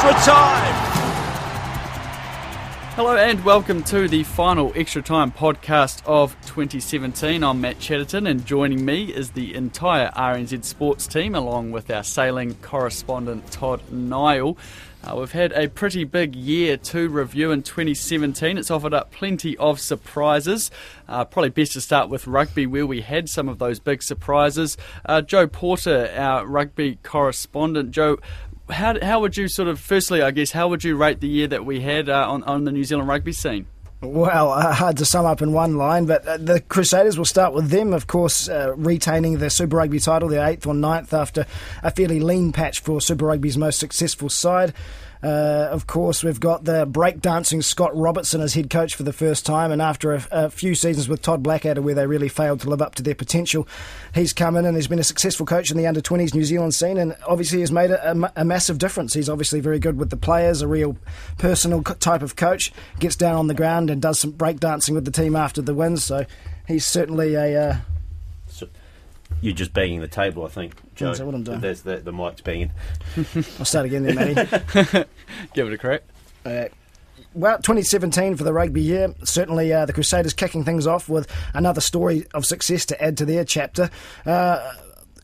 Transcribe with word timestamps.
Extra 0.00 0.32
time. 0.32 0.74
Hello 2.94 3.16
and 3.16 3.44
welcome 3.44 3.82
to 3.84 4.06
the 4.06 4.22
final 4.22 4.72
Extra 4.76 5.02
Time 5.02 5.32
podcast 5.32 6.02
of 6.06 6.36
2017. 6.46 7.42
I'm 7.42 7.60
Matt 7.60 7.80
Chatterton 7.80 8.28
and 8.28 8.46
joining 8.46 8.84
me 8.84 9.12
is 9.12 9.32
the 9.32 9.54
entire 9.54 10.10
RNZ 10.12 10.64
Sports 10.64 11.08
team 11.08 11.34
along 11.34 11.72
with 11.72 11.90
our 11.90 12.04
sailing 12.04 12.54
correspondent 12.56 13.50
Todd 13.50 13.90
Niall. 13.90 14.56
Uh, 15.02 15.14
we've 15.16 15.32
had 15.32 15.52
a 15.52 15.68
pretty 15.68 16.02
big 16.02 16.34
year 16.34 16.76
to 16.76 17.08
review 17.08 17.52
in 17.52 17.62
2017. 17.62 18.58
It's 18.58 18.70
offered 18.70 18.92
up 18.92 19.12
plenty 19.12 19.56
of 19.56 19.80
surprises. 19.80 20.70
Uh, 21.08 21.24
probably 21.24 21.50
best 21.50 21.72
to 21.72 21.80
start 21.80 22.08
with 22.08 22.26
rugby, 22.26 22.66
where 22.66 22.86
we 22.86 23.00
had 23.00 23.28
some 23.28 23.48
of 23.48 23.58
those 23.58 23.78
big 23.78 24.02
surprises. 24.02 24.76
Uh, 25.04 25.22
Joe 25.22 25.46
Porter, 25.46 26.12
our 26.16 26.44
rugby 26.44 26.98
correspondent. 27.04 27.92
Joe, 27.92 28.18
how, 28.70 28.98
how 29.00 29.20
would 29.20 29.36
you 29.36 29.48
sort 29.48 29.68
of, 29.68 29.80
firstly, 29.80 30.22
I 30.22 30.30
guess, 30.30 30.52
how 30.52 30.68
would 30.68 30.84
you 30.84 30.96
rate 30.96 31.20
the 31.20 31.28
year 31.28 31.46
that 31.48 31.64
we 31.64 31.80
had 31.80 32.08
uh, 32.08 32.30
on, 32.30 32.42
on 32.44 32.64
the 32.64 32.72
New 32.72 32.84
Zealand 32.84 33.08
rugby 33.08 33.32
scene? 33.32 33.66
Well, 34.00 34.52
uh, 34.52 34.72
hard 34.72 34.96
to 34.98 35.04
sum 35.04 35.26
up 35.26 35.42
in 35.42 35.52
one 35.52 35.76
line, 35.76 36.06
but 36.06 36.24
uh, 36.26 36.36
the 36.36 36.60
Crusaders 36.60 37.18
will 37.18 37.24
start 37.24 37.52
with 37.52 37.70
them, 37.70 37.92
of 37.92 38.06
course, 38.06 38.48
uh, 38.48 38.72
retaining 38.76 39.38
the 39.38 39.50
Super 39.50 39.76
Rugby 39.76 39.98
title, 39.98 40.28
their 40.28 40.46
eighth 40.46 40.66
or 40.66 40.74
ninth, 40.74 41.12
after 41.12 41.46
a 41.82 41.90
fairly 41.90 42.20
lean 42.20 42.52
patch 42.52 42.78
for 42.78 43.00
Super 43.00 43.26
Rugby's 43.26 43.58
most 43.58 43.80
successful 43.80 44.28
side. 44.28 44.72
Uh, 45.22 45.68
of 45.70 45.86
course, 45.86 46.22
we've 46.22 46.38
got 46.38 46.64
the 46.64 46.86
breakdancing 46.86 47.62
Scott 47.64 47.90
Robertson 47.96 48.40
as 48.40 48.54
head 48.54 48.70
coach 48.70 48.94
for 48.94 49.02
the 49.02 49.12
first 49.12 49.44
time, 49.44 49.72
and 49.72 49.82
after 49.82 50.14
a, 50.14 50.26
a, 50.30 50.50
few 50.50 50.76
seasons 50.76 51.08
with 51.08 51.22
Todd 51.22 51.42
Blackadder 51.42 51.82
where 51.82 51.94
they 51.94 52.06
really 52.06 52.28
failed 52.28 52.60
to 52.60 52.70
live 52.70 52.80
up 52.80 52.94
to 52.96 53.02
their 53.02 53.16
potential, 53.16 53.66
he's 54.14 54.32
come 54.32 54.56
in 54.56 54.64
and 54.64 54.76
he's 54.76 54.86
been 54.86 55.00
a 55.00 55.04
successful 55.04 55.44
coach 55.44 55.72
in 55.72 55.76
the 55.76 55.86
under 55.88 56.00
20s 56.00 56.34
New 56.34 56.44
Zealand 56.44 56.72
scene, 56.74 56.98
and 56.98 57.16
obviously 57.26 57.60
has 57.60 57.72
made 57.72 57.90
a, 57.90 58.12
a, 58.12 58.32
a, 58.36 58.44
massive 58.44 58.78
difference. 58.78 59.12
He's 59.12 59.28
obviously 59.28 59.58
very 59.58 59.80
good 59.80 59.98
with 59.98 60.10
the 60.10 60.16
players, 60.16 60.62
a 60.62 60.68
real 60.68 60.96
personal 61.36 61.82
type 61.82 62.22
of 62.22 62.36
coach, 62.36 62.72
gets 63.00 63.16
down 63.16 63.34
on 63.34 63.48
the 63.48 63.54
ground 63.54 63.90
and 63.90 64.00
does 64.00 64.20
some 64.20 64.32
breakdancing 64.32 64.94
with 64.94 65.04
the 65.04 65.10
team 65.10 65.34
after 65.34 65.60
the 65.60 65.74
wins, 65.74 66.04
so 66.04 66.26
he's 66.68 66.84
certainly 66.84 67.34
a. 67.34 67.70
Uh, 67.70 67.76
you're 69.40 69.54
just 69.54 69.72
banging 69.72 70.00
the 70.00 70.08
table, 70.08 70.44
I 70.44 70.48
think, 70.48 70.74
Joe. 70.98 71.06
That's 71.06 71.20
what 71.20 71.34
I'm 71.34 71.44
doing. 71.44 71.60
There's 71.60 71.82
the, 71.82 71.98
the 71.98 72.12
mic's 72.12 72.40
banging. 72.40 72.72
I'll 73.58 73.64
start 73.64 73.86
again 73.86 74.02
then, 74.02 74.16
Matty. 74.16 74.34
Give 75.54 75.68
it 75.68 75.72
a 75.72 75.78
crack. 75.78 76.02
Uh, 76.44 76.64
well, 77.34 77.58
2017 77.58 78.34
for 78.34 78.42
the 78.42 78.52
rugby 78.52 78.82
year. 78.82 79.14
Certainly, 79.22 79.72
uh, 79.72 79.86
the 79.86 79.92
Crusaders 79.92 80.32
kicking 80.32 80.64
things 80.64 80.88
off 80.88 81.08
with 81.08 81.32
another 81.54 81.80
story 81.80 82.26
of 82.34 82.44
success 82.44 82.84
to 82.86 83.00
add 83.00 83.16
to 83.18 83.24
their 83.24 83.44
chapter. 83.44 83.90
Uh, 84.26 84.72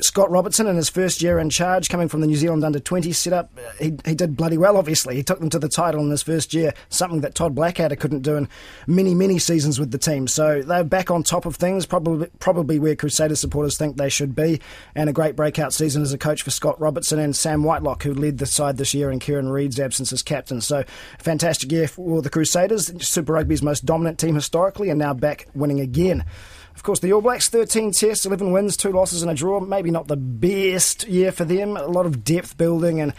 Scott 0.01 0.31
Robertson 0.31 0.67
in 0.67 0.77
his 0.77 0.89
first 0.89 1.23
year 1.23 1.39
in 1.39 1.51
charge, 1.51 1.89
coming 1.89 2.09
from 2.09 2.21
the 2.21 2.27
New 2.27 2.37
Zealand 2.37 2.65
under 2.65 2.81
20 2.81 3.13
setup, 3.13 3.51
uh, 3.57 3.71
he, 3.79 3.97
he 4.05 4.15
did 4.15 4.37
bloody 4.37 4.59
well, 4.59 4.77
obviously. 4.77 5.15
He 5.15 5.23
took 5.23 5.39
them 5.39 5.51
to 5.51 5.59
the 5.59 5.69
title 5.69 6.01
in 6.01 6.11
his 6.11 6.23
first 6.23 6.53
year, 6.53 6.75
something 6.89 7.21
that 7.21 7.35
Todd 7.35 7.55
Blackadder 7.55 7.97
couldn't 7.97 8.23
do 8.23 8.37
in 8.37 8.49
many, 8.87 9.15
many 9.15 9.39
seasons 9.39 9.79
with 9.79 9.91
the 9.91 9.99
team. 9.99 10.27
So 10.27 10.63
they're 10.63 10.85
back 10.85 11.11
on 11.11 11.23
top 11.23 11.47
of 11.47 11.57
things, 11.57 11.87
probably, 11.87 12.29
probably 12.39 12.79
where 12.79 12.97
Crusader 12.97 13.37
supporters 13.37 13.79
think 13.79 13.97
they 13.97 14.09
should 14.09 14.35
be. 14.35 14.61
And 14.95 15.09
a 15.09 15.13
great 15.13 15.37
breakout 15.37 15.73
season 15.73 16.03
as 16.03 16.13
a 16.13 16.19
coach 16.19 16.43
for 16.43 16.51
Scott 16.51 16.81
Robertson 16.81 17.19
and 17.19 17.35
Sam 17.37 17.63
Whitelock, 17.63 18.03
who 18.03 18.15
led 18.15 18.39
the 18.39 18.47
side 18.47 18.77
this 18.77 18.95
year 18.95 19.11
in 19.11 19.21
Kieran 19.21 19.49
Read's 19.49 19.79
absence 19.79 20.13
as 20.13 20.23
captain. 20.23 20.61
So 20.61 20.85
fantastic 21.19 21.71
year 21.71 21.87
for 21.87 22.21
the 22.21 22.31
Crusaders, 22.31 22.93
Super 23.07 23.35
Rugby's 23.35 23.63
most 23.63 23.85
dominant 23.85 24.19
team 24.19 24.35
historically, 24.35 24.91
and 24.91 24.99
now 24.99 25.15
back 25.15 25.47
winning 25.55 25.81
again. 25.81 26.25
Of 26.75 26.83
course, 26.83 27.01
the 27.01 27.13
All 27.13 27.21
Blacks, 27.21 27.49
13 27.49 27.93
tests, 27.93 28.27
11 28.27 28.53
wins, 28.53 28.77
2 28.77 28.91
losses, 28.91 29.23
and 29.23 29.31
a 29.31 29.35
draw. 29.35 29.61
Maybe 29.61 29.91
not 29.91 30.09
the 30.09 30.17
best 30.17 31.07
year 31.07 31.33
for 31.33 31.45
them. 31.45 31.77
A 31.77 31.87
lot 31.87 32.07
of 32.07 32.25
depth 32.25 32.59
building 32.59 33.01
and 33.01 33.13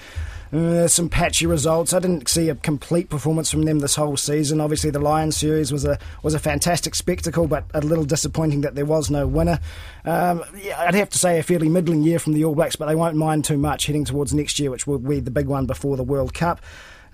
uh, 0.53 0.88
some 0.88 1.09
patchy 1.09 1.45
results. 1.45 1.93
I 1.93 1.99
didn't 1.99 2.29
see 2.29 2.49
a 2.49 2.55
complete 2.55 3.09
performance 3.09 3.51
from 3.51 3.63
them 3.63 3.79
this 3.79 3.95
whole 3.95 4.17
season. 4.17 4.61
Obviously, 4.61 4.89
the 4.89 4.99
Lions 4.99 5.35
series 5.35 5.71
was 5.71 5.85
a 5.85 5.97
was 6.23 6.33
a 6.33 6.39
fantastic 6.39 6.95
spectacle, 6.95 7.47
but 7.47 7.66
a 7.73 7.81
little 7.81 8.05
disappointing 8.05 8.61
that 8.61 8.75
there 8.75 8.85
was 8.85 9.09
no 9.09 9.27
winner. 9.27 9.59
Um, 10.05 10.43
yeah, 10.61 10.79
I'd 10.79 10.95
have 10.95 11.09
to 11.09 11.17
say 11.17 11.39
a 11.39 11.43
fairly 11.43 11.69
middling 11.69 12.03
year 12.03 12.19
from 12.19 12.33
the 12.33 12.45
All 12.45 12.55
Blacks, 12.55 12.75
but 12.75 12.87
they 12.87 12.95
won't 12.95 13.17
mind 13.17 13.45
too 13.45 13.57
much 13.57 13.87
heading 13.87 14.05
towards 14.05 14.33
next 14.33 14.59
year, 14.59 14.72
which 14.72 14.87
will 14.87 14.99
be 14.99 15.19
the 15.19 15.31
big 15.31 15.47
one 15.47 15.66
before 15.66 15.97
the 15.97 16.03
World 16.03 16.33
Cup. 16.33 16.61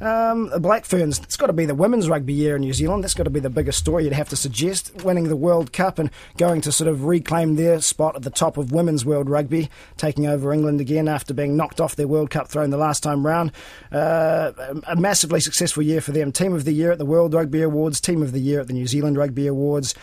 Um, 0.01 0.49
the 0.49 0.59
Black 0.59 0.85
Ferns, 0.85 1.19
it's 1.19 1.37
got 1.37 1.47
to 1.47 1.53
be 1.53 1.65
the 1.65 1.75
women's 1.75 2.09
rugby 2.09 2.33
year 2.33 2.55
in 2.55 2.61
New 2.61 2.73
Zealand. 2.73 3.03
That's 3.03 3.13
got 3.13 3.25
to 3.25 3.29
be 3.29 3.39
the 3.39 3.51
biggest 3.51 3.77
story 3.77 4.05
you'd 4.05 4.13
have 4.13 4.29
to 4.29 4.35
suggest. 4.35 5.03
Winning 5.03 5.25
the 5.25 5.35
World 5.35 5.71
Cup 5.71 5.99
and 5.99 6.09
going 6.37 6.61
to 6.61 6.71
sort 6.71 6.87
of 6.87 7.05
reclaim 7.05 7.55
their 7.55 7.79
spot 7.81 8.15
at 8.15 8.23
the 8.23 8.31
top 8.31 8.57
of 8.57 8.71
women's 8.71 9.05
world 9.05 9.29
rugby, 9.29 9.69
taking 9.97 10.25
over 10.25 10.51
England 10.51 10.81
again 10.81 11.07
after 11.07 11.35
being 11.35 11.55
knocked 11.55 11.79
off 11.79 11.95
their 11.95 12.07
World 12.07 12.31
Cup 12.31 12.47
throne 12.47 12.71
the 12.71 12.77
last 12.77 13.03
time 13.03 13.25
round. 13.25 13.51
Uh, 13.91 14.51
a 14.87 14.95
massively 14.95 15.39
successful 15.39 15.83
year 15.83 16.01
for 16.01 16.13
them. 16.13 16.31
Team 16.31 16.53
of 16.53 16.65
the 16.65 16.73
year 16.73 16.91
at 16.91 16.97
the 16.97 17.05
World 17.05 17.35
Rugby 17.35 17.61
Awards, 17.61 18.01
Team 18.01 18.23
of 18.23 18.31
the 18.31 18.39
year 18.39 18.59
at 18.59 18.67
the 18.67 18.73
New 18.73 18.87
Zealand 18.87 19.17
Rugby 19.17 19.45
Awards. 19.45 19.93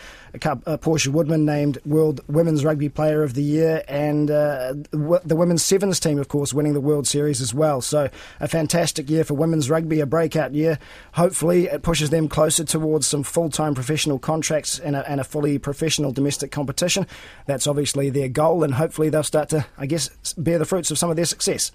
Uh, 0.43 0.77
Portia 0.77 1.09
Woodman 1.09 1.43
named 1.43 1.79
World 1.85 2.21
Women's 2.27 2.63
Rugby 2.63 2.87
Player 2.87 3.23
of 3.23 3.33
the 3.33 3.41
Year, 3.41 3.83
and 3.87 4.29
uh, 4.29 4.75
the 4.91 5.35
women's 5.35 5.63
sevens 5.63 5.99
team, 5.99 6.19
of 6.19 6.27
course, 6.27 6.53
winning 6.53 6.73
the 6.73 6.81
World 6.81 7.07
Series 7.07 7.41
as 7.41 7.51
well. 7.51 7.81
So 7.81 8.09
a 8.39 8.47
fantastic 8.47 9.09
year 9.09 9.23
for 9.23 9.33
women's 9.33 9.71
rugby, 9.71 9.88
a 9.99 10.05
breakout 10.05 10.53
year. 10.53 10.77
Hopefully, 11.13 11.65
it 11.65 11.81
pushes 11.81 12.11
them 12.11 12.27
closer 12.27 12.63
towards 12.63 13.07
some 13.07 13.23
full-time 13.23 13.73
professional 13.73 14.19
contracts 14.19 14.77
and 14.77 14.95
a, 14.95 15.09
and 15.09 15.19
a 15.19 15.23
fully 15.23 15.57
professional 15.57 16.11
domestic 16.11 16.51
competition. 16.51 17.07
That's 17.47 17.65
obviously 17.65 18.11
their 18.11 18.29
goal, 18.29 18.63
and 18.63 18.75
hopefully 18.75 19.09
they'll 19.09 19.23
start 19.23 19.49
to, 19.49 19.65
I 19.77 19.87
guess, 19.87 20.09
bear 20.37 20.59
the 20.59 20.65
fruits 20.65 20.91
of 20.91 20.99
some 20.99 21.09
of 21.09 21.15
their 21.15 21.25
success. 21.25 21.71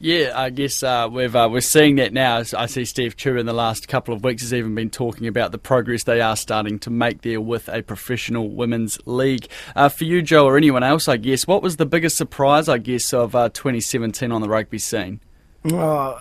Yeah, 0.00 0.32
I 0.36 0.50
guess 0.50 0.84
uh, 0.84 1.08
we've 1.10 1.34
uh, 1.34 1.48
we're 1.50 1.60
seeing 1.60 1.96
that 1.96 2.12
now. 2.12 2.42
I 2.56 2.66
see 2.66 2.84
Steve 2.84 3.16
Tew 3.16 3.36
in 3.36 3.46
the 3.46 3.52
last 3.52 3.88
couple 3.88 4.14
of 4.14 4.22
weeks 4.22 4.42
has 4.42 4.54
even 4.54 4.76
been 4.76 4.90
talking 4.90 5.26
about 5.26 5.50
the 5.50 5.58
progress 5.58 6.04
they 6.04 6.20
are 6.20 6.36
starting 6.36 6.78
to 6.80 6.90
make 6.90 7.22
there 7.22 7.40
with 7.40 7.68
a 7.68 7.82
professional 7.82 8.48
women's 8.48 9.00
league. 9.06 9.48
Uh, 9.74 9.88
for 9.88 10.04
you, 10.04 10.22
Joe, 10.22 10.46
or 10.46 10.56
anyone 10.56 10.84
else, 10.84 11.08
I 11.08 11.16
guess, 11.16 11.48
what 11.48 11.64
was 11.64 11.78
the 11.78 11.86
biggest 11.86 12.16
surprise, 12.16 12.68
I 12.68 12.78
guess, 12.78 13.12
of 13.12 13.34
uh, 13.34 13.48
2017 13.48 14.30
on 14.30 14.40
the 14.40 14.48
rugby 14.48 14.78
scene? 14.78 15.18
Oh, 15.64 16.20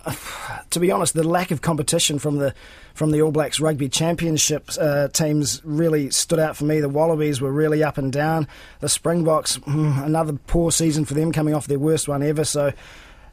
to 0.69 0.79
be 0.79 0.91
honest, 0.91 1.13
the 1.13 1.23
lack 1.23 1.51
of 1.51 1.61
competition 1.61 2.19
from 2.19 2.37
the 2.37 2.53
from 2.93 3.11
the 3.11 3.21
All 3.21 3.31
Blacks 3.31 3.59
Rugby 3.59 3.89
Championship 3.89 4.71
uh, 4.79 5.07
teams 5.09 5.61
really 5.63 6.09
stood 6.09 6.39
out 6.39 6.57
for 6.57 6.65
me. 6.65 6.79
The 6.79 6.89
Wallabies 6.89 7.39
were 7.39 7.51
really 7.51 7.83
up 7.83 7.99
and 7.99 8.11
down. 8.11 8.47
The 8.79 8.89
Springboks, 8.89 9.59
another 9.67 10.33
poor 10.47 10.71
season 10.71 11.05
for 11.05 11.13
them, 11.13 11.31
coming 11.31 11.53
off 11.53 11.67
their 11.67 11.79
worst 11.79 12.07
one 12.07 12.23
ever. 12.23 12.43
So 12.43 12.73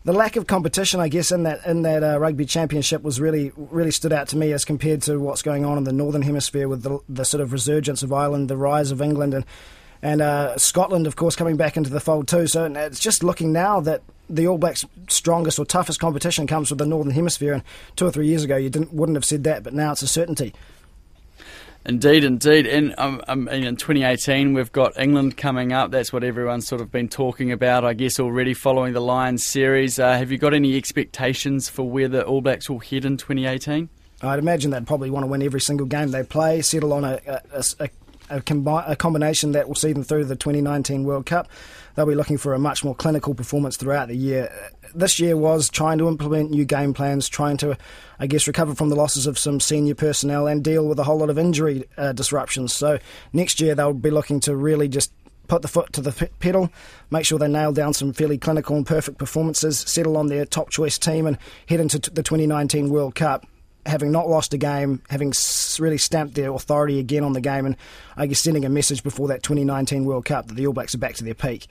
the 0.04 0.12
lack 0.12 0.36
of 0.36 0.46
competition, 0.46 1.00
I 1.00 1.08
guess, 1.08 1.32
in 1.32 1.44
that 1.44 1.64
in 1.66 1.82
that 1.82 2.04
uh, 2.04 2.18
rugby 2.20 2.44
championship 2.44 3.02
was 3.02 3.20
really 3.20 3.52
really 3.56 3.90
stood 3.90 4.12
out 4.12 4.28
to 4.28 4.36
me 4.36 4.52
as 4.52 4.64
compared 4.64 5.02
to 5.02 5.18
what's 5.18 5.42
going 5.42 5.64
on 5.64 5.78
in 5.78 5.84
the 5.84 5.92
northern 5.92 6.22
hemisphere 6.22 6.68
with 6.68 6.82
the, 6.82 6.98
the 7.08 7.24
sort 7.24 7.40
of 7.40 7.52
resurgence 7.52 8.02
of 8.02 8.12
Ireland, 8.12 8.50
the 8.50 8.56
rise 8.56 8.90
of 8.90 9.00
England, 9.00 9.32
and 9.32 9.46
and 10.02 10.20
uh, 10.20 10.58
Scotland, 10.58 11.06
of 11.06 11.16
course, 11.16 11.34
coming 11.34 11.56
back 11.56 11.78
into 11.78 11.88
the 11.88 12.00
fold 12.00 12.28
too. 12.28 12.46
So 12.46 12.66
it's 12.66 13.00
just 13.00 13.24
looking 13.24 13.54
now 13.54 13.80
that 13.80 14.02
the 14.28 14.46
All 14.46 14.58
Blacks' 14.58 14.84
strongest 15.08 15.58
or 15.58 15.64
toughest 15.64 16.00
competition 16.00 16.46
comes 16.46 16.68
from 16.68 16.78
the 16.78 16.86
northern 16.86 17.12
hemisphere. 17.12 17.52
And 17.54 17.62
two 17.96 18.06
or 18.06 18.10
three 18.10 18.26
years 18.26 18.44
ago, 18.44 18.56
you 18.56 18.70
didn't 18.70 18.92
wouldn't 18.92 19.16
have 19.16 19.24
said 19.24 19.44
that, 19.44 19.62
but 19.62 19.74
now 19.74 19.92
it's 19.92 20.02
a 20.02 20.08
certainty. 20.08 20.54
Indeed, 21.86 22.24
indeed. 22.24 22.66
And 22.66 22.94
um, 22.96 23.22
um, 23.28 23.46
in 23.48 23.76
2018, 23.76 24.54
we've 24.54 24.72
got 24.72 24.98
England 24.98 25.36
coming 25.36 25.74
up. 25.74 25.90
That's 25.90 26.14
what 26.14 26.24
everyone's 26.24 26.66
sort 26.66 26.80
of 26.80 26.90
been 26.90 27.08
talking 27.08 27.52
about, 27.52 27.84
I 27.84 27.92
guess, 27.92 28.18
already 28.18 28.54
following 28.54 28.94
the 28.94 29.00
Lions 29.00 29.44
series. 29.44 29.98
Uh, 29.98 30.16
have 30.16 30.32
you 30.32 30.38
got 30.38 30.54
any 30.54 30.78
expectations 30.78 31.68
for 31.68 31.82
where 31.82 32.08
the 32.08 32.24
All 32.24 32.40
Blacks 32.40 32.70
will 32.70 32.78
head 32.78 33.04
in 33.04 33.18
2018? 33.18 33.90
I'd 34.22 34.38
imagine 34.38 34.70
they'd 34.70 34.86
probably 34.86 35.10
want 35.10 35.24
to 35.24 35.26
win 35.26 35.42
every 35.42 35.60
single 35.60 35.86
game 35.86 36.10
they 36.10 36.22
play, 36.22 36.62
settle 36.62 36.94
on 36.94 37.04
a, 37.04 37.20
a, 37.26 37.64
a, 37.80 37.88
a, 38.30 38.40
combi- 38.40 38.90
a 38.90 38.96
combination 38.96 39.52
that 39.52 39.68
will 39.68 39.74
see 39.74 39.92
them 39.92 40.04
through 40.04 40.24
the 40.24 40.36
2019 40.36 41.04
World 41.04 41.26
Cup. 41.26 41.48
They'll 41.94 42.06
be 42.06 42.14
looking 42.14 42.38
for 42.38 42.54
a 42.54 42.58
much 42.58 42.84
more 42.84 42.94
clinical 42.94 43.34
performance 43.34 43.76
throughout 43.76 44.08
the 44.08 44.16
year. 44.16 44.50
This 44.94 45.18
year 45.18 45.36
was 45.36 45.68
trying 45.68 45.98
to 45.98 46.08
implement 46.08 46.50
new 46.50 46.64
game 46.64 46.94
plans, 46.94 47.28
trying 47.28 47.56
to, 47.58 47.76
I 48.18 48.26
guess, 48.26 48.46
recover 48.46 48.74
from 48.74 48.88
the 48.88 48.96
losses 48.96 49.26
of 49.26 49.38
some 49.38 49.60
senior 49.60 49.94
personnel 49.94 50.46
and 50.46 50.62
deal 50.62 50.86
with 50.86 50.98
a 50.98 51.04
whole 51.04 51.18
lot 51.18 51.30
of 51.30 51.38
injury 51.38 51.84
uh, 51.96 52.12
disruptions. 52.12 52.72
So 52.72 52.98
next 53.32 53.60
year 53.60 53.74
they'll 53.74 53.92
be 53.92 54.10
looking 54.10 54.40
to 54.40 54.56
really 54.56 54.88
just 54.88 55.12
put 55.46 55.62
the 55.62 55.68
foot 55.68 55.92
to 55.92 56.00
the 56.00 56.30
pedal, 56.40 56.70
make 57.10 57.26
sure 57.26 57.38
they 57.38 57.48
nail 57.48 57.72
down 57.72 57.92
some 57.92 58.12
fairly 58.12 58.38
clinical 58.38 58.76
and 58.76 58.86
perfect 58.86 59.18
performances, 59.18 59.78
settle 59.80 60.16
on 60.16 60.28
their 60.28 60.46
top 60.46 60.70
choice 60.70 60.98
team, 60.98 61.26
and 61.26 61.38
head 61.68 61.80
into 61.80 61.98
the 61.98 62.22
2019 62.22 62.88
World 62.88 63.14
Cup 63.14 63.46
having 63.86 64.10
not 64.10 64.28
lost 64.28 64.54
a 64.54 64.56
game, 64.56 65.02
having 65.10 65.32
really 65.78 65.98
stamped 65.98 66.34
their 66.34 66.52
authority 66.52 66.98
again 66.98 67.22
on 67.22 67.32
the 67.32 67.40
game, 67.40 67.66
and 67.66 67.76
I 68.16 68.26
guess 68.26 68.40
sending 68.40 68.64
a 68.64 68.68
message 68.68 69.02
before 69.02 69.28
that 69.28 69.42
2019 69.42 70.04
World 70.04 70.24
Cup 70.24 70.46
that 70.46 70.54
the 70.54 70.66
All 70.66 70.72
Blacks 70.72 70.94
are 70.94 70.98
back 70.98 71.14
to 71.16 71.24
their 71.24 71.34
peak. 71.34 71.68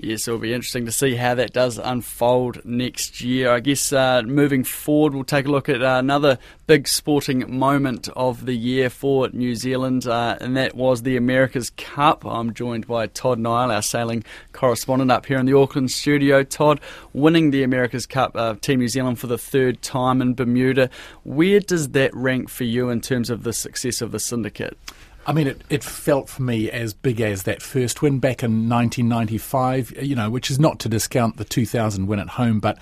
Yes, 0.00 0.28
it'll 0.28 0.38
be 0.38 0.54
interesting 0.54 0.86
to 0.86 0.92
see 0.92 1.16
how 1.16 1.34
that 1.34 1.52
does 1.52 1.76
unfold 1.76 2.64
next 2.64 3.20
year. 3.20 3.50
I 3.50 3.58
guess 3.58 3.92
uh, 3.92 4.22
moving 4.22 4.62
forward, 4.62 5.12
we'll 5.12 5.24
take 5.24 5.46
a 5.46 5.50
look 5.50 5.68
at 5.68 5.82
uh, 5.82 5.96
another 5.98 6.38
big 6.68 6.86
sporting 6.86 7.58
moment 7.58 8.08
of 8.14 8.46
the 8.46 8.54
year 8.54 8.90
for 8.90 9.28
New 9.30 9.56
Zealand, 9.56 10.06
uh, 10.06 10.36
and 10.40 10.56
that 10.56 10.76
was 10.76 11.02
the 11.02 11.16
America's 11.16 11.70
Cup. 11.70 12.24
I'm 12.24 12.54
joined 12.54 12.86
by 12.86 13.08
Todd 13.08 13.40
Niall, 13.40 13.72
our 13.72 13.82
sailing 13.82 14.22
correspondent 14.52 15.10
up 15.10 15.26
here 15.26 15.38
in 15.38 15.46
the 15.46 15.58
Auckland 15.58 15.90
studio. 15.90 16.44
Todd, 16.44 16.80
winning 17.12 17.50
the 17.50 17.64
America's 17.64 18.06
Cup, 18.06 18.36
uh, 18.36 18.54
Team 18.54 18.78
New 18.78 18.86
Zealand 18.86 19.18
for 19.18 19.26
the 19.26 19.36
third 19.36 19.82
time 19.82 20.22
in 20.22 20.34
Bermuda. 20.34 20.90
Where 21.24 21.58
does 21.58 21.88
that 21.88 22.14
rank 22.14 22.50
for 22.50 22.62
you 22.62 22.88
in 22.88 23.00
terms 23.00 23.30
of 23.30 23.42
the 23.42 23.52
success 23.52 24.00
of 24.00 24.12
the 24.12 24.20
syndicate? 24.20 24.78
I 25.28 25.32
mean, 25.32 25.46
it, 25.46 25.60
it 25.68 25.84
felt 25.84 26.30
for 26.30 26.40
me 26.40 26.70
as 26.70 26.94
big 26.94 27.20
as 27.20 27.42
that 27.42 27.60
first 27.60 28.00
win 28.00 28.18
back 28.18 28.42
in 28.42 28.66
1995, 28.66 30.02
you 30.02 30.16
know, 30.16 30.30
which 30.30 30.50
is 30.50 30.58
not 30.58 30.78
to 30.80 30.88
discount 30.88 31.36
the 31.36 31.44
2000 31.44 32.06
win 32.06 32.18
at 32.18 32.30
home, 32.30 32.60
but 32.60 32.78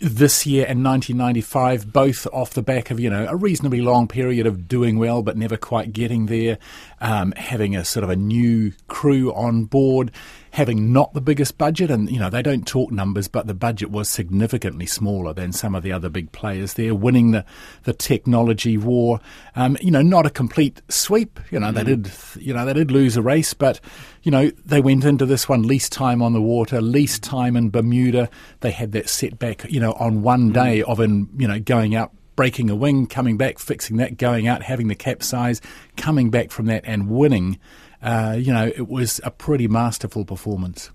this 0.00 0.44
year 0.44 0.66
and 0.68 0.84
1995, 0.84 1.92
both 1.92 2.26
off 2.32 2.50
the 2.50 2.62
back 2.62 2.90
of 2.90 2.98
you 2.98 3.08
know 3.08 3.28
a 3.28 3.36
reasonably 3.36 3.80
long 3.80 4.08
period 4.08 4.44
of 4.44 4.66
doing 4.66 4.98
well 4.98 5.22
but 5.22 5.36
never 5.36 5.56
quite 5.56 5.92
getting 5.92 6.26
there, 6.26 6.58
um, 7.02 7.32
having 7.32 7.74
a 7.74 7.84
sort 7.84 8.04
of 8.04 8.10
a 8.10 8.16
new 8.16 8.72
crew 8.86 9.34
on 9.34 9.64
board, 9.64 10.12
having 10.52 10.92
not 10.92 11.12
the 11.14 11.20
biggest 11.20 11.58
budget, 11.58 11.90
and 11.90 12.08
you 12.08 12.18
know 12.18 12.30
they 12.30 12.42
don't 12.42 12.64
talk 12.64 12.92
numbers, 12.92 13.26
but 13.26 13.48
the 13.48 13.54
budget 13.54 13.90
was 13.90 14.08
significantly 14.08 14.86
smaller 14.86 15.34
than 15.34 15.52
some 15.52 15.74
of 15.74 15.82
the 15.82 15.92
other 15.92 16.08
big 16.08 16.30
players 16.30 16.74
there, 16.74 16.94
winning 16.94 17.32
the 17.32 17.44
the 17.82 17.92
technology 17.92 18.78
war. 18.78 19.20
Um, 19.56 19.76
you 19.80 19.90
know, 19.90 20.00
not 20.00 20.26
a 20.26 20.30
complete 20.30 20.80
sweep. 20.88 21.40
You 21.50 21.58
know, 21.58 21.72
mm. 21.72 21.74
they 21.74 21.84
did 21.84 22.10
you 22.40 22.54
know 22.54 22.64
they 22.64 22.72
did 22.72 22.92
lose 22.92 23.16
a 23.16 23.22
race, 23.22 23.52
but 23.52 23.80
you 24.22 24.30
know 24.30 24.50
they 24.64 24.80
went 24.80 25.04
into 25.04 25.26
this 25.26 25.48
one 25.48 25.62
least 25.62 25.90
time 25.90 26.22
on 26.22 26.32
the 26.32 26.42
water, 26.42 26.80
least 26.80 27.24
time 27.24 27.56
in 27.56 27.70
Bermuda. 27.70 28.30
They 28.60 28.70
had 28.70 28.92
that 28.92 29.08
setback, 29.08 29.68
you 29.68 29.80
know, 29.80 29.94
on 29.94 30.22
one 30.22 30.50
mm. 30.50 30.54
day 30.54 30.82
of 30.82 31.00
in 31.00 31.28
you 31.36 31.48
know 31.48 31.58
going 31.58 31.96
out 31.96 32.12
breaking 32.36 32.70
a 32.70 32.74
wing, 32.74 33.06
coming 33.06 33.36
back, 33.36 33.58
fixing 33.58 33.96
that, 33.98 34.16
going 34.16 34.46
out, 34.46 34.62
having 34.62 34.88
the 34.88 34.94
capsize, 34.94 35.60
coming 35.96 36.30
back 36.30 36.50
from 36.50 36.66
that 36.66 36.82
and 36.84 37.10
winning 37.10 37.58
uh, 38.02 38.36
you 38.38 38.52
know, 38.52 38.66
it 38.66 38.88
was 38.88 39.20
a 39.24 39.30
pretty 39.30 39.68
masterful 39.68 40.24
performance. 40.24 40.90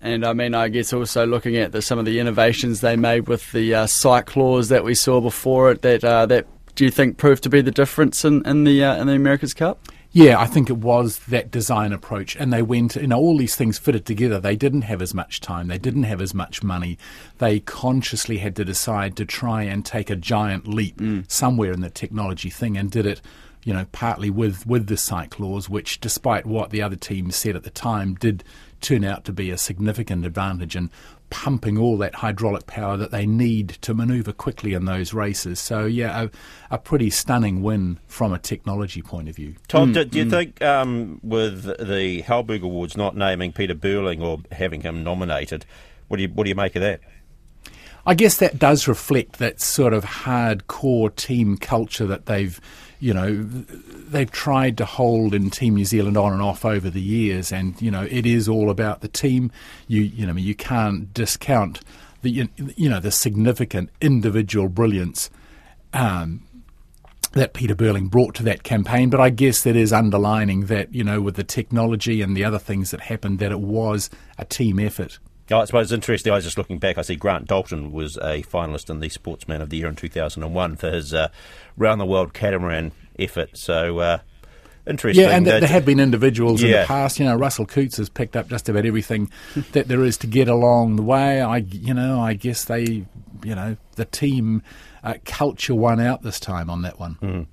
And 0.00 0.24
I 0.24 0.32
mean, 0.32 0.54
I 0.54 0.68
guess 0.68 0.92
also 0.92 1.26
looking 1.26 1.56
at 1.56 1.72
the, 1.72 1.82
some 1.82 1.98
of 1.98 2.04
the 2.04 2.20
innovations 2.20 2.80
they 2.80 2.96
made 2.96 3.28
with 3.28 3.52
the 3.52 3.74
uh, 3.74 3.86
cyclors 3.86 4.68
that 4.68 4.84
we 4.84 4.94
saw 4.94 5.20
before 5.20 5.72
it, 5.72 5.82
that 5.82 6.04
uh, 6.04 6.24
that 6.26 6.46
do 6.74 6.84
you 6.84 6.90
think 6.90 7.18
proved 7.18 7.42
to 7.42 7.50
be 7.50 7.60
the 7.60 7.72
difference 7.72 8.24
in, 8.24 8.46
in 8.46 8.64
the 8.64 8.84
uh, 8.84 8.96
in 8.96 9.08
the 9.08 9.14
America's 9.14 9.52
Cup? 9.52 9.87
Yeah, 10.10 10.40
I 10.40 10.46
think 10.46 10.70
it 10.70 10.78
was 10.78 11.18
that 11.28 11.50
design 11.50 11.92
approach, 11.92 12.34
and 12.36 12.50
they 12.52 12.62
went. 12.62 12.96
You 12.96 13.08
know, 13.08 13.18
all 13.18 13.36
these 13.36 13.56
things 13.56 13.78
fitted 13.78 14.06
together. 14.06 14.40
They 14.40 14.56
didn't 14.56 14.82
have 14.82 15.02
as 15.02 15.12
much 15.12 15.40
time. 15.40 15.68
They 15.68 15.78
didn't 15.78 16.04
have 16.04 16.22
as 16.22 16.32
much 16.32 16.62
money. 16.62 16.98
They 17.38 17.60
consciously 17.60 18.38
had 18.38 18.56
to 18.56 18.64
decide 18.64 19.16
to 19.16 19.26
try 19.26 19.64
and 19.64 19.84
take 19.84 20.08
a 20.08 20.16
giant 20.16 20.66
leap 20.66 20.96
mm. 20.96 21.30
somewhere 21.30 21.72
in 21.72 21.82
the 21.82 21.90
technology 21.90 22.48
thing, 22.48 22.78
and 22.78 22.90
did 22.90 23.04
it 23.04 23.20
you 23.64 23.74
know, 23.74 23.86
partly 23.92 24.30
with, 24.30 24.66
with 24.66 24.86
the 24.86 24.96
cyclors, 24.96 25.68
which, 25.68 26.00
despite 26.00 26.46
what 26.46 26.70
the 26.70 26.80
other 26.80 26.96
teams 26.96 27.36
said 27.36 27.54
at 27.54 27.64
the 27.64 27.70
time, 27.70 28.14
did 28.14 28.42
turn 28.80 29.04
out 29.04 29.24
to 29.24 29.32
be 29.32 29.50
a 29.50 29.58
significant 29.58 30.24
advantage 30.24 30.76
in 30.76 30.90
pumping 31.30 31.76
all 31.76 31.98
that 31.98 32.16
hydraulic 32.16 32.66
power 32.66 32.96
that 32.96 33.10
they 33.10 33.26
need 33.26 33.68
to 33.68 33.92
manoeuvre 33.92 34.32
quickly 34.32 34.72
in 34.72 34.86
those 34.86 35.12
races. 35.12 35.60
So, 35.60 35.84
yeah, 35.84 36.24
a, 36.24 36.30
a 36.74 36.78
pretty 36.78 37.10
stunning 37.10 37.62
win 37.62 37.98
from 38.06 38.32
a 38.32 38.38
technology 38.38 39.02
point 39.02 39.28
of 39.28 39.36
view. 39.36 39.56
Tom, 39.68 39.90
mm, 39.90 39.94
do, 39.94 40.04
do, 40.04 40.18
you 40.18 40.24
mm. 40.24 40.30
think 40.30 40.62
um, 40.62 41.20
with 41.22 41.64
the 41.64 42.22
Halberg 42.22 42.62
Awards 42.62 42.96
not 42.96 43.16
naming 43.16 43.52
Peter 43.52 43.74
Burling 43.74 44.22
or 44.22 44.38
having 44.52 44.80
him 44.80 45.04
nominated, 45.04 45.66
what 46.08 46.16
do 46.16 46.22
you, 46.22 46.28
what 46.30 46.44
do 46.44 46.48
you 46.48 46.54
make 46.56 46.76
of 46.76 46.82
that? 46.82 47.00
I 48.06 48.14
guess 48.14 48.38
that 48.38 48.58
does 48.58 48.88
reflect 48.88 49.38
that 49.38 49.60
sort 49.60 49.92
of 49.92 50.04
hardcore 50.04 51.14
team 51.14 51.58
culture 51.58 52.06
that 52.06 52.24
they've 52.24 52.58
you 53.00 53.14
know, 53.14 53.42
they've 53.42 54.30
tried 54.30 54.76
to 54.78 54.84
hold 54.84 55.34
in 55.34 55.50
Team 55.50 55.76
New 55.76 55.84
Zealand 55.84 56.16
on 56.16 56.32
and 56.32 56.42
off 56.42 56.64
over 56.64 56.90
the 56.90 57.00
years, 57.00 57.52
and 57.52 57.80
you 57.80 57.90
know, 57.90 58.02
it 58.02 58.26
is 58.26 58.48
all 58.48 58.70
about 58.70 59.00
the 59.00 59.08
team. 59.08 59.50
You 59.86 60.02
you 60.02 60.26
know, 60.26 60.34
you 60.34 60.54
can't 60.54 61.12
discount 61.14 61.80
the 62.22 62.48
you 62.76 62.88
know 62.88 63.00
the 63.00 63.10
significant 63.10 63.90
individual 64.00 64.68
brilliance. 64.68 65.30
Um, 65.92 66.42
that 67.32 67.52
Peter 67.52 67.74
Burling 67.74 68.08
brought 68.08 68.34
to 68.36 68.42
that 68.44 68.62
campaign, 68.62 69.10
but 69.10 69.20
I 69.20 69.28
guess 69.30 69.62
that 69.62 69.76
is 69.76 69.92
underlining 69.92 70.66
that, 70.66 70.94
you 70.94 71.04
know, 71.04 71.20
with 71.20 71.36
the 71.36 71.44
technology 71.44 72.22
and 72.22 72.34
the 72.34 72.42
other 72.42 72.58
things 72.58 72.90
that 72.90 73.00
happened, 73.02 73.38
that 73.38 73.52
it 73.52 73.60
was 73.60 74.08
a 74.38 74.46
team 74.46 74.78
effort. 74.78 75.18
I 75.50 75.64
suppose 75.64 75.86
it's 75.86 75.92
interesting. 75.92 76.32
I 76.32 76.36
was 76.36 76.44
just 76.44 76.58
looking 76.58 76.78
back. 76.78 76.98
I 76.98 77.02
see 77.02 77.16
Grant 77.16 77.46
Dalton 77.46 77.92
was 77.92 78.16
a 78.16 78.42
finalist 78.42 78.90
in 78.90 79.00
the 79.00 79.08
Sportsman 79.08 79.62
of 79.62 79.70
the 79.70 79.78
Year 79.78 79.88
in 79.88 79.96
2001 79.96 80.76
for 80.76 80.90
his 80.90 81.14
uh, 81.14 81.28
round 81.76 82.00
the 82.00 82.06
world 82.06 82.34
catamaran 82.34 82.92
effort. 83.18 83.56
So 83.56 83.98
uh, 83.98 84.18
interesting. 84.86 85.24
Yeah, 85.24 85.36
and 85.36 85.46
there 85.46 85.66
have 85.66 85.86
been 85.86 86.00
individuals 86.00 86.62
yeah. 86.62 86.68
in 86.68 86.80
the 86.80 86.86
past. 86.86 87.18
You 87.18 87.26
know, 87.26 87.36
Russell 87.36 87.66
Coutts 87.66 87.96
has 87.96 88.08
picked 88.08 88.36
up 88.36 88.48
just 88.48 88.68
about 88.68 88.84
everything 88.84 89.30
that 89.72 89.88
there 89.88 90.04
is 90.04 90.18
to 90.18 90.26
get 90.26 90.48
along 90.48 90.96
the 90.96 91.02
way. 91.02 91.40
I, 91.40 91.58
you 91.58 91.94
know, 91.94 92.20
I 92.20 92.34
guess 92.34 92.64
they, 92.64 93.04
you 93.42 93.54
know, 93.54 93.76
the 93.96 94.04
team 94.04 94.62
uh, 95.02 95.14
culture 95.24 95.74
won 95.74 96.00
out 96.00 96.22
this 96.22 96.40
time 96.40 96.68
on 96.68 96.82
that 96.82 96.98
one. 96.98 97.16
Mm. 97.22 97.46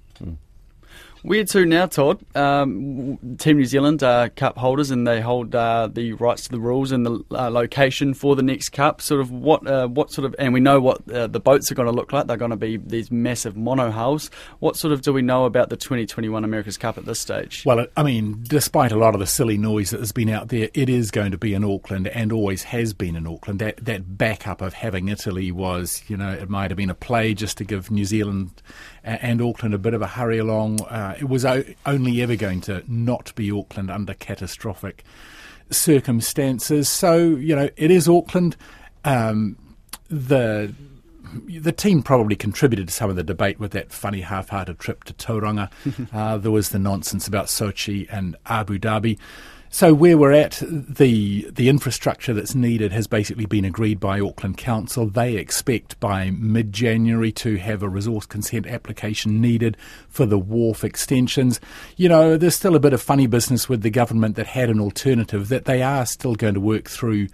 Where 1.26 1.44
to 1.44 1.66
now, 1.66 1.88
Todd? 1.88 2.24
Um, 2.36 3.18
Team 3.40 3.58
New 3.58 3.66
Zealand 3.66 4.04
are 4.04 4.30
cup 4.30 4.60
holders 4.60 4.92
and 4.92 5.08
they 5.08 5.22
hold 5.22 5.56
uh, 5.56 5.90
the 5.92 6.14
rights 6.14 6.44
to 6.44 6.52
the 6.52 6.60
rules 6.60 6.92
and 6.92 7.04
the 7.04 7.24
uh, 7.32 7.50
location 7.50 8.14
for 8.14 8.36
the 8.36 8.44
next 8.44 8.70
cup. 8.70 9.02
Sort 9.02 9.22
of 9.22 9.32
what, 9.32 9.66
uh, 9.66 9.88
what 9.88 10.12
sort 10.12 10.26
of, 10.26 10.36
and 10.38 10.54
we 10.54 10.60
know 10.60 10.80
what 10.80 11.10
uh, 11.10 11.26
the 11.26 11.40
boats 11.40 11.72
are 11.72 11.76
going 11.76 11.88
to 11.88 11.92
look 11.92 12.14
like. 12.14 12.28
They're 12.28 12.38
going 12.38 12.52
to 12.52 12.58
be 12.58 12.78
these 12.78 13.10
massive 13.10 13.58
mono 13.58 13.90
hulls. 13.90 14.30
What 14.60 14.78
sort 14.78 14.94
of 14.94 15.02
do 15.02 15.14
we 15.14 15.24
know 15.24 15.46
about 15.46 15.70
the 15.70 15.78
2021 15.78 16.44
America's 16.44 16.78
Cup 16.78 16.96
at 16.96 17.06
this 17.06 17.22
stage? 17.22 17.64
Well, 17.66 17.88
I 17.98 18.04
mean, 18.04 18.44
despite 18.44 18.92
a 18.92 18.98
lot 18.98 19.16
of 19.16 19.20
the 19.20 19.26
silly 19.26 19.58
noise 19.58 19.90
that 19.90 20.02
has 20.02 20.12
been 20.12 20.30
out 20.30 20.50
there, 20.50 20.70
it 20.76 20.90
is 20.90 21.10
going 21.10 21.32
to 21.32 21.40
be 21.40 21.56
in 21.56 21.64
Auckland 21.64 22.08
and 22.10 22.32
always 22.32 22.62
has 22.62 22.94
been 22.94 23.16
in 23.16 23.26
Auckland. 23.26 23.58
That 23.62 23.84
that 23.84 24.16
backup 24.16 24.62
of 24.62 24.76
having 24.76 25.08
Italy 25.08 25.52
was, 25.52 26.04
you 26.08 26.18
know, 26.18 26.30
it 26.30 26.52
might 26.52 26.70
have 26.70 26.78
been 26.78 26.92
a 26.92 26.96
play 26.96 27.34
just 27.34 27.58
to 27.58 27.64
give 27.64 27.90
New 27.90 28.06
Zealand 28.06 28.62
and 29.06 29.42
Auckland 29.42 29.74
a 29.74 29.78
bit 29.78 29.94
of 29.94 30.02
a 30.02 30.08
hurry 30.08 30.38
along. 30.38 30.82
Uh, 30.82 31.16
it 31.20 31.30
was 31.30 31.46
o- 31.46 31.64
only 31.86 32.22
ever 32.22 32.36
going 32.36 32.62
to 32.62 32.84
not 32.88 33.34
be 33.36 33.52
Auckland 33.52 33.90
under 33.92 34.14
catastrophic 34.14 35.04
circumstances. 35.70 36.90
So 36.90 37.18
you 37.18 37.56
know 37.56 37.70
it 37.78 37.92
is 37.92 38.10
Auckland. 38.10 38.56
Um, 39.04 39.58
the 40.10 40.74
the 41.60 41.72
team 41.72 42.02
probably 42.02 42.36
contributed 42.36 42.88
to 42.88 42.94
some 42.94 43.10
of 43.10 43.16
the 43.16 43.24
debate 43.24 43.60
with 43.60 43.72
that 43.72 43.92
funny 43.92 44.22
half-hearted 44.22 44.80
trip 44.80 45.04
to 45.06 45.14
Tauranga. 45.14 45.70
uh, 46.14 46.38
there 46.38 46.52
was 46.52 46.70
the 46.70 46.80
nonsense 46.80 47.28
about 47.28 47.48
Sochi 47.48 48.08
and 48.10 48.36
Abu 48.46 48.80
Dhabi. 48.80 49.18
So 49.76 49.94
where 49.94 50.18
we're 50.18 50.32
at, 50.32 50.64
the 50.66 51.50
the 51.52 51.68
infrastructure 51.68 52.34
that's 52.34 52.56
needed 52.56 52.94
has 52.94 53.08
basically 53.08 53.46
been 53.46 53.66
agreed 53.66 54.00
by 54.00 54.22
Auckland 54.22 54.58
Council. 54.58 55.08
They 55.08 55.36
expect 55.36 56.00
by 56.00 56.30
mid 56.32 56.72
January 56.72 57.34
to 57.34 57.58
have 57.58 57.84
a 57.84 57.90
resource 57.90 58.26
consent 58.26 58.68
application 58.68 59.42
needed 59.42 59.76
for 60.08 60.26
the 60.26 60.40
wharf 60.40 60.86
extensions. 60.86 61.60
You 61.98 62.08
know, 62.08 62.38
there's 62.38 62.56
still 62.56 62.78
a 62.78 62.80
bit 62.80 62.94
of 62.94 63.02
funny 63.02 63.28
business 63.28 63.68
with 63.68 63.82
the 63.82 63.90
government 63.90 64.38
that 64.38 64.48
had 64.48 64.70
an 64.70 64.80
alternative 64.80 65.50
that 65.50 65.66
they 65.66 65.84
are 65.84 66.06
still 66.06 66.36
going 66.36 66.54
to 66.54 66.62
work 66.62 66.88
through 66.90 67.28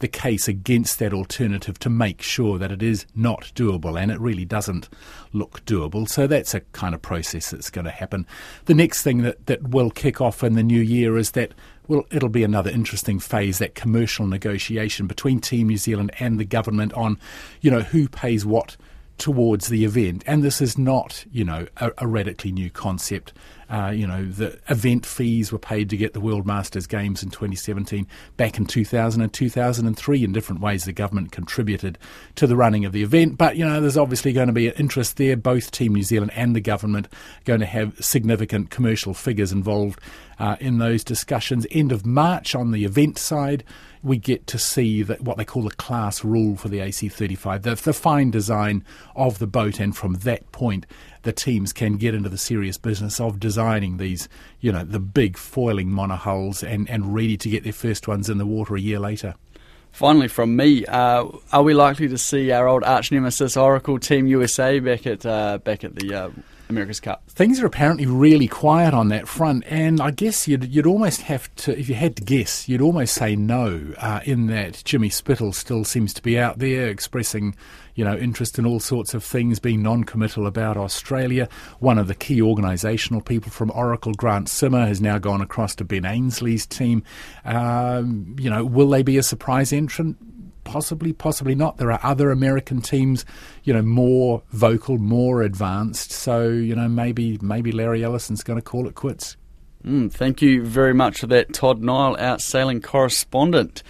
the 0.00 0.08
case 0.08 0.48
against 0.48 0.98
that 0.98 1.14
alternative 1.14 1.78
to 1.78 1.90
make 1.90 2.20
sure 2.20 2.58
that 2.58 2.72
it 2.72 2.82
is 2.82 3.06
not 3.14 3.52
doable, 3.54 4.00
and 4.00 4.10
it 4.10 4.20
really 4.20 4.44
doesn't 4.44 4.88
look 5.32 5.64
doable. 5.64 6.08
So 6.08 6.26
that's 6.26 6.54
a 6.54 6.60
kind 6.60 6.94
of 6.94 7.02
process 7.02 7.50
that's 7.50 7.70
going 7.70 7.84
to 7.84 7.90
happen. 7.90 8.26
The 8.66 8.74
next 8.74 9.02
thing 9.02 9.22
that, 9.22 9.46
that 9.46 9.68
will 9.68 9.90
kick 9.90 10.20
off 10.20 10.42
in 10.42 10.54
the 10.54 10.62
new 10.62 10.80
year 10.80 11.16
is 11.16 11.32
that 11.32 11.52
well, 11.86 12.06
it'll 12.10 12.30
be 12.30 12.44
another 12.44 12.70
interesting 12.70 13.18
phase, 13.18 13.58
that 13.58 13.74
commercial 13.74 14.26
negotiation 14.26 15.06
between 15.06 15.38
Team 15.40 15.68
New 15.68 15.76
Zealand 15.76 16.12
and 16.18 16.40
the 16.40 16.44
government 16.44 16.94
on, 16.94 17.18
you 17.60 17.70
know, 17.70 17.80
who 17.80 18.08
pays 18.08 18.46
what 18.46 18.76
towards 19.18 19.68
the 19.68 19.84
event. 19.84 20.24
And 20.26 20.42
this 20.42 20.60
is 20.60 20.78
not, 20.78 21.24
you 21.30 21.44
know, 21.44 21.66
a, 21.76 21.92
a 21.98 22.06
radically 22.06 22.52
new 22.52 22.70
concept. 22.70 23.32
Uh, 23.74 23.90
you 23.90 24.06
know, 24.06 24.24
the 24.24 24.56
event 24.68 25.04
fees 25.04 25.50
were 25.50 25.58
paid 25.58 25.90
to 25.90 25.96
get 25.96 26.12
the 26.12 26.20
World 26.20 26.46
Masters 26.46 26.86
Games 26.86 27.24
in 27.24 27.30
2017. 27.30 28.06
Back 28.36 28.56
in 28.56 28.66
2000 28.66 29.20
and 29.20 29.32
2003, 29.32 30.22
in 30.22 30.32
different 30.32 30.60
ways, 30.60 30.84
the 30.84 30.92
government 30.92 31.32
contributed 31.32 31.98
to 32.36 32.46
the 32.46 32.54
running 32.54 32.84
of 32.84 32.92
the 32.92 33.02
event. 33.02 33.36
But, 33.36 33.56
you 33.56 33.64
know, 33.64 33.80
there's 33.80 33.96
obviously 33.96 34.32
going 34.32 34.46
to 34.46 34.52
be 34.52 34.68
an 34.68 34.74
interest 34.74 35.16
there. 35.16 35.36
Both 35.36 35.72
Team 35.72 35.94
New 35.94 36.04
Zealand 36.04 36.30
and 36.36 36.54
the 36.54 36.60
government 36.60 37.08
are 37.08 37.44
going 37.44 37.58
to 37.58 37.66
have 37.66 37.96
significant 37.98 38.70
commercial 38.70 39.12
figures 39.12 39.50
involved 39.50 39.98
uh, 40.38 40.54
in 40.60 40.78
those 40.78 41.02
discussions. 41.02 41.66
End 41.72 41.90
of 41.90 42.06
March 42.06 42.54
on 42.54 42.70
the 42.70 42.84
event 42.84 43.18
side, 43.18 43.64
we 44.04 44.18
get 44.18 44.46
to 44.48 44.58
see 44.58 45.02
that 45.02 45.22
what 45.22 45.38
they 45.38 45.44
call 45.44 45.62
the 45.62 45.74
class 45.74 46.22
rule 46.22 46.56
for 46.56 46.68
the 46.68 46.78
AC35, 46.78 47.62
the, 47.62 47.74
the 47.74 47.92
fine 47.94 48.30
design 48.30 48.84
of 49.16 49.38
the 49.38 49.46
boat, 49.46 49.80
and 49.80 49.96
from 49.96 50.14
that 50.16 50.50
point, 50.52 50.86
the 51.22 51.32
teams 51.32 51.72
can 51.72 51.96
get 51.96 52.14
into 52.14 52.28
the 52.28 52.38
serious 52.38 52.76
business 52.76 53.18
of 53.18 53.40
designing 53.40 53.96
these, 53.96 54.28
you 54.60 54.70
know, 54.70 54.84
the 54.84 55.00
big 55.00 55.38
foiling 55.38 55.90
monohulls 55.90 56.62
and, 56.62 56.88
and 56.90 57.14
ready 57.14 57.38
to 57.38 57.48
get 57.48 57.64
their 57.64 57.72
first 57.72 58.06
ones 58.06 58.28
in 58.28 58.36
the 58.36 58.46
water 58.46 58.76
a 58.76 58.80
year 58.80 58.98
later. 58.98 59.34
Finally, 59.90 60.28
from 60.28 60.54
me, 60.54 60.84
uh, 60.86 61.24
are 61.52 61.62
we 61.62 61.72
likely 61.72 62.08
to 62.08 62.18
see 62.18 62.50
our 62.50 62.68
old 62.68 62.84
arch 62.84 63.10
nemesis 63.10 63.56
Oracle 63.56 63.98
Team 63.98 64.26
USA 64.26 64.80
back 64.80 65.06
at 65.06 65.24
uh, 65.24 65.58
back 65.58 65.84
at 65.84 65.94
the 65.94 66.12
uh, 66.12 66.30
America's 66.68 67.00
Cup? 67.00 67.28
Things 67.28 67.60
are 67.60 67.66
apparently 67.66 68.06
really 68.06 68.48
quiet 68.48 68.94
on 68.94 69.08
that 69.08 69.28
front, 69.28 69.64
and 69.66 70.00
I 70.00 70.10
guess 70.10 70.48
you'd 70.48 70.64
you'd 70.64 70.86
almost 70.86 71.22
have 71.22 71.54
to, 71.56 71.78
if 71.78 71.88
you 71.88 71.94
had 71.94 72.16
to 72.16 72.22
guess, 72.22 72.68
you'd 72.68 72.80
almost 72.80 73.14
say 73.14 73.36
no. 73.36 73.92
Uh, 73.98 74.20
in 74.24 74.46
that 74.46 74.82
Jimmy 74.84 75.08
Spithill 75.08 75.52
still 75.52 75.84
seems 75.84 76.14
to 76.14 76.22
be 76.22 76.38
out 76.38 76.58
there 76.58 76.88
expressing 76.88 77.54
you 77.94 78.04
know, 78.04 78.16
interest 78.16 78.58
in 78.58 78.66
all 78.66 78.80
sorts 78.80 79.14
of 79.14 79.22
things, 79.22 79.58
being 79.58 79.82
non-committal 79.82 80.46
about 80.46 80.76
Australia. 80.76 81.48
One 81.78 81.98
of 81.98 82.08
the 82.08 82.14
key 82.14 82.40
organisational 82.40 83.24
people 83.24 83.50
from 83.50 83.70
Oracle, 83.70 84.12
Grant 84.14 84.48
Simmer, 84.48 84.86
has 84.86 85.00
now 85.00 85.18
gone 85.18 85.40
across 85.40 85.74
to 85.76 85.84
Ben 85.84 86.04
Ainslie's 86.04 86.66
team. 86.66 87.04
Um, 87.44 88.36
you 88.38 88.50
know, 88.50 88.64
will 88.64 88.88
they 88.88 89.02
be 89.02 89.16
a 89.16 89.22
surprise 89.22 89.72
entrant? 89.72 90.16
Possibly, 90.64 91.12
possibly 91.12 91.54
not. 91.54 91.76
There 91.76 91.92
are 91.92 92.00
other 92.02 92.30
American 92.30 92.80
teams, 92.80 93.24
you 93.62 93.72
know, 93.72 93.82
more 93.82 94.42
vocal, 94.50 94.98
more 94.98 95.42
advanced. 95.42 96.10
So, 96.10 96.48
you 96.48 96.74
know, 96.74 96.88
maybe 96.88 97.38
maybe 97.40 97.70
Larry 97.70 98.02
Ellison's 98.02 98.42
going 98.42 98.58
to 98.58 98.64
call 98.64 98.88
it 98.88 98.94
quits. 98.94 99.36
Mm, 99.84 100.10
thank 100.10 100.40
you 100.40 100.64
very 100.64 100.94
much 100.94 101.18
for 101.18 101.26
that, 101.26 101.52
Todd 101.52 101.82
Niall, 101.82 102.16
out 102.18 102.40
sailing 102.40 102.80
correspondent. 102.80 103.82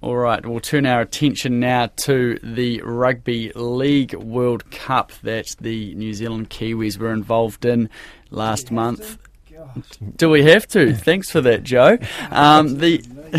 All 0.00 0.16
right, 0.16 0.44
we'll 0.44 0.60
turn 0.60 0.86
our 0.86 1.00
attention 1.00 1.58
now 1.58 1.90
to 2.04 2.38
the 2.42 2.82
Rugby 2.82 3.50
League 3.54 4.14
World 4.14 4.70
Cup 4.70 5.10
that 5.22 5.56
the 5.60 5.94
New 5.94 6.12
Zealand 6.12 6.50
Kiwis 6.50 6.98
were 6.98 7.12
involved 7.12 7.64
in 7.64 7.88
last 8.30 8.70
month. 8.70 9.18
Do 10.16 10.30
we 10.30 10.44
have 10.44 10.66
to? 10.68 10.94
Thanks 10.94 11.30
for 11.30 11.40
that, 11.40 11.62
Joe. 11.62 11.98
Um, 12.30 12.78
the 12.78 13.02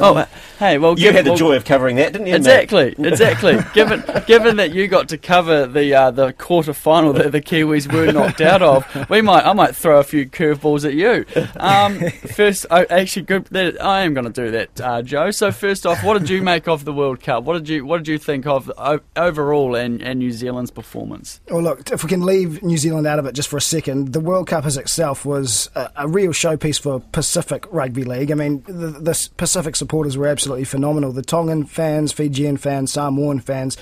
oh, 0.00 0.24
hey, 0.58 0.78
well, 0.78 0.92
you 0.92 1.06
give, 1.06 1.14
had 1.14 1.24
the 1.24 1.30
well, 1.30 1.38
joy 1.38 1.56
of 1.56 1.64
covering 1.64 1.96
that, 1.96 2.12
didn't 2.12 2.28
you? 2.28 2.34
Exactly, 2.34 2.94
exactly. 2.98 3.58
given 3.74 4.04
given 4.26 4.56
that 4.56 4.72
you 4.72 4.86
got 4.86 5.08
to 5.08 5.18
cover 5.18 5.66
the 5.66 5.92
uh, 5.92 6.10
the 6.12 6.32
quarter 6.32 6.72
final 6.72 7.12
that 7.12 7.32
the 7.32 7.40
Kiwis 7.40 7.92
were 7.92 8.12
knocked 8.12 8.40
out 8.40 8.62
of, 8.62 9.10
we 9.10 9.20
might 9.20 9.44
I 9.44 9.52
might 9.52 9.74
throw 9.74 9.98
a 9.98 10.04
few 10.04 10.26
curveballs 10.26 10.84
at 10.84 10.94
you. 10.94 11.24
Um, 11.56 12.10
first, 12.34 12.66
oh, 12.70 12.86
actually, 12.88 13.22
good. 13.22 13.46
That, 13.46 13.82
I 13.82 14.02
am 14.02 14.14
going 14.14 14.30
to 14.30 14.44
do 14.44 14.50
that, 14.52 14.80
uh, 14.80 15.02
Joe. 15.02 15.32
So 15.32 15.50
first 15.50 15.84
off, 15.84 16.04
what 16.04 16.18
did 16.18 16.30
you 16.30 16.42
make 16.42 16.68
of 16.68 16.84
the 16.84 16.92
World 16.92 17.20
Cup? 17.20 17.42
What 17.44 17.54
did 17.54 17.68
you 17.68 17.84
what 17.84 17.98
did 17.98 18.08
you 18.08 18.18
think 18.18 18.46
of 18.46 18.70
uh, 18.76 18.98
overall 19.16 19.74
and, 19.74 20.00
and 20.02 20.20
New 20.20 20.30
Zealand's 20.30 20.70
performance? 20.70 21.40
Well, 21.50 21.62
look, 21.62 21.90
if 21.90 22.04
we 22.04 22.08
can 22.08 22.24
leave 22.24 22.62
New 22.62 22.78
Zealand 22.78 23.08
out 23.08 23.18
of 23.18 23.26
it 23.26 23.34
just 23.34 23.48
for 23.48 23.56
a 23.56 23.62
second, 23.62 24.12
the 24.12 24.20
World 24.20 24.46
Cup 24.46 24.62
itself 24.74 25.24
was 25.24 25.70
a, 25.76 25.90
a 25.96 26.08
real 26.08 26.32
showpiece 26.32 26.80
for 26.80 26.98
Pacific 27.12 27.64
Rugby 27.70 28.02
League. 28.02 28.32
I 28.32 28.34
mean, 28.34 28.64
the, 28.66 28.88
the 28.88 29.28
Pacific 29.36 29.76
supporters 29.76 30.16
were 30.16 30.26
absolutely 30.26 30.64
phenomenal. 30.64 31.12
The 31.12 31.22
Tongan 31.22 31.66
fans, 31.66 32.12
Fijian 32.12 32.56
fans, 32.56 32.92
Samoan 32.92 33.38
fans. 33.38 33.76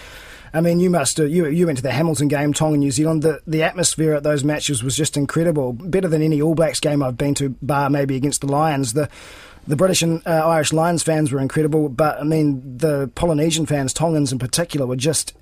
I 0.53 0.61
mean, 0.61 0.79
you 0.79 0.91
must 0.91 1.19
you 1.19 1.47
you 1.47 1.67
went 1.67 1.79
to 1.79 1.83
the 1.83 1.91
Hamilton 1.91 2.29
game, 2.29 2.53
Tonga, 2.53 2.77
New 2.77 2.91
Zealand. 2.91 3.23
The 3.23 3.41
the 3.47 3.63
atmosphere 3.63 4.13
at 4.13 4.23
those 4.23 4.45
matches 4.45 4.85
was 4.85 4.97
just 4.97 5.17
incredible, 5.17 5.73
better 5.73 6.07
than 6.07 6.23
any 6.23 6.43
All 6.43 6.55
Blacks 6.55 6.79
game 6.79 7.03
I've 7.03 7.17
been 7.17 7.35
to, 7.37 7.57
bar 7.63 7.89
maybe 7.89 8.15
against 8.15 8.43
the 8.43 8.47
Lions. 8.47 8.93
The 8.93 9.09
the 9.67 9.77
British 9.77 10.03
and 10.03 10.23
uh, 10.27 10.47
Irish 10.47 10.73
Lions 10.73 11.03
fans 11.03 11.33
were 11.33 11.41
incredible, 11.41 11.89
but 11.89 12.21
I 12.21 12.25
mean 12.25 12.79
the 12.79 13.11
Polynesian 13.15 13.67
fans, 13.67 13.93
Tongans 13.93 14.31
in 14.31 14.39
particular, 14.39 14.87
were 14.87 14.97
just 14.97 15.35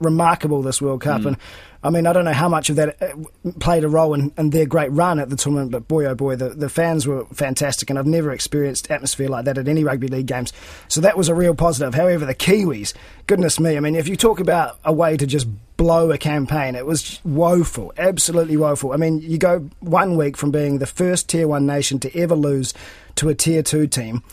remarkable 0.00 0.62
this 0.62 0.80
World 0.80 1.00
Cup. 1.00 1.22
Mm. 1.22 1.26
And 1.26 1.36
I 1.82 1.90
mean, 1.90 2.06
I 2.06 2.12
don't 2.12 2.24
know 2.24 2.32
how 2.32 2.48
much 2.48 2.70
of 2.70 2.76
that 2.76 3.00
uh, 3.00 3.14
played 3.60 3.84
a 3.84 3.88
role 3.88 4.12
in, 4.14 4.32
in, 4.36 4.50
their 4.50 4.66
great 4.66 4.90
run 4.90 5.20
at 5.20 5.30
the 5.30 5.36
tournament, 5.36 5.70
but 5.70 5.86
boy, 5.86 6.06
oh 6.06 6.14
boy, 6.14 6.34
the, 6.34 6.48
the 6.48 6.68
fans 6.68 7.06
were 7.06 7.24
fantastic, 7.26 7.88
and 7.88 7.98
I've 7.98 8.06
never 8.06 8.32
experienced 8.32 8.90
atmosphere 8.90 9.28
like 9.28 9.44
that 9.44 9.58
at 9.58 9.68
any 9.68 9.84
rugby 9.84 10.08
league 10.08 10.26
games. 10.26 10.52
So 10.88 11.00
that 11.02 11.16
was 11.16 11.28
a 11.28 11.34
real 11.34 11.54
positive. 11.54 11.94
However, 11.94 12.26
the 12.26 12.34
Kiwis, 12.34 12.94
goodness 13.28 13.60
me, 13.60 13.76
I 13.76 13.80
mean, 13.80 13.94
if 13.94 14.08
you 14.08 14.16
talk 14.16 14.40
about 14.40 14.78
a 14.84 14.92
way 14.92 15.16
to 15.16 15.26
just 15.26 15.46
blow 15.76 16.10
a 16.10 16.18
campaign, 16.18 16.74
it 16.74 16.84
was 16.84 17.20
woeful, 17.24 17.92
absolutely 17.96 18.56
woeful. 18.56 18.92
I 18.92 18.96
mean, 18.96 19.20
you 19.20 19.38
go 19.38 19.70
one 19.78 20.16
week 20.16 20.36
from 20.36 20.50
being 20.50 20.78
the 20.78 20.86
first 20.86 21.28
Tier 21.28 21.46
1 21.46 21.64
nation 21.64 22.00
to 22.00 22.18
ever 22.18 22.34
lose 22.34 22.74
to 23.16 23.28
a 23.28 23.34
Tier 23.34 23.62
2 23.62 23.86
team. 23.86 24.24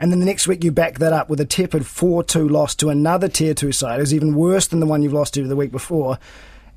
And 0.00 0.12
then 0.12 0.20
the 0.20 0.26
next 0.26 0.46
week 0.46 0.62
you 0.62 0.70
back 0.70 0.98
that 0.98 1.12
up 1.12 1.28
with 1.28 1.40
a 1.40 1.44
tepid 1.44 1.86
4 1.86 2.22
2 2.22 2.48
loss 2.48 2.74
to 2.76 2.88
another 2.88 3.28
Tier 3.28 3.54
2 3.54 3.72
side, 3.72 3.98
who's 3.98 4.14
even 4.14 4.34
worse 4.34 4.66
than 4.66 4.80
the 4.80 4.86
one 4.86 5.02
you've 5.02 5.12
lost 5.12 5.34
to 5.34 5.46
the 5.46 5.56
week 5.56 5.72
before. 5.72 6.18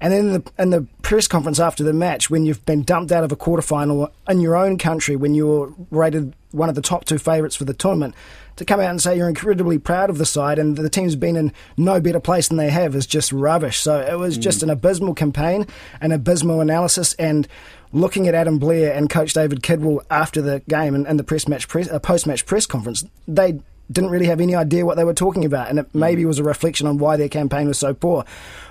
And 0.01 0.11
then 0.11 0.25
in 0.25 0.33
the, 0.33 0.51
in 0.57 0.69
the 0.71 0.87
press 1.03 1.27
conference 1.27 1.59
after 1.59 1.83
the 1.83 1.93
match, 1.93 2.31
when 2.31 2.43
you've 2.43 2.65
been 2.65 2.81
dumped 2.81 3.11
out 3.11 3.23
of 3.23 3.31
a 3.31 3.35
quarterfinal 3.35 4.11
in 4.27 4.41
your 4.41 4.55
own 4.55 4.79
country, 4.79 5.15
when 5.15 5.35
you 5.35 5.47
were 5.47 5.73
rated 5.91 6.33
one 6.49 6.69
of 6.69 6.75
the 6.75 6.81
top 6.81 7.05
two 7.05 7.19
favourites 7.19 7.55
for 7.55 7.65
the 7.65 7.73
tournament, 7.73 8.15
to 8.55 8.65
come 8.65 8.79
out 8.79 8.89
and 8.89 8.99
say 8.99 9.15
you're 9.15 9.29
incredibly 9.29 9.77
proud 9.77 10.09
of 10.09 10.17
the 10.17 10.25
side 10.25 10.57
and 10.57 10.75
the 10.75 10.89
team's 10.89 11.15
been 11.15 11.35
in 11.35 11.53
no 11.77 12.01
better 12.01 12.19
place 12.19 12.47
than 12.47 12.57
they 12.57 12.69
have 12.71 12.95
is 12.95 13.05
just 13.05 13.31
rubbish. 13.31 13.79
So 13.79 13.99
it 13.99 14.17
was 14.17 14.37
mm. 14.37 14.41
just 14.41 14.63
an 14.63 14.71
abysmal 14.71 15.13
campaign, 15.13 15.67
an 16.01 16.11
abysmal 16.11 16.61
analysis, 16.61 17.13
and 17.13 17.47
looking 17.93 18.27
at 18.27 18.35
Adam 18.35 18.59
Blair 18.59 18.93
and 18.93 19.09
Coach 19.09 19.33
David 19.33 19.61
Kidwell 19.61 20.03
after 20.09 20.41
the 20.41 20.61
game 20.69 20.95
and, 20.95 21.07
and 21.07 21.19
the 21.19 21.23
press 21.23 21.47
match 21.47 21.67
press, 21.67 21.89
uh, 21.89 21.99
post 21.99 22.27
match 22.27 22.45
press 22.45 22.65
conference, 22.65 23.03
they 23.27 23.59
didn't 23.91 24.09
really 24.09 24.27
have 24.27 24.39
any 24.39 24.55
idea 24.55 24.85
what 24.85 24.95
they 24.95 25.03
were 25.03 25.13
talking 25.13 25.43
about, 25.43 25.69
and 25.69 25.79
it 25.79 25.93
maybe 25.93 26.23
was 26.25 26.39
a 26.39 26.43
reflection 26.43 26.87
on 26.87 26.97
why 26.97 27.17
their 27.17 27.27
campaign 27.27 27.67
was 27.67 27.77
so 27.77 27.93
poor. 27.93 28.23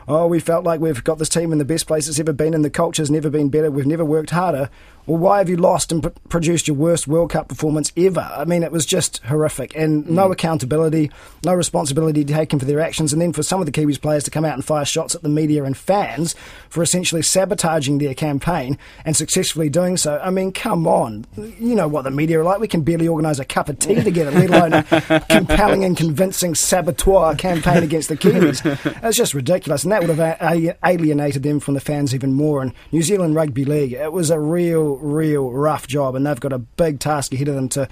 Oh, 0.08 0.26
we 0.26 0.40
felt 0.40 0.64
like 0.64 0.80
we've 0.80 1.04
got 1.04 1.18
this 1.18 1.28
team 1.28 1.52
in 1.52 1.58
the 1.58 1.64
best 1.64 1.86
place 1.86 2.08
it's 2.08 2.18
ever 2.18 2.32
been, 2.32 2.54
and 2.54 2.64
the 2.64 2.70
culture's 2.70 3.10
never 3.10 3.28
been 3.28 3.50
better. 3.50 3.70
We've 3.70 3.86
never 3.86 4.04
worked 4.04 4.30
harder. 4.30 4.70
Well, 5.06 5.18
why 5.18 5.38
have 5.38 5.48
you 5.48 5.56
lost 5.56 5.90
and 5.90 6.02
p- 6.02 6.10
produced 6.28 6.68
your 6.68 6.76
worst 6.76 7.08
World 7.08 7.30
Cup 7.30 7.48
performance 7.48 7.92
ever? 7.96 8.20
I 8.20 8.44
mean, 8.44 8.62
it 8.62 8.70
was 8.70 8.86
just 8.86 9.18
horrific, 9.24 9.74
and 9.74 10.04
mm. 10.04 10.10
no 10.10 10.30
accountability, 10.30 11.10
no 11.44 11.54
responsibility 11.54 12.24
taken 12.24 12.58
for 12.58 12.64
their 12.64 12.80
actions, 12.80 13.12
and 13.12 13.20
then 13.20 13.32
for 13.32 13.42
some 13.42 13.60
of 13.60 13.66
the 13.66 13.72
Kiwis 13.72 14.00
players 14.00 14.24
to 14.24 14.30
come 14.30 14.44
out 14.44 14.54
and 14.54 14.64
fire 14.64 14.84
shots 14.84 15.14
at 15.14 15.22
the 15.22 15.28
media 15.28 15.64
and 15.64 15.76
fans 15.76 16.34
for 16.68 16.82
essentially 16.82 17.22
sabotaging 17.22 17.98
their 17.98 18.14
campaign 18.14 18.78
and 19.04 19.16
successfully 19.16 19.68
doing 19.68 19.96
so. 19.96 20.20
I 20.22 20.30
mean, 20.30 20.52
come 20.52 20.86
on, 20.86 21.26
you 21.36 21.74
know 21.74 21.88
what 21.88 22.02
the 22.02 22.10
media 22.10 22.40
are 22.40 22.44
like. 22.44 22.60
We 22.60 22.68
can 22.68 22.82
barely 22.82 23.08
organise 23.08 23.38
a 23.38 23.44
cup 23.44 23.68
of 23.68 23.78
tea 23.78 24.02
together, 24.02 24.30
let 24.30 24.50
alone 24.50 24.84
a 24.90 25.24
compelling 25.30 25.84
and 25.84 25.96
convincing 25.96 26.54
saboteur 26.54 27.34
campaign 27.36 27.82
against 27.82 28.08
the 28.08 28.16
Kiwis. 28.16 28.60
It's 29.02 29.16
just 29.16 29.34
ridiculous, 29.34 29.82
and 29.82 29.92
that 29.92 30.00
would 30.02 30.16
have 30.16 30.76
alienated 30.84 31.42
them 31.42 31.58
from 31.60 31.74
the 31.74 31.80
fans 31.80 32.14
even 32.14 32.34
more. 32.34 32.62
And 32.62 32.72
New 32.92 33.02
Zealand 33.02 33.34
Rugby 33.34 33.64
League, 33.64 33.92
it 33.92 34.12
was 34.12 34.30
a 34.30 34.38
real 34.38 34.89
real, 34.98 35.50
rough 35.50 35.86
job, 35.86 36.14
and 36.14 36.26
they've 36.26 36.40
got 36.40 36.52
a 36.52 36.58
big 36.58 37.00
task 37.00 37.32
ahead 37.32 37.48
of 37.48 37.54
them 37.54 37.68
to 37.70 37.88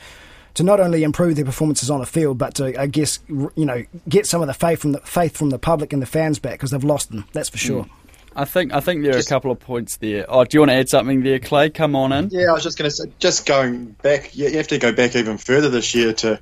to 0.54 0.64
not 0.64 0.80
only 0.80 1.04
improve 1.04 1.36
their 1.36 1.44
performances 1.44 1.90
on 1.90 2.00
the 2.00 2.06
field, 2.06 2.38
but 2.38 2.54
to 2.56 2.80
I 2.80 2.86
guess 2.86 3.20
you 3.28 3.52
know 3.56 3.84
get 4.08 4.26
some 4.26 4.40
of 4.40 4.48
the 4.48 4.54
faith 4.54 4.80
from 4.80 4.92
the 4.92 5.00
faith 5.00 5.36
from 5.36 5.50
the 5.50 5.58
public 5.58 5.92
and 5.92 6.02
the 6.02 6.06
fans 6.06 6.38
back 6.38 6.54
because 6.54 6.70
they've 6.70 6.84
lost 6.84 7.10
them. 7.10 7.24
That's 7.32 7.48
for 7.48 7.58
sure. 7.58 7.84
Mm. 7.84 7.90
I 8.38 8.44
think 8.44 8.72
I 8.72 8.80
think 8.80 9.02
there 9.02 9.10
are 9.10 9.14
just, 9.14 9.28
a 9.28 9.34
couple 9.34 9.50
of 9.50 9.58
points 9.58 9.96
there. 9.96 10.24
Oh, 10.28 10.44
do 10.44 10.56
you 10.56 10.60
want 10.60 10.70
to 10.70 10.76
add 10.76 10.88
something 10.88 11.22
there, 11.22 11.40
Clay? 11.40 11.70
Come 11.70 11.96
on 11.96 12.12
in. 12.12 12.28
Yeah, 12.30 12.50
I 12.50 12.52
was 12.52 12.62
just 12.62 12.78
going 12.78 12.88
to 12.88 12.94
say, 12.94 13.10
just 13.18 13.46
going 13.46 13.86
back, 14.02 14.36
you 14.36 14.56
have 14.56 14.68
to 14.68 14.78
go 14.78 14.92
back 14.92 15.16
even 15.16 15.38
further 15.38 15.68
this 15.68 15.94
year 15.94 16.12
to 16.12 16.40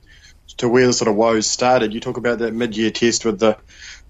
to 0.59 0.69
where 0.69 0.87
the 0.87 0.93
sort 0.93 1.09
of 1.09 1.17
woes 1.17 1.47
started. 1.47 1.95
You 1.95 2.01
talk 2.01 2.17
about 2.17 2.39
that 2.41 2.55
mid-year 2.55 2.91
test 2.91 3.25
with 3.25 3.39
the 3.39 3.57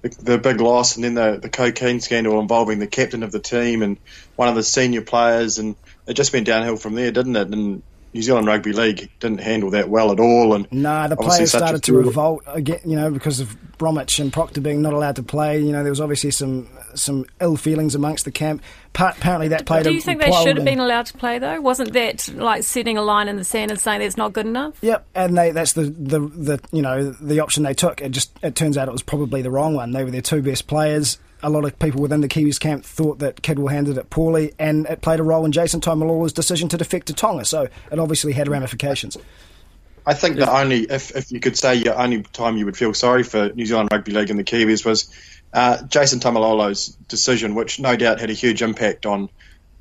the, 0.02 0.08
the 0.08 0.38
big 0.38 0.60
loss, 0.60 0.96
and 0.96 1.04
then 1.04 1.14
the 1.14 1.38
the 1.40 1.48
cocaine 1.48 2.00
scandal 2.00 2.40
involving 2.40 2.80
the 2.80 2.86
captain 2.86 3.22
of 3.22 3.30
the 3.30 3.40
team 3.40 3.82
and 3.82 3.98
one 4.34 4.48
of 4.48 4.54
the 4.54 4.62
senior 4.62 5.02
players, 5.02 5.58
and 5.58 5.76
it 6.06 6.14
just 6.14 6.32
went 6.32 6.46
downhill 6.46 6.76
from 6.76 6.94
there, 6.94 7.10
didn't 7.10 7.36
it? 7.36 7.48
And 7.48 7.82
New 8.16 8.22
Zealand 8.22 8.46
Rugby 8.46 8.72
League 8.72 9.10
didn't 9.20 9.40
handle 9.40 9.70
that 9.70 9.90
well 9.90 10.10
at 10.10 10.18
all. 10.18 10.54
And 10.54 10.66
no, 10.72 10.90
nah, 10.90 11.06
the 11.06 11.16
players 11.16 11.50
started 11.50 11.82
to 11.84 11.92
revolt 11.92 12.42
again, 12.46 12.80
you 12.84 12.96
know, 12.96 13.10
because 13.10 13.40
of 13.40 13.56
Bromwich 13.76 14.18
and 14.18 14.32
Proctor 14.32 14.62
being 14.62 14.80
not 14.80 14.94
allowed 14.94 15.16
to 15.16 15.22
play. 15.22 15.60
You 15.60 15.72
know, 15.72 15.82
there 15.82 15.92
was 15.92 16.00
obviously 16.00 16.30
some 16.30 16.68
some 16.94 17.26
ill 17.40 17.56
feelings 17.56 17.94
amongst 17.94 18.24
the 18.24 18.32
camp. 18.32 18.62
Apparently, 18.98 19.48
that 19.48 19.66
played. 19.66 19.84
Do 19.84 19.92
you 19.92 20.00
think 20.00 20.20
they 20.20 20.32
should 20.32 20.56
have 20.56 20.64
been 20.64 20.80
allowed 20.80 21.06
to 21.06 21.14
play 21.14 21.38
though? 21.38 21.60
Wasn't 21.60 21.92
that 21.92 22.28
like 22.34 22.62
setting 22.62 22.96
a 22.96 23.02
line 23.02 23.28
in 23.28 23.36
the 23.36 23.44
sand 23.44 23.70
and 23.70 23.80
saying 23.80 24.00
that's 24.00 24.16
not 24.16 24.32
good 24.32 24.46
enough? 24.46 24.76
Yep, 24.80 25.06
and 25.14 25.36
they, 25.36 25.50
that's 25.50 25.74
the, 25.74 25.84
the 25.84 26.20
the 26.20 26.60
you 26.72 26.82
know 26.82 27.10
the 27.10 27.40
option 27.40 27.62
they 27.62 27.74
took. 27.74 28.00
It 28.00 28.10
just 28.10 28.32
it 28.42 28.54
turns 28.54 28.76
out 28.76 28.88
it 28.88 28.92
was 28.92 29.02
probably 29.02 29.42
the 29.42 29.50
wrong 29.50 29.74
one. 29.74 29.92
They 29.92 30.04
were 30.04 30.10
their 30.10 30.22
two 30.22 30.42
best 30.42 30.66
players 30.66 31.18
a 31.42 31.50
lot 31.50 31.64
of 31.64 31.78
people 31.78 32.00
within 32.00 32.22
the 32.22 32.28
Kiwis 32.28 32.58
camp 32.58 32.84
thought 32.84 33.18
that 33.18 33.42
Kidwell 33.42 33.70
handled 33.70 33.98
it 33.98 34.10
poorly, 34.10 34.52
and 34.58 34.86
it 34.86 35.00
played 35.00 35.20
a 35.20 35.22
role 35.22 35.44
in 35.44 35.52
Jason 35.52 35.80
Taumalolo's 35.80 36.32
decision 36.32 36.68
to 36.70 36.76
defect 36.76 37.06
to 37.08 37.14
Tonga. 37.14 37.44
So 37.44 37.68
it 37.92 37.98
obviously 37.98 38.32
had 38.32 38.48
ramifications. 38.48 39.16
I 40.06 40.14
think 40.14 40.36
the 40.36 40.50
only, 40.50 40.82
if, 40.82 41.14
if 41.16 41.32
you 41.32 41.40
could 41.40 41.58
say, 41.58 41.74
your 41.74 41.98
only 41.98 42.22
time 42.22 42.56
you 42.56 42.64
would 42.64 42.76
feel 42.76 42.94
sorry 42.94 43.24
for 43.24 43.48
New 43.50 43.66
Zealand 43.66 43.88
Rugby 43.90 44.12
League 44.12 44.30
and 44.30 44.38
the 44.38 44.44
Kiwis 44.44 44.84
was 44.84 45.10
uh, 45.52 45.82
Jason 45.84 46.20
Taumalolo's 46.20 46.88
decision, 47.08 47.54
which 47.54 47.80
no 47.80 47.96
doubt 47.96 48.20
had 48.20 48.30
a 48.30 48.34
huge 48.34 48.62
impact 48.62 49.06
on 49.06 49.30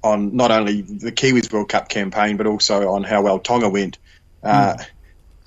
on 0.04 0.36
not 0.36 0.52
only 0.52 0.82
the 0.82 1.12
Kiwis 1.12 1.52
World 1.52 1.70
Cup 1.70 1.90
campaign, 1.90 2.38
but 2.38 2.46
also 2.46 2.92
on 2.92 3.04
how 3.04 3.24
well 3.24 3.40
Tonga 3.40 3.70
went. 3.70 3.98
Uh, 4.44 4.78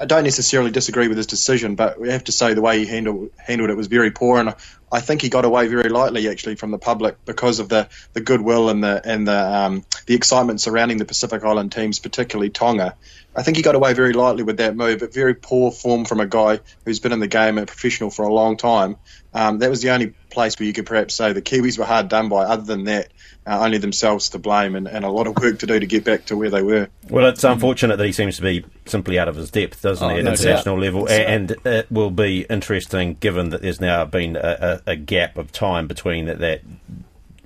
I 0.00 0.04
don't 0.04 0.24
necessarily 0.24 0.70
disagree 0.70 1.08
with 1.08 1.16
his 1.16 1.26
decision, 1.26 1.74
but 1.74 2.00
we 2.00 2.10
have 2.10 2.24
to 2.24 2.32
say 2.32 2.54
the 2.54 2.60
way 2.60 2.78
he 2.78 2.86
handled 2.86 3.30
handled 3.36 3.70
it 3.70 3.76
was 3.76 3.88
very 3.88 4.12
poor, 4.12 4.38
and 4.38 4.54
I 4.92 5.00
think 5.00 5.22
he 5.22 5.28
got 5.28 5.44
away 5.44 5.66
very 5.66 5.88
lightly 5.88 6.28
actually 6.28 6.54
from 6.54 6.70
the 6.70 6.78
public 6.78 7.24
because 7.24 7.58
of 7.58 7.68
the, 7.68 7.88
the 8.12 8.20
goodwill 8.20 8.68
and 8.70 8.82
the 8.82 9.00
and 9.04 9.26
the 9.26 9.56
um, 9.56 9.84
the 10.06 10.14
excitement 10.14 10.60
surrounding 10.60 10.98
the 10.98 11.04
Pacific 11.04 11.42
Island 11.42 11.72
teams, 11.72 11.98
particularly 11.98 12.50
Tonga. 12.50 12.96
I 13.38 13.44
think 13.44 13.56
he 13.56 13.62
got 13.62 13.76
away 13.76 13.94
very 13.94 14.14
lightly 14.14 14.42
with 14.42 14.56
that 14.56 14.74
move, 14.74 14.98
but 14.98 15.14
very 15.14 15.32
poor 15.32 15.70
form 15.70 16.04
from 16.04 16.18
a 16.18 16.26
guy 16.26 16.58
who's 16.84 16.98
been 16.98 17.12
in 17.12 17.20
the 17.20 17.28
game, 17.28 17.56
a 17.56 17.66
professional 17.66 18.10
for 18.10 18.24
a 18.24 18.32
long 18.32 18.56
time. 18.56 18.96
Um, 19.32 19.60
that 19.60 19.70
was 19.70 19.80
the 19.80 19.90
only 19.90 20.08
place 20.28 20.58
where 20.58 20.66
you 20.66 20.72
could 20.72 20.86
perhaps 20.86 21.14
say 21.14 21.32
the 21.32 21.40
Kiwis 21.40 21.78
were 21.78 21.84
hard 21.84 22.08
done 22.08 22.28
by. 22.28 22.42
Other 22.42 22.64
than 22.64 22.84
that, 22.84 23.12
uh, 23.46 23.60
only 23.60 23.78
themselves 23.78 24.30
to 24.30 24.40
blame 24.40 24.74
and, 24.74 24.88
and, 24.88 25.04
a 25.04 25.08
lot 25.08 25.28
of 25.28 25.36
work 25.36 25.60
to 25.60 25.66
do 25.66 25.78
to 25.78 25.86
get 25.86 26.02
back 26.02 26.24
to 26.26 26.36
where 26.36 26.50
they 26.50 26.64
were. 26.64 26.88
Well, 27.08 27.26
it's 27.26 27.44
unfortunate 27.44 27.98
that 27.98 28.06
he 28.06 28.12
seems 28.12 28.34
to 28.38 28.42
be 28.42 28.64
simply 28.86 29.20
out 29.20 29.28
of 29.28 29.36
his 29.36 29.52
depth, 29.52 29.82
doesn't 29.82 30.04
oh, 30.04 30.12
he, 30.12 30.18
at 30.18 30.24
no 30.24 30.32
international 30.32 30.74
doubt. 30.74 30.82
level? 30.82 31.08
And, 31.08 31.52
and 31.52 31.66
it 31.66 31.92
will 31.92 32.10
be 32.10 32.44
interesting 32.50 33.14
given 33.14 33.50
that 33.50 33.62
there's 33.62 33.80
now 33.80 34.04
been 34.04 34.34
a, 34.34 34.80
a, 34.86 34.90
a 34.90 34.96
gap 34.96 35.38
of 35.38 35.52
time 35.52 35.86
between 35.86 36.24
that. 36.24 36.40
that 36.40 36.62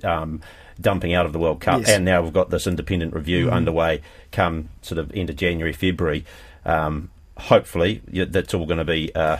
um, 0.03 0.41
dumping 0.79 1.13
out 1.13 1.25
of 1.25 1.33
the 1.33 1.39
World 1.39 1.61
Cup, 1.61 1.81
yes. 1.81 1.89
and 1.89 2.05
now 2.05 2.21
we've 2.21 2.33
got 2.33 2.49
this 2.49 2.67
independent 2.67 3.13
review 3.13 3.47
mm. 3.47 3.53
underway. 3.53 4.01
Come 4.31 4.69
sort 4.81 4.99
of 4.99 5.11
end 5.15 5.29
of 5.29 5.35
January, 5.35 5.73
February. 5.73 6.25
Um, 6.65 7.09
hopefully, 7.37 8.01
that's 8.07 8.53
all 8.53 8.65
going 8.65 8.77
to 8.77 8.85
be 8.85 9.13
uh, 9.15 9.37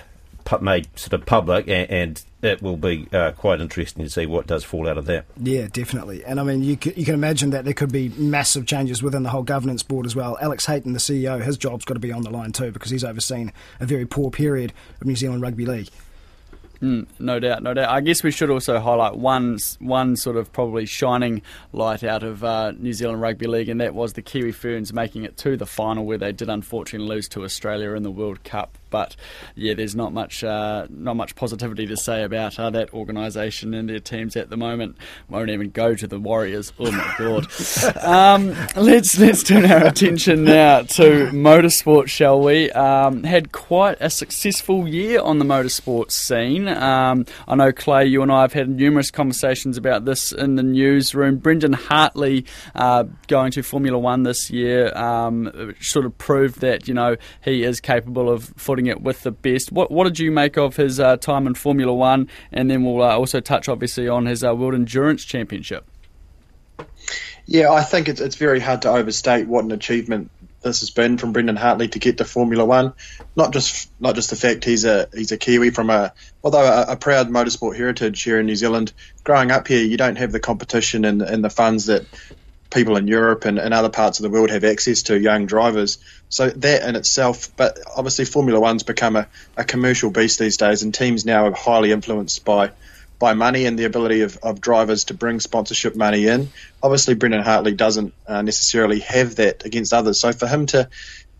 made 0.62 0.88
sort 0.98 1.14
of 1.14 1.26
public, 1.26 1.68
and, 1.68 1.90
and 1.90 2.24
it 2.42 2.62
will 2.62 2.78
be 2.78 3.08
uh, 3.14 3.32
quite 3.32 3.62
interesting 3.62 4.04
to 4.04 4.10
see 4.10 4.26
what 4.26 4.48
does 4.48 4.64
fall 4.64 4.88
out 4.88 4.98
of 4.98 5.06
that. 5.06 5.26
Yeah, 5.38 5.68
definitely. 5.72 6.24
And 6.26 6.40
I 6.40 6.44
mean, 6.44 6.64
you 6.64 6.76
can, 6.76 6.94
you 6.96 7.06
can 7.06 7.14
imagine 7.14 7.52
that 7.52 7.66
there 7.66 7.74
could 7.74 7.92
be 7.92 8.10
massive 8.10 8.66
changes 8.66 9.02
within 9.02 9.24
the 9.24 9.30
whole 9.30 9.44
governance 9.44 9.84
board 9.84 10.06
as 10.06 10.16
well. 10.16 10.38
Alex 10.42 10.66
Hayton, 10.66 10.94
the 10.94 11.00
CEO, 11.00 11.42
his 11.42 11.58
job's 11.58 11.86
got 11.86 11.94
to 11.94 12.00
be 12.00 12.12
on 12.12 12.24
the 12.24 12.30
line 12.30 12.52
too 12.52 12.72
because 12.72 12.92
he's 12.92 13.04
overseen 13.04 13.52
a 13.80 13.86
very 13.86 14.06
poor 14.06 14.30
period 14.30 14.74
of 15.00 15.08
New 15.08 15.16
Zealand 15.16 15.42
Rugby 15.42 15.66
League. 15.66 15.90
Mm, 16.84 17.08
no 17.18 17.40
doubt, 17.40 17.64
no 17.64 17.74
doubt. 17.74 17.90
I 17.90 18.02
guess 18.02 18.24
we 18.24 18.32
should 18.32 18.50
also 18.50 18.78
highlight 18.78 19.16
one 19.16 19.58
one 19.80 20.18
sort 20.18 20.36
of 20.36 20.52
probably 20.52 20.86
shining 20.86 21.42
light 21.72 22.04
out 22.04 22.24
of 22.24 22.44
uh, 22.44 22.72
New 22.72 22.92
Zealand 22.92 23.22
Rugby 23.22 23.48
League, 23.48 23.70
and 23.70 23.80
that 23.80 23.96
was 23.96 24.14
the 24.14 24.22
Kiwi 24.22 24.52
Ferns 24.52 24.92
making 24.92 25.24
it 25.24 25.38
to 25.38 25.56
the 25.56 25.66
final, 25.66 26.06
where 26.06 26.18
they 26.18 26.34
did 26.34 26.50
unfortunately 26.50 27.08
lose 27.08 27.30
to 27.30 27.46
Australia 27.46 27.94
in 27.94 28.04
the 28.04 28.12
World 28.12 28.44
Cup. 28.44 28.78
But 28.94 29.16
yeah, 29.56 29.74
there's 29.74 29.96
not 29.96 30.14
much 30.14 30.44
uh, 30.44 30.86
not 30.92 31.16
much 31.16 31.34
positivity 31.34 31.88
to 31.88 31.98
say 31.98 32.22
about 32.22 32.60
uh, 32.60 32.70
that 32.70 32.94
organisation 32.94 33.74
and 33.74 33.90
their 33.90 34.00
teams 34.00 34.36
at 34.36 34.52
the 34.52 34.56
moment. 34.56 34.98
Won't 35.28 35.50
even 35.50 35.72
go 35.72 35.96
to 35.96 36.06
the 36.06 36.20
Warriors. 36.20 36.72
Oh 36.80 36.92
my 36.92 37.16
god. 37.18 37.48
um, 38.04 38.56
let's 38.76 39.18
let's 39.18 39.42
turn 39.42 39.66
our 39.66 39.88
attention 39.88 40.44
now 40.44 40.84
to 40.84 41.32
motorsport, 41.32 42.08
shall 42.08 42.40
we? 42.40 42.70
Um, 42.72 43.24
had 43.24 43.52
quite 43.52 43.98
a 44.00 44.12
successful 44.12 44.88
year 44.88 45.20
on 45.22 45.40
the 45.40 45.46
motorsports 45.46 46.12
scene. 46.12 46.68
Um, 46.68 47.26
I 47.48 47.56
know 47.56 47.72
Clay, 47.72 48.06
you 48.06 48.22
and 48.22 48.32
I 48.32 48.42
have 48.42 48.54
had 48.54 48.70
numerous 48.70 49.10
conversations 49.10 49.76
about 49.76 50.06
this 50.06 50.32
in 50.32 50.54
the 50.54 50.62
newsroom. 50.62 51.38
Brendan 51.38 51.74
Hartley 51.74 52.46
uh, 52.76 53.06
going 53.26 53.52
to 53.54 53.64
Formula 53.64 53.98
One 53.98 54.22
this 54.22 54.52
year 54.52 54.96
um, 54.96 55.74
sort 55.82 56.06
of 56.06 56.16
proved 56.20 56.60
that 56.60 56.88
you 56.88 56.94
know 56.94 57.16
he 57.44 57.64
is 57.64 57.80
capable 57.80 58.30
of 58.30 58.54
footing 58.56 58.83
it 58.86 59.02
with 59.02 59.24
the 59.24 59.32
best. 59.32 59.72
What 59.72 59.92
what 59.92 60.06
did 60.06 60.20
you 60.20 60.32
make 60.32 60.58
of 60.58 60.76
his 60.76 61.00
uh, 61.00 61.18
time 61.18 61.48
in 61.48 61.56
Formula 61.56 61.94
One? 61.94 62.30
And 62.52 62.70
then 62.70 62.84
we'll 62.84 63.02
uh, 63.02 63.18
also 63.18 63.40
touch 63.40 63.70
obviously 63.70 64.08
on 64.08 64.26
his 64.26 64.44
uh, 64.44 64.56
World 64.56 64.76
Endurance 64.76 65.24
Championship. 65.24 65.86
Yeah, 67.46 67.72
I 67.72 67.84
think 67.84 68.08
it's 68.08 68.22
it's 68.22 68.36
very 68.36 68.60
hard 68.60 68.84
to 68.84 68.90
overstate 68.90 69.48
what 69.48 69.66
an 69.66 69.72
achievement 69.72 70.32
this 70.64 70.80
has 70.80 70.90
been 70.90 71.18
from 71.18 71.34
Brendan 71.34 71.58
Hartley 71.58 71.90
to 71.90 72.00
get 72.00 72.18
to 72.18 72.26
Formula 72.26 72.66
One. 72.66 72.94
Not 73.36 73.54
just 73.54 73.92
not 74.00 74.16
just 74.16 74.30
the 74.30 74.36
fact 74.36 74.64
he's 74.64 74.86
a 74.86 75.10
he's 75.14 75.32
a 75.32 75.38
Kiwi 75.38 75.72
from 75.72 75.90
a 75.90 76.14
although 76.44 76.64
a, 76.64 76.94
a, 76.94 76.96
proud 76.96 77.30
motorsport 77.30 77.76
heritage 77.76 78.24
here 78.24 78.40
in 78.40 78.46
New 78.46 78.56
Zealand. 78.56 78.94
Growing 79.24 79.52
up 79.52 79.68
here, 79.68 79.84
you 79.84 79.98
don't 79.98 80.18
have 80.18 80.32
the 80.32 80.40
competition 80.40 81.06
and, 81.06 81.22
and 81.22 81.44
the 81.44 81.50
funds 81.50 81.88
that 81.88 82.06
people 82.74 82.98
in 82.98 83.08
Europe 83.08 83.46
and, 83.46 83.60
and 83.60 83.74
other 83.74 83.90
parts 83.90 84.20
of 84.20 84.24
the 84.24 84.30
world 84.30 84.50
have 84.50 84.64
access 84.64 85.04
to 85.04 85.20
young 85.20 85.46
drivers. 85.46 85.98
So 86.30 86.50
that 86.50 86.88
in 86.88 86.96
itself, 86.96 87.56
but 87.56 87.80
obviously 87.96 88.26
Formula 88.26 88.60
One's 88.60 88.84
become 88.84 89.16
a, 89.16 89.28
a 89.56 89.64
commercial 89.64 90.10
beast 90.10 90.40
these 90.40 90.58
days, 90.58 90.84
and 90.84 90.94
teams 90.94 91.26
now 91.26 91.46
are 91.46 91.54
highly 91.54 91.92
influenced 91.92 92.44
by 92.44 92.72
by 93.20 93.34
money 93.34 93.66
and 93.66 93.80
the 93.80 93.86
ability 93.86 94.22
of, 94.22 94.38
of 94.44 94.60
drivers 94.60 95.06
to 95.06 95.14
bring 95.14 95.40
sponsorship 95.40 95.96
money 95.96 96.28
in. 96.28 96.50
Obviously, 96.82 97.14
Brendan 97.14 97.42
Hartley 97.42 97.72
doesn't 97.72 98.14
uh, 98.28 98.42
necessarily 98.42 99.00
have 99.00 99.36
that 99.36 99.64
against 99.66 99.94
others. 99.94 100.20
So 100.20 100.34
for 100.34 100.46
him 100.46 100.66
to 100.68 100.90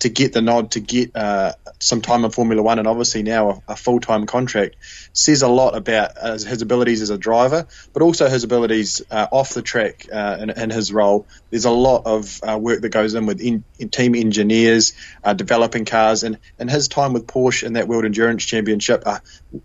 to 0.04 0.10
get 0.10 0.34
the 0.34 0.42
nod 0.42 0.72
to 0.72 0.82
get 0.82 1.16
uh, 1.16 1.54
some 1.80 2.02
time 2.02 2.26
in 2.26 2.32
Formula 2.32 2.62
One 2.62 2.78
and 2.78 2.88
obviously 2.88 3.24
now 3.24 3.50
a, 3.50 3.72
a 3.72 3.76
full 3.78 4.02
time 4.02 4.26
contract 4.26 4.76
says 5.14 5.42
a 5.44 5.48
lot 5.48 5.78
about 5.78 6.12
uh, 6.20 6.34
his 6.34 6.62
abilities 6.62 7.02
as 7.02 7.10
a 7.10 7.18
driver, 7.18 7.68
but 7.94 8.02
also 8.02 8.28
his 8.28 8.44
abilities 8.44 9.02
uh, 9.10 9.28
off 9.32 9.54
the 9.54 9.62
track 9.62 10.06
uh, 10.12 10.38
in, 10.42 10.50
in, 10.50 10.70
his 10.70 10.92
role. 10.92 11.26
There's 11.52 11.64
a 11.64 11.72
lot 11.72 12.04
of 12.06 12.42
uh, 12.44 12.58
work 12.58 12.82
that 12.82 12.90
goes 12.90 13.14
in 13.14 13.26
with 13.26 13.40
in, 13.40 13.64
in 13.80 13.90
team 13.90 14.14
engineers, 14.14 14.94
uh, 15.24 15.34
developing 15.34 15.86
cars, 15.86 16.24
and, 16.24 16.38
and 16.60 16.70
his 16.70 16.90
time 16.90 17.14
with 17.14 17.26
Porsche 17.26 17.64
in 17.64 17.74
that 17.74 17.88
World 17.88 18.04
Endurance 18.04 18.44
Championship, 18.44 19.06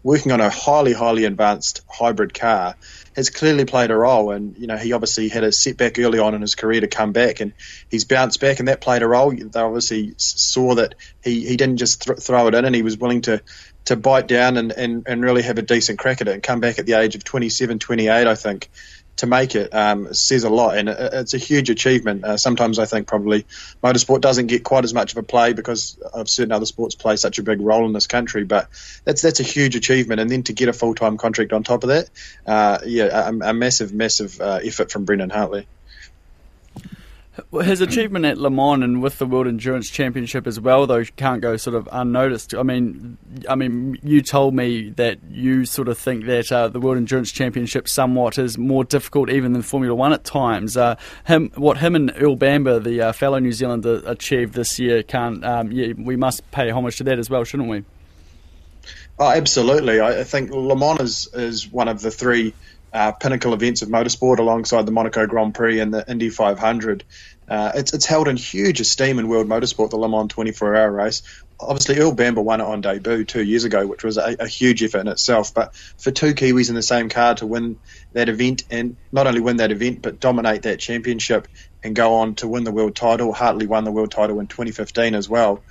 working 0.04 0.30
on 0.30 0.40
a 0.40 0.50
highly, 0.50 0.92
highly 0.92 1.24
advanced 1.24 1.82
hybrid 1.88 2.32
car 2.32 2.76
has 3.18 3.30
clearly 3.30 3.64
played 3.64 3.90
a 3.90 3.96
role. 3.96 4.30
And 4.30 4.56
you 4.56 4.68
know, 4.68 4.76
he 4.76 4.92
obviously 4.92 5.28
had 5.28 5.42
a 5.42 5.50
setback 5.50 5.98
early 5.98 6.20
on 6.20 6.34
in 6.34 6.40
his 6.40 6.54
career 6.54 6.80
to 6.80 6.86
come 6.86 7.12
back, 7.12 7.40
and 7.40 7.52
he's 7.90 8.04
bounced 8.04 8.40
back, 8.40 8.60
and 8.60 8.68
that 8.68 8.80
played 8.80 9.02
a 9.02 9.08
role. 9.08 9.30
They 9.30 9.60
obviously 9.60 10.14
saw 10.16 10.76
that 10.76 10.94
he, 11.22 11.44
he 11.46 11.56
didn't 11.56 11.78
just 11.78 12.02
th- 12.02 12.20
throw 12.20 12.46
it 12.46 12.54
in, 12.54 12.64
and 12.64 12.74
he 12.74 12.82
was 12.82 12.96
willing 12.96 13.22
to 13.22 13.42
to 13.86 13.96
bite 13.96 14.28
down 14.28 14.58
and, 14.58 14.70
and, 14.70 15.04
and 15.06 15.22
really 15.22 15.40
have 15.40 15.56
a 15.56 15.62
decent 15.62 15.98
crack 15.98 16.20
at 16.20 16.28
it 16.28 16.34
and 16.34 16.42
come 16.42 16.60
back 16.60 16.78
at 16.78 16.84
the 16.84 16.92
age 16.92 17.14
of 17.14 17.24
27, 17.24 17.78
28, 17.78 18.26
I 18.26 18.34
think 18.34 18.68
to 19.18 19.26
make 19.26 19.54
it 19.54 19.74
um, 19.74 20.12
says 20.14 20.44
a 20.44 20.50
lot, 20.50 20.76
and 20.76 20.88
it's 20.88 21.34
a 21.34 21.38
huge 21.38 21.70
achievement. 21.70 22.24
Uh, 22.24 22.36
sometimes 22.36 22.78
I 22.78 22.86
think 22.86 23.06
probably 23.06 23.44
motorsport 23.82 24.20
doesn't 24.20 24.46
get 24.46 24.64
quite 24.64 24.84
as 24.84 24.94
much 24.94 25.12
of 25.12 25.18
a 25.18 25.22
play 25.22 25.52
because 25.52 25.98
of 25.98 26.28
certain 26.28 26.52
other 26.52 26.66
sports 26.66 26.94
play 26.94 27.16
such 27.16 27.38
a 27.38 27.42
big 27.42 27.60
role 27.60 27.84
in 27.86 27.92
this 27.92 28.06
country, 28.06 28.44
but 28.44 28.68
that's 29.04 29.22
that's 29.22 29.40
a 29.40 29.44
huge 29.44 29.76
achievement. 29.76 30.20
And 30.20 30.30
then 30.30 30.44
to 30.44 30.52
get 30.52 30.68
a 30.68 30.72
full 30.72 30.94
time 30.94 31.16
contract 31.16 31.52
on 31.52 31.62
top 31.62 31.82
of 31.82 31.88
that, 31.88 32.10
uh, 32.46 32.78
yeah, 32.86 33.28
a, 33.28 33.50
a, 33.50 33.54
massive, 33.54 33.92
massive 33.92 34.40
uh, 34.40 34.60
effort 34.62 34.90
from 34.90 35.04
Brendan 35.04 35.30
Hartley 35.30 35.66
his 37.62 37.80
achievement 37.80 38.24
at 38.24 38.38
Le 38.38 38.50
Mans 38.50 38.82
and 38.82 39.02
with 39.02 39.18
the 39.18 39.26
World 39.26 39.46
Endurance 39.46 39.90
Championship 39.90 40.46
as 40.46 40.60
well, 40.60 40.86
though, 40.86 41.04
can't 41.16 41.40
go 41.40 41.56
sort 41.56 41.76
of 41.76 41.88
unnoticed. 41.92 42.54
I 42.54 42.62
mean, 42.62 43.18
I 43.48 43.54
mean, 43.54 43.98
you 44.02 44.22
told 44.22 44.54
me 44.54 44.90
that 44.90 45.18
you 45.30 45.64
sort 45.64 45.88
of 45.88 45.98
think 45.98 46.26
that 46.26 46.50
uh, 46.50 46.68
the 46.68 46.80
World 46.80 46.96
Endurance 46.96 47.32
Championship 47.32 47.88
somewhat 47.88 48.38
is 48.38 48.58
more 48.58 48.84
difficult 48.84 49.30
even 49.30 49.52
than 49.52 49.62
Formula 49.62 49.94
One 49.94 50.12
at 50.12 50.24
times. 50.24 50.76
Uh, 50.76 50.96
him, 51.26 51.50
what 51.54 51.78
him 51.78 51.94
and 51.94 52.12
Earl 52.16 52.36
Bamber, 52.36 52.78
the 52.78 53.00
uh, 53.00 53.12
fellow 53.12 53.38
New 53.38 53.52
Zealander, 53.52 54.02
achieved 54.06 54.54
this 54.54 54.78
year, 54.78 55.02
can't. 55.02 55.44
Um, 55.44 55.72
yeah, 55.72 55.92
we 55.96 56.16
must 56.16 56.48
pay 56.50 56.70
homage 56.70 56.96
to 56.98 57.04
that 57.04 57.18
as 57.18 57.30
well, 57.30 57.44
shouldn't 57.44 57.68
we? 57.68 57.84
Oh, 59.18 59.30
absolutely. 59.30 60.00
I, 60.00 60.20
I 60.20 60.24
think 60.24 60.50
Le 60.50 60.76
Mans 60.76 61.00
is, 61.00 61.28
is 61.34 61.72
one 61.72 61.88
of 61.88 62.02
the 62.02 62.10
three 62.10 62.54
uh, 62.92 63.12
pinnacle 63.12 63.54
events 63.54 63.82
of 63.82 63.88
motorsport 63.88 64.38
alongside 64.38 64.86
the 64.86 64.92
Monaco 64.92 65.26
Grand 65.26 65.54
Prix 65.54 65.80
and 65.80 65.92
the 65.92 66.04
Indy 66.08 66.30
500. 66.30 67.04
Uh, 67.48 67.72
it's, 67.74 67.94
it's 67.94 68.06
held 68.06 68.28
in 68.28 68.36
huge 68.36 68.80
esteem 68.80 69.18
in 69.18 69.28
world 69.28 69.48
motorsport, 69.48 69.90
the 69.90 69.96
Le 69.96 70.08
Mans 70.08 70.28
24 70.28 70.76
hour 70.76 70.90
race. 70.90 71.22
Obviously, 71.60 71.98
Earl 71.98 72.12
Bamber 72.12 72.42
won 72.42 72.60
it 72.60 72.64
on 72.64 72.80
debut 72.82 73.24
two 73.24 73.42
years 73.42 73.64
ago, 73.64 73.86
which 73.86 74.04
was 74.04 74.16
a, 74.16 74.36
a, 74.38 74.46
huge 74.46 74.82
effort 74.82 75.00
in 75.00 75.08
itself. 75.08 75.52
But 75.52 75.74
for 75.74 76.10
two 76.10 76.34
Kiwis 76.34 76.68
in 76.68 76.74
the 76.74 76.82
same 76.82 77.08
car 77.08 77.34
to 77.36 77.46
win 77.46 77.78
that 78.12 78.28
event 78.28 78.64
and 78.70 78.96
not 79.10 79.26
only 79.26 79.40
win 79.40 79.56
that 79.56 79.72
event, 79.72 80.02
but 80.02 80.20
dominate 80.20 80.62
that 80.62 80.78
championship 80.78 81.48
and 81.82 81.96
go 81.96 82.16
on 82.16 82.34
to 82.36 82.48
win 82.48 82.64
the 82.64 82.70
world 82.70 82.94
title, 82.94 83.32
Hartley 83.32 83.66
won 83.66 83.84
the 83.84 83.92
world 83.92 84.10
title 84.10 84.40
in 84.40 84.46
2015 84.46 85.14
as 85.14 85.28
well. 85.28 85.62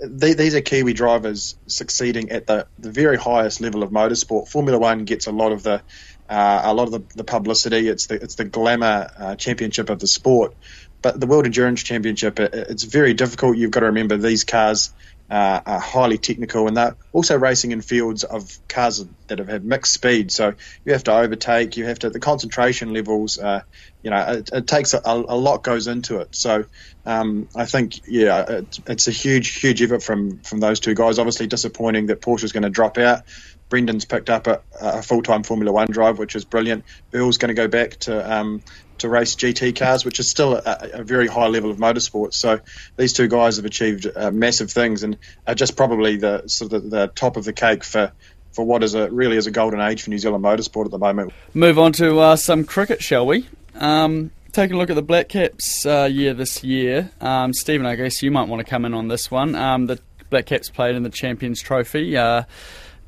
These 0.00 0.54
are 0.54 0.60
Kiwi 0.60 0.92
drivers 0.92 1.56
succeeding 1.66 2.30
at 2.30 2.46
the, 2.46 2.66
the 2.78 2.90
very 2.90 3.16
highest 3.16 3.60
level 3.60 3.82
of 3.82 3.90
motorsport. 3.90 4.48
Formula 4.48 4.78
One 4.78 5.04
gets 5.04 5.26
a 5.26 5.32
lot 5.32 5.52
of 5.52 5.62
the 5.62 5.82
uh, 6.28 6.62
a 6.64 6.74
lot 6.74 6.84
of 6.84 6.92
the, 6.92 7.16
the, 7.16 7.24
publicity. 7.24 7.88
It's 7.88 8.06
the 8.06 8.14
it's 8.14 8.36
the 8.36 8.44
glamour 8.44 9.10
uh, 9.18 9.34
championship 9.36 9.90
of 9.90 9.98
the 9.98 10.06
sport. 10.06 10.54
But 11.02 11.20
the 11.20 11.26
World 11.26 11.44
Endurance 11.44 11.82
Championship, 11.82 12.40
it, 12.40 12.54
it's 12.54 12.84
very 12.84 13.12
difficult. 13.12 13.58
You've 13.58 13.70
got 13.70 13.80
to 13.80 13.86
remember 13.86 14.16
these 14.16 14.44
cars 14.44 14.92
uh, 15.30 15.60
are 15.64 15.80
highly 15.80 16.18
technical, 16.18 16.68
and 16.68 16.76
they're 16.76 16.96
also 17.12 17.38
racing 17.38 17.72
in 17.72 17.80
fields 17.80 18.24
of 18.24 18.58
cars 18.68 19.04
that 19.26 19.38
have 19.38 19.48
had 19.48 19.64
mixed 19.64 19.92
speed. 19.92 20.30
So 20.30 20.54
you 20.84 20.92
have 20.92 21.04
to 21.04 21.14
overtake. 21.14 21.76
You 21.76 21.86
have 21.86 21.98
to 22.00 22.10
the 22.10 22.20
concentration 22.20 22.92
levels. 22.92 23.38
Uh, 23.38 23.62
you 24.02 24.10
know, 24.10 24.20
it, 24.32 24.50
it 24.52 24.66
takes 24.66 24.92
a, 24.92 25.00
a, 25.04 25.36
lot 25.36 25.62
goes 25.62 25.86
into 25.86 26.18
it. 26.20 26.34
So 26.34 26.66
um, 27.06 27.48
I 27.56 27.64
think, 27.64 28.02
yeah, 28.06 28.42
it, 28.48 28.80
it's 28.86 29.08
a 29.08 29.10
huge, 29.10 29.60
huge 29.60 29.80
effort 29.82 30.02
from 30.02 30.40
from 30.40 30.60
those 30.60 30.78
two 30.80 30.94
guys. 30.94 31.18
Obviously, 31.18 31.46
disappointing 31.46 32.06
that 32.06 32.20
Porsche 32.20 32.44
is 32.44 32.52
going 32.52 32.64
to 32.64 32.70
drop 32.70 32.98
out. 32.98 33.22
Brendan's 33.68 34.04
picked 34.04 34.30
up 34.30 34.46
a, 34.46 34.60
a 34.80 35.02
full 35.02 35.22
time 35.22 35.42
Formula 35.42 35.72
One 35.72 35.88
drive, 35.88 36.18
which 36.18 36.36
is 36.36 36.44
brilliant. 36.44 36.84
Earl's 37.12 37.38
going 37.38 37.48
to 37.48 37.54
go 37.54 37.68
back 37.68 37.96
to 38.00 38.32
um, 38.32 38.62
to 38.98 39.08
race 39.08 39.34
GT 39.34 39.76
cars, 39.76 40.04
which 40.04 40.20
is 40.20 40.28
still 40.28 40.54
a, 40.54 40.90
a, 40.94 41.02
very 41.02 41.26
high 41.26 41.48
level 41.48 41.70
of 41.70 41.78
motorsport. 41.78 42.32
So 42.32 42.60
these 42.96 43.12
two 43.12 43.28
guys 43.28 43.56
have 43.56 43.64
achieved 43.64 44.06
uh, 44.14 44.30
massive 44.30 44.70
things 44.70 45.02
and 45.02 45.18
are 45.46 45.54
just 45.54 45.76
probably 45.76 46.16
the 46.16 46.46
sort 46.46 46.72
of 46.72 46.84
the, 46.84 46.88
the 46.88 47.06
top 47.08 47.36
of 47.36 47.44
the 47.44 47.52
cake 47.52 47.84
for 47.84 48.12
for 48.52 48.64
what 48.64 48.84
is 48.84 48.94
a 48.94 49.10
really 49.10 49.36
is 49.36 49.46
a 49.46 49.50
golden 49.50 49.80
age 49.80 50.02
for 50.02 50.10
New 50.10 50.18
Zealand 50.18 50.44
motorsport 50.44 50.84
at 50.84 50.90
the 50.90 50.98
moment. 50.98 51.32
Move 51.54 51.78
on 51.78 51.92
to 51.94 52.20
uh, 52.20 52.36
some 52.36 52.64
cricket, 52.64 53.02
shall 53.02 53.26
we? 53.26 53.48
Um, 53.74 54.30
taking 54.52 54.76
a 54.76 54.78
look 54.78 54.90
at 54.90 54.94
the 54.94 55.02
Black 55.02 55.28
Caps 55.28 55.84
uh, 55.84 56.08
year 56.10 56.32
this 56.32 56.62
year, 56.62 57.10
um, 57.20 57.52
Stephen, 57.52 57.86
I 57.86 57.96
guess 57.96 58.22
you 58.22 58.30
might 58.30 58.48
want 58.48 58.64
to 58.64 58.70
come 58.70 58.84
in 58.84 58.94
on 58.94 59.08
this 59.08 59.30
one. 59.30 59.56
Um, 59.56 59.86
the 59.86 59.98
Black 60.30 60.46
Caps 60.46 60.70
played 60.70 60.94
in 60.94 61.02
the 61.02 61.10
Champions 61.10 61.60
Trophy. 61.60 62.16
Uh, 62.16 62.44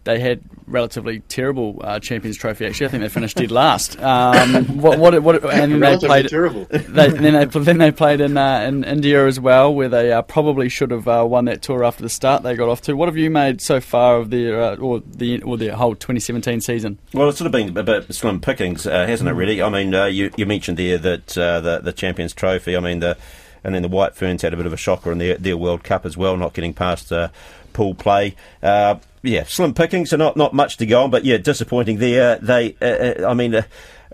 they 0.06 0.20
had 0.20 0.40
relatively 0.66 1.20
terrible 1.20 1.80
uh, 1.82 2.00
Champions 2.00 2.36
Trophy. 2.36 2.64
Actually, 2.64 2.86
I 2.86 2.88
think 2.90 3.02
they 3.02 3.08
finished 3.08 3.36
dead 3.36 3.50
last. 3.50 4.00
Um, 4.00 4.78
what, 4.80 4.98
what, 4.98 5.20
what, 5.22 5.44
and 5.44 5.72
then 5.72 5.80
they 5.80 5.98
played. 5.98 6.28
Terrible. 6.28 6.66
They, 6.70 7.08
then 7.08 7.34
they 7.34 7.44
then 7.44 7.78
they 7.78 7.90
played 7.90 8.20
in 8.20 8.36
uh, 8.38 8.60
in 8.60 8.84
India 8.84 9.26
as 9.26 9.38
well, 9.38 9.74
where 9.74 9.88
they 9.88 10.12
uh, 10.12 10.22
probably 10.22 10.68
should 10.68 10.90
have 10.92 11.06
uh, 11.08 11.26
won 11.28 11.44
that 11.46 11.60
tour 11.60 11.84
after 11.84 12.02
the 12.02 12.08
start 12.08 12.42
they 12.42 12.54
got 12.54 12.68
off 12.68 12.80
to. 12.82 12.94
What 12.94 13.08
have 13.08 13.16
you 13.16 13.28
made 13.28 13.60
so 13.60 13.80
far 13.80 14.16
of 14.16 14.30
their 14.30 14.62
uh, 14.62 14.76
or 14.76 15.00
the 15.00 15.42
or 15.42 15.58
their 15.58 15.74
whole 15.74 15.94
2017 15.94 16.60
season? 16.60 16.98
Well, 17.12 17.28
it's 17.28 17.38
sort 17.38 17.46
of 17.46 17.52
been 17.52 17.76
a 17.76 17.82
bit 17.82 18.14
slim 18.14 18.40
pickings, 18.40 18.86
uh, 18.86 19.06
hasn't 19.06 19.28
it? 19.28 19.34
Really. 19.34 19.60
I 19.60 19.68
mean, 19.68 19.92
you 20.14 20.30
you 20.36 20.46
mentioned 20.46 20.78
there 20.78 20.98
that 20.98 21.26
the 21.26 21.80
the 21.82 21.92
Champions 21.92 22.32
Trophy. 22.32 22.76
I 22.76 22.80
mean 22.80 23.00
the 23.00 23.18
and 23.66 23.74
then 23.74 23.82
the 23.82 23.88
White 23.88 24.14
Ferns 24.14 24.42
had 24.42 24.54
a 24.54 24.56
bit 24.56 24.66
of 24.66 24.72
a 24.72 24.76
shocker 24.76 25.10
in 25.10 25.18
their, 25.18 25.36
their 25.38 25.56
World 25.56 25.82
Cup 25.82 26.06
as 26.06 26.16
well, 26.16 26.36
not 26.36 26.54
getting 26.54 26.72
past 26.72 27.10
uh, 27.10 27.30
pool 27.76 27.94
play. 27.94 28.34
Uh, 28.62 28.96
yeah, 29.22 29.44
slim 29.44 29.74
pickings, 29.74 30.10
so 30.10 30.16
not 30.16 30.36
not 30.36 30.54
much 30.54 30.78
to 30.78 30.86
go 30.86 31.04
on, 31.04 31.10
but 31.10 31.24
yeah, 31.24 31.36
disappointing 31.36 31.98
there. 31.98 32.36
They, 32.36 32.74
uh, 32.80 32.86
uh 32.86 33.30
I 33.30 33.34
mean. 33.34 33.54
Uh, 33.54 33.62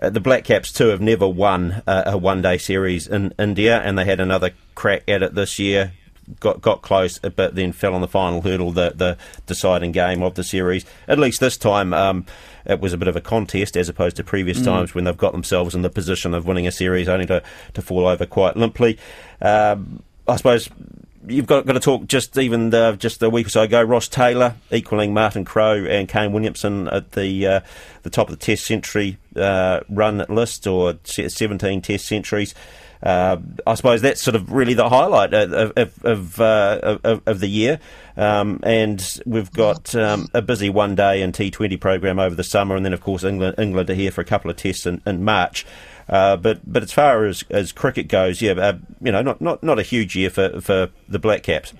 uh, 0.01 0.09
the 0.09 0.19
Black 0.19 0.43
Caps 0.43 0.73
too 0.73 0.87
have 0.87 0.99
never 0.99 1.27
won 1.27 1.83
a 1.85 2.17
one-day 2.17 2.57
series 2.57 3.07
in 3.07 3.31
India, 3.37 3.79
and 3.79 3.97
they 3.97 4.03
had 4.03 4.19
another 4.19 4.49
crack 4.73 5.03
at 5.07 5.21
it 5.21 5.35
this 5.35 5.59
year. 5.59 5.93
Got 6.39 6.61
got 6.61 6.81
close, 6.81 7.19
but 7.19 7.53
then 7.53 7.71
fell 7.71 7.93
on 7.93 8.01
the 8.01 8.07
final 8.07 8.41
hurdle, 8.41 8.71
the 8.71 8.91
the 8.95 9.17
deciding 9.45 9.91
game 9.91 10.23
of 10.23 10.33
the 10.33 10.43
series. 10.43 10.83
At 11.07 11.19
least 11.19 11.39
this 11.39 11.57
time, 11.57 11.93
um, 11.93 12.25
it 12.65 12.81
was 12.81 12.91
a 12.91 12.97
bit 12.97 13.07
of 13.07 13.15
a 13.15 13.21
contest 13.21 13.77
as 13.77 13.87
opposed 13.87 14.17
to 14.17 14.23
previous 14.23 14.59
mm. 14.59 14.65
times 14.65 14.95
when 14.95 15.03
they've 15.03 15.15
got 15.15 15.31
themselves 15.31 15.75
in 15.75 15.83
the 15.83 15.91
position 15.91 16.33
of 16.33 16.47
winning 16.47 16.67
a 16.67 16.71
series, 16.71 17.07
only 17.07 17.27
to 17.27 17.43
to 17.75 17.81
fall 17.81 18.07
over 18.07 18.25
quite 18.25 18.57
limply. 18.57 18.97
Um, 19.41 20.01
I 20.27 20.37
suppose 20.37 20.69
you've 21.27 21.47
got, 21.47 21.65
got 21.65 21.73
to 21.73 21.79
talk 21.79 22.07
just 22.07 22.37
even 22.37 22.69
the, 22.69 22.95
just 22.99 23.21
a 23.23 23.29
week 23.29 23.47
or 23.47 23.49
so 23.49 23.61
ago. 23.63 23.81
Ross 23.81 24.07
Taylor 24.07 24.55
equaling 24.71 25.13
Martin 25.13 25.45
Crowe 25.45 25.85
and 25.85 26.07
Kane 26.07 26.31
Williamson 26.31 26.87
at 26.87 27.11
the 27.13 27.47
uh, 27.47 27.59
the 28.03 28.09
top 28.09 28.29
of 28.29 28.37
the 28.37 28.45
Test 28.45 28.65
century 28.65 29.17
uh, 29.35 29.81
run 29.89 30.25
list, 30.29 30.67
or 30.67 30.95
17 31.03 31.81
Test 31.81 32.05
centuries. 32.05 32.53
Uh, 33.01 33.37
I 33.67 33.75
suppose 33.75 34.01
that's 34.01 34.21
sort 34.21 34.35
of 34.35 34.49
really 34.51 34.73
the 34.75 34.87
highlight 34.87 35.33
of 35.33 35.73
of, 35.75 36.05
of, 36.05 36.41
uh, 36.41 36.97
of, 37.03 37.21
of 37.25 37.39
the 37.39 37.47
year. 37.47 37.79
Um, 38.15 38.59
and 38.63 39.19
we've 39.25 39.51
got 39.51 39.93
um, 39.95 40.29
a 40.33 40.41
busy 40.41 40.69
one 40.69 40.95
day 40.95 41.21
and 41.21 41.33
T20 41.33 41.79
program 41.79 42.19
over 42.19 42.35
the 42.35 42.43
summer, 42.43 42.75
and 42.75 42.85
then 42.85 42.93
of 42.93 43.01
course 43.01 43.23
England 43.23 43.55
England 43.57 43.89
are 43.89 43.95
here 43.95 44.11
for 44.11 44.21
a 44.21 44.25
couple 44.25 44.49
of 44.49 44.57
tests 44.57 44.85
in, 44.85 45.01
in 45.05 45.23
March. 45.23 45.65
Uh, 46.09 46.35
but 46.35 46.59
but 46.65 46.83
as 46.83 46.91
far 46.91 47.25
as, 47.25 47.43
as 47.49 47.71
cricket 47.71 48.07
goes, 48.07 48.41
yeah, 48.41 48.53
uh, 48.53 48.77
you 49.01 49.11
know, 49.11 49.21
not, 49.21 49.41
not 49.41 49.63
not 49.63 49.79
a 49.79 49.83
huge 49.83 50.15
year 50.15 50.29
for 50.29 50.59
for 50.61 50.89
the 51.07 51.19
Black 51.19 51.43
Caps. 51.43 51.73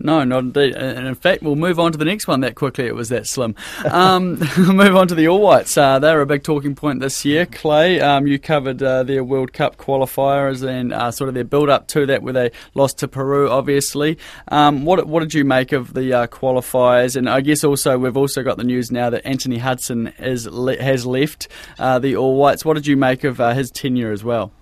No, 0.00 0.22
not 0.22 0.44
indeed. 0.44 0.76
And 0.76 1.08
in 1.08 1.14
fact, 1.16 1.42
we'll 1.42 1.56
move 1.56 1.80
on 1.80 1.90
to 1.90 1.98
the 1.98 2.04
next 2.04 2.28
one 2.28 2.40
that 2.40 2.54
quickly. 2.54 2.86
It 2.86 2.94
was 2.94 3.08
that 3.08 3.26
slim. 3.26 3.56
Um, 3.90 4.38
move 4.56 4.94
on 4.94 5.08
to 5.08 5.14
the 5.16 5.26
All 5.26 5.40
Whites. 5.40 5.76
Uh, 5.76 5.98
they're 5.98 6.20
a 6.20 6.26
big 6.26 6.44
talking 6.44 6.76
point 6.76 7.00
this 7.00 7.24
year. 7.24 7.46
Clay, 7.46 8.00
um, 8.00 8.26
you 8.28 8.38
covered 8.38 8.80
uh, 8.80 9.02
their 9.02 9.24
World 9.24 9.52
Cup 9.52 9.76
qualifiers 9.76 10.62
and 10.62 10.92
uh, 10.92 11.10
sort 11.10 11.28
of 11.28 11.34
their 11.34 11.44
build 11.44 11.68
up 11.68 11.88
to 11.88 12.06
that, 12.06 12.22
where 12.22 12.32
they 12.32 12.52
lost 12.74 12.98
to 12.98 13.08
Peru, 13.08 13.50
obviously. 13.50 14.18
Um, 14.48 14.84
what 14.84 15.04
what 15.08 15.20
did 15.20 15.34
you 15.34 15.44
make 15.44 15.72
of 15.72 15.94
the 15.94 16.12
uh, 16.12 16.26
qualifiers? 16.28 17.16
And 17.16 17.28
I 17.28 17.40
guess 17.40 17.64
also 17.64 17.98
we've 17.98 18.16
also 18.16 18.44
got 18.44 18.56
the 18.56 18.64
news 18.64 18.92
now 18.92 19.10
that 19.10 19.26
Anthony 19.26 19.58
Hudson 19.58 20.12
is 20.18 20.44
has 20.44 21.06
left 21.06 21.48
uh, 21.78 21.98
the 21.98 22.14
All 22.14 22.36
Whites. 22.36 22.64
What 22.64 22.74
did 22.74 22.86
you 22.86 22.96
make 22.96 23.24
of 23.24 23.40
uh, 23.40 23.52
his 23.52 23.70
tenure 23.70 24.12
as 24.12 24.22
well? 24.22 24.52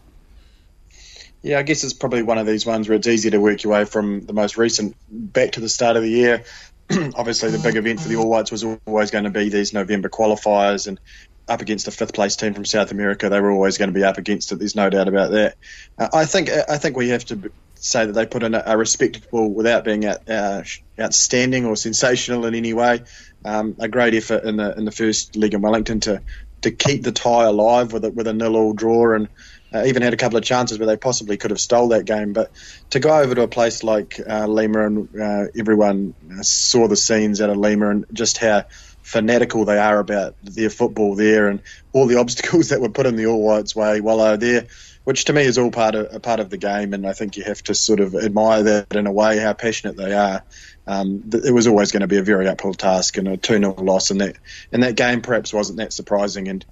Yeah, 1.46 1.60
I 1.60 1.62
guess 1.62 1.84
it's 1.84 1.92
probably 1.92 2.24
one 2.24 2.38
of 2.38 2.46
these 2.46 2.66
ones 2.66 2.88
where 2.88 2.96
it's 2.96 3.06
easy 3.06 3.30
to 3.30 3.38
work 3.38 3.62
your 3.62 3.72
way 3.72 3.84
from 3.84 4.22
the 4.22 4.32
most 4.32 4.56
recent 4.56 4.96
back 5.08 5.52
to 5.52 5.60
the 5.60 5.68
start 5.68 5.96
of 5.96 6.02
the 6.02 6.10
year. 6.10 6.44
Obviously, 6.90 7.52
the 7.52 7.60
big 7.60 7.76
event 7.76 8.00
for 8.00 8.08
the 8.08 8.16
All 8.16 8.28
Whites 8.28 8.50
was 8.50 8.64
always 8.64 9.12
going 9.12 9.22
to 9.24 9.30
be 9.30 9.48
these 9.48 9.72
November 9.72 10.08
qualifiers, 10.08 10.88
and 10.88 10.98
up 11.46 11.60
against 11.60 11.86
a 11.86 11.92
fifth 11.92 12.14
place 12.14 12.34
team 12.34 12.52
from 12.52 12.64
South 12.64 12.90
America, 12.90 13.28
they 13.28 13.40
were 13.40 13.52
always 13.52 13.78
going 13.78 13.90
to 13.90 13.94
be 13.94 14.02
up 14.02 14.18
against 14.18 14.50
it. 14.50 14.58
There's 14.58 14.74
no 14.74 14.90
doubt 14.90 15.06
about 15.06 15.30
that. 15.30 15.56
Uh, 15.96 16.08
I 16.12 16.24
think 16.24 16.50
I 16.50 16.78
think 16.78 16.96
we 16.96 17.10
have 17.10 17.24
to 17.26 17.52
say 17.76 18.06
that 18.06 18.12
they 18.12 18.26
put 18.26 18.42
in 18.42 18.52
a, 18.56 18.64
a 18.66 18.76
respectable, 18.76 19.48
without 19.48 19.84
being 19.84 20.04
out, 20.04 20.28
uh, 20.28 20.64
outstanding 20.98 21.64
or 21.64 21.76
sensational 21.76 22.46
in 22.46 22.56
any 22.56 22.72
way, 22.72 23.04
um, 23.44 23.76
a 23.78 23.86
great 23.86 24.14
effort 24.14 24.42
in 24.42 24.56
the 24.56 24.76
in 24.76 24.84
the 24.84 24.90
first 24.90 25.36
league 25.36 25.54
in 25.54 25.62
Wellington 25.62 26.00
to 26.00 26.22
to 26.62 26.72
keep 26.72 27.04
the 27.04 27.12
tie 27.12 27.44
alive 27.44 27.92
with 27.92 28.04
a, 28.04 28.10
with 28.10 28.26
a 28.26 28.32
nil 28.32 28.56
all 28.56 28.72
draw 28.72 29.14
and 29.14 29.28
uh, 29.76 29.84
even 29.86 30.02
had 30.02 30.14
a 30.14 30.16
couple 30.16 30.38
of 30.38 30.44
chances 30.44 30.78
where 30.78 30.86
they 30.86 30.96
possibly 30.96 31.36
could 31.36 31.50
have 31.50 31.60
stole 31.60 31.88
that 31.88 32.04
game. 32.04 32.32
But 32.32 32.52
to 32.90 33.00
go 33.00 33.18
over 33.18 33.34
to 33.34 33.42
a 33.42 33.48
place 33.48 33.82
like 33.82 34.20
uh, 34.28 34.46
Lima 34.46 34.86
and 34.86 35.20
uh, 35.20 35.46
everyone 35.58 36.14
uh, 36.30 36.42
saw 36.42 36.88
the 36.88 36.96
scenes 36.96 37.40
out 37.40 37.50
of 37.50 37.56
Lima 37.56 37.90
and 37.90 38.06
just 38.12 38.38
how 38.38 38.64
fanatical 39.02 39.64
they 39.64 39.78
are 39.78 40.00
about 40.00 40.34
their 40.42 40.70
football 40.70 41.14
there 41.14 41.48
and 41.48 41.62
all 41.92 42.06
the 42.06 42.16
obstacles 42.20 42.70
that 42.70 42.80
were 42.80 42.88
put 42.88 43.06
in 43.06 43.16
the 43.16 43.26
All 43.26 43.42
Whites' 43.42 43.76
way 43.76 44.00
while 44.00 44.18
they 44.18 44.30
were 44.30 44.36
there, 44.36 44.66
which 45.04 45.26
to 45.26 45.32
me 45.32 45.42
is 45.42 45.58
all 45.58 45.70
part 45.70 45.94
of 45.94 46.22
part 46.22 46.40
of 46.40 46.50
the 46.50 46.58
game. 46.58 46.94
And 46.94 47.06
I 47.06 47.12
think 47.12 47.36
you 47.36 47.44
have 47.44 47.62
to 47.64 47.74
sort 47.74 48.00
of 48.00 48.14
admire 48.14 48.62
that 48.64 48.96
in 48.96 49.06
a 49.06 49.12
way 49.12 49.38
how 49.38 49.52
passionate 49.52 49.96
they 49.96 50.14
are. 50.14 50.42
Um, 50.88 51.30
it 51.32 51.52
was 51.52 51.66
always 51.66 51.90
going 51.90 52.02
to 52.02 52.06
be 52.06 52.18
a 52.18 52.22
very 52.22 52.46
uphill 52.46 52.74
task 52.74 53.16
and 53.16 53.26
a 53.26 53.36
2 53.36 53.58
0 53.58 53.74
loss, 53.78 54.10
and 54.10 54.20
that 54.20 54.36
and 54.72 54.82
that 54.84 54.94
game 54.94 55.20
perhaps 55.20 55.52
wasn't 55.52 55.78
that 55.78 55.92
surprising. 55.92 56.48
And 56.48 56.64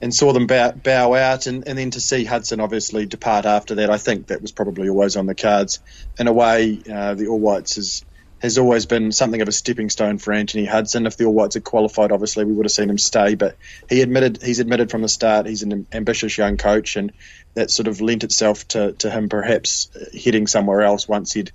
and 0.00 0.14
saw 0.14 0.32
them 0.32 0.46
bow, 0.46 0.72
bow 0.72 1.14
out, 1.14 1.46
and, 1.46 1.66
and 1.68 1.78
then 1.78 1.90
to 1.90 2.00
see 2.00 2.24
Hudson 2.24 2.60
obviously 2.60 3.06
depart 3.06 3.44
after 3.44 3.76
that, 3.76 3.90
I 3.90 3.98
think 3.98 4.28
that 4.28 4.40
was 4.40 4.52
probably 4.52 4.88
always 4.88 5.16
on 5.16 5.26
the 5.26 5.34
cards. 5.34 5.80
In 6.18 6.26
a 6.26 6.32
way, 6.32 6.80
uh, 6.90 7.14
the 7.14 7.26
All 7.26 7.38
Whites 7.38 7.76
has 7.76 8.04
has 8.40 8.56
always 8.56 8.86
been 8.86 9.12
something 9.12 9.42
of 9.42 9.48
a 9.48 9.52
stepping 9.52 9.90
stone 9.90 10.16
for 10.16 10.32
Anthony 10.32 10.64
Hudson. 10.64 11.04
If 11.04 11.18
the 11.18 11.26
All 11.26 11.34
Whites 11.34 11.54
had 11.54 11.64
qualified, 11.64 12.10
obviously 12.10 12.46
we 12.46 12.54
would 12.54 12.64
have 12.64 12.72
seen 12.72 12.88
him 12.88 12.96
stay, 12.96 13.34
but 13.34 13.56
he 13.90 14.00
admitted 14.00 14.42
he's 14.42 14.60
admitted 14.60 14.90
from 14.90 15.02
the 15.02 15.08
start 15.08 15.44
he's 15.44 15.62
an 15.62 15.86
ambitious 15.92 16.38
young 16.38 16.56
coach, 16.56 16.96
and 16.96 17.12
that 17.54 17.70
sort 17.70 17.86
of 17.86 18.00
lent 18.00 18.24
itself 18.24 18.66
to, 18.68 18.92
to 18.92 19.10
him 19.10 19.28
perhaps 19.28 19.90
heading 20.24 20.46
somewhere 20.46 20.80
else 20.80 21.06
once 21.06 21.32
he'd 21.34 21.52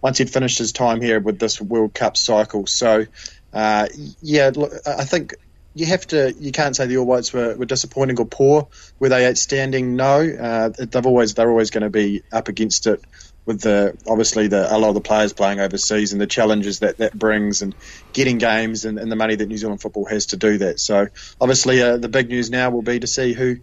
once 0.00 0.16
he'd 0.16 0.30
finished 0.30 0.58
his 0.58 0.72
time 0.72 1.02
here 1.02 1.20
with 1.20 1.38
this 1.38 1.60
World 1.60 1.94
Cup 1.94 2.16
cycle. 2.16 2.66
So. 2.66 3.06
Uh, 3.54 3.86
yeah, 4.22 4.50
look, 4.54 4.72
I 4.86 5.04
think 5.04 5.34
you 5.74 5.86
have 5.86 6.06
to 6.08 6.34
you 6.38 6.52
can't 6.52 6.76
say 6.76 6.86
the 6.86 6.98
All 6.98 7.06
Whites 7.06 7.32
were, 7.32 7.54
were 7.56 7.64
disappointing 7.64 8.18
or 8.18 8.26
poor. 8.26 8.68
Were 8.98 9.08
they 9.08 9.26
outstanding? 9.26 9.96
No. 9.96 10.20
Uh, 10.20 10.68
they've 10.68 11.06
always 11.06 11.34
they're 11.34 11.50
always 11.50 11.70
going 11.70 11.82
to 11.82 11.90
be 11.90 12.22
up 12.32 12.48
against 12.48 12.86
it 12.86 13.02
with 13.44 13.60
the 13.60 13.96
obviously 14.06 14.48
the 14.48 14.74
a 14.74 14.78
lot 14.78 14.88
of 14.88 14.94
the 14.94 15.00
players 15.00 15.32
playing 15.32 15.60
overseas 15.60 16.12
and 16.12 16.20
the 16.20 16.26
challenges 16.26 16.80
that 16.80 16.98
that 16.98 17.18
brings 17.18 17.62
and 17.62 17.74
getting 18.12 18.38
games 18.38 18.84
and, 18.84 18.98
and 18.98 19.10
the 19.10 19.16
money 19.16 19.34
that 19.34 19.46
New 19.46 19.56
Zealand 19.56 19.80
football 19.80 20.04
has 20.04 20.26
to 20.26 20.36
do 20.36 20.58
that. 20.58 20.78
So 20.78 21.08
obviously 21.40 21.82
uh, 21.82 21.96
the 21.96 22.08
big 22.08 22.28
news 22.28 22.50
now 22.50 22.70
will 22.70 22.82
be 22.82 23.00
to 23.00 23.06
see 23.06 23.32
who 23.32 23.58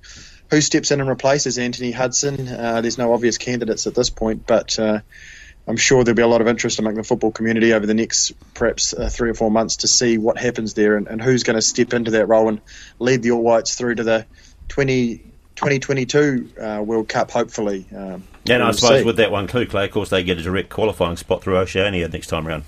who 0.49 0.61
steps 0.61 0.91
in 0.91 0.99
and 0.99 1.09
replaces 1.09 1.57
Anthony 1.59 1.91
Hudson. 1.91 2.47
Uh, 2.47 2.81
there's 2.81 2.97
no 2.97 3.13
obvious 3.13 3.37
candidates 3.37 3.85
at 3.85 3.93
this 3.93 4.09
point, 4.09 4.47
but 4.47 4.79
uh, 4.79 5.01
I'm 5.69 5.77
sure 5.77 6.03
there'll 6.03 6.15
be 6.15 6.23
a 6.23 6.27
lot 6.27 6.41
of 6.41 6.47
interest 6.47 6.79
among 6.79 6.95
the 6.95 7.03
football 7.03 7.31
community 7.31 7.73
over 7.73 7.85
the 7.85 7.93
next 7.93 8.31
perhaps 8.55 8.91
uh, 8.91 9.07
three 9.07 9.29
or 9.29 9.35
four 9.35 9.51
months 9.51 9.77
to 9.77 9.87
see 9.87 10.17
what 10.17 10.39
happens 10.39 10.73
there 10.73 10.97
and, 10.97 11.07
and 11.07 11.21
who's 11.21 11.43
going 11.43 11.57
to 11.57 11.61
step 11.61 11.93
into 11.93 12.09
that 12.11 12.25
role 12.25 12.49
and 12.49 12.59
lead 12.97 13.21
the 13.21 13.31
All 13.31 13.43
Whites 13.43 13.75
through 13.75 13.95
to 13.95 14.03
the 14.03 14.25
20, 14.69 15.17
2022 15.55 16.49
uh, 16.59 16.81
World 16.83 17.07
Cup, 17.07 17.29
hopefully. 17.29 17.85
Um, 17.95 18.23
yeah, 18.45 18.55
and 18.55 18.63
I 18.63 18.71
suppose 18.71 19.01
see. 19.01 19.05
with 19.05 19.17
that 19.17 19.31
one 19.31 19.45
too, 19.45 19.67
Clay, 19.67 19.85
of 19.85 19.91
course, 19.91 20.09
they 20.09 20.23
get 20.23 20.39
a 20.39 20.41
direct 20.41 20.69
qualifying 20.69 21.17
spot 21.17 21.43
through 21.43 21.57
Oceania 21.57 22.07
next 22.09 22.27
time 22.27 22.47
around. 22.47 22.63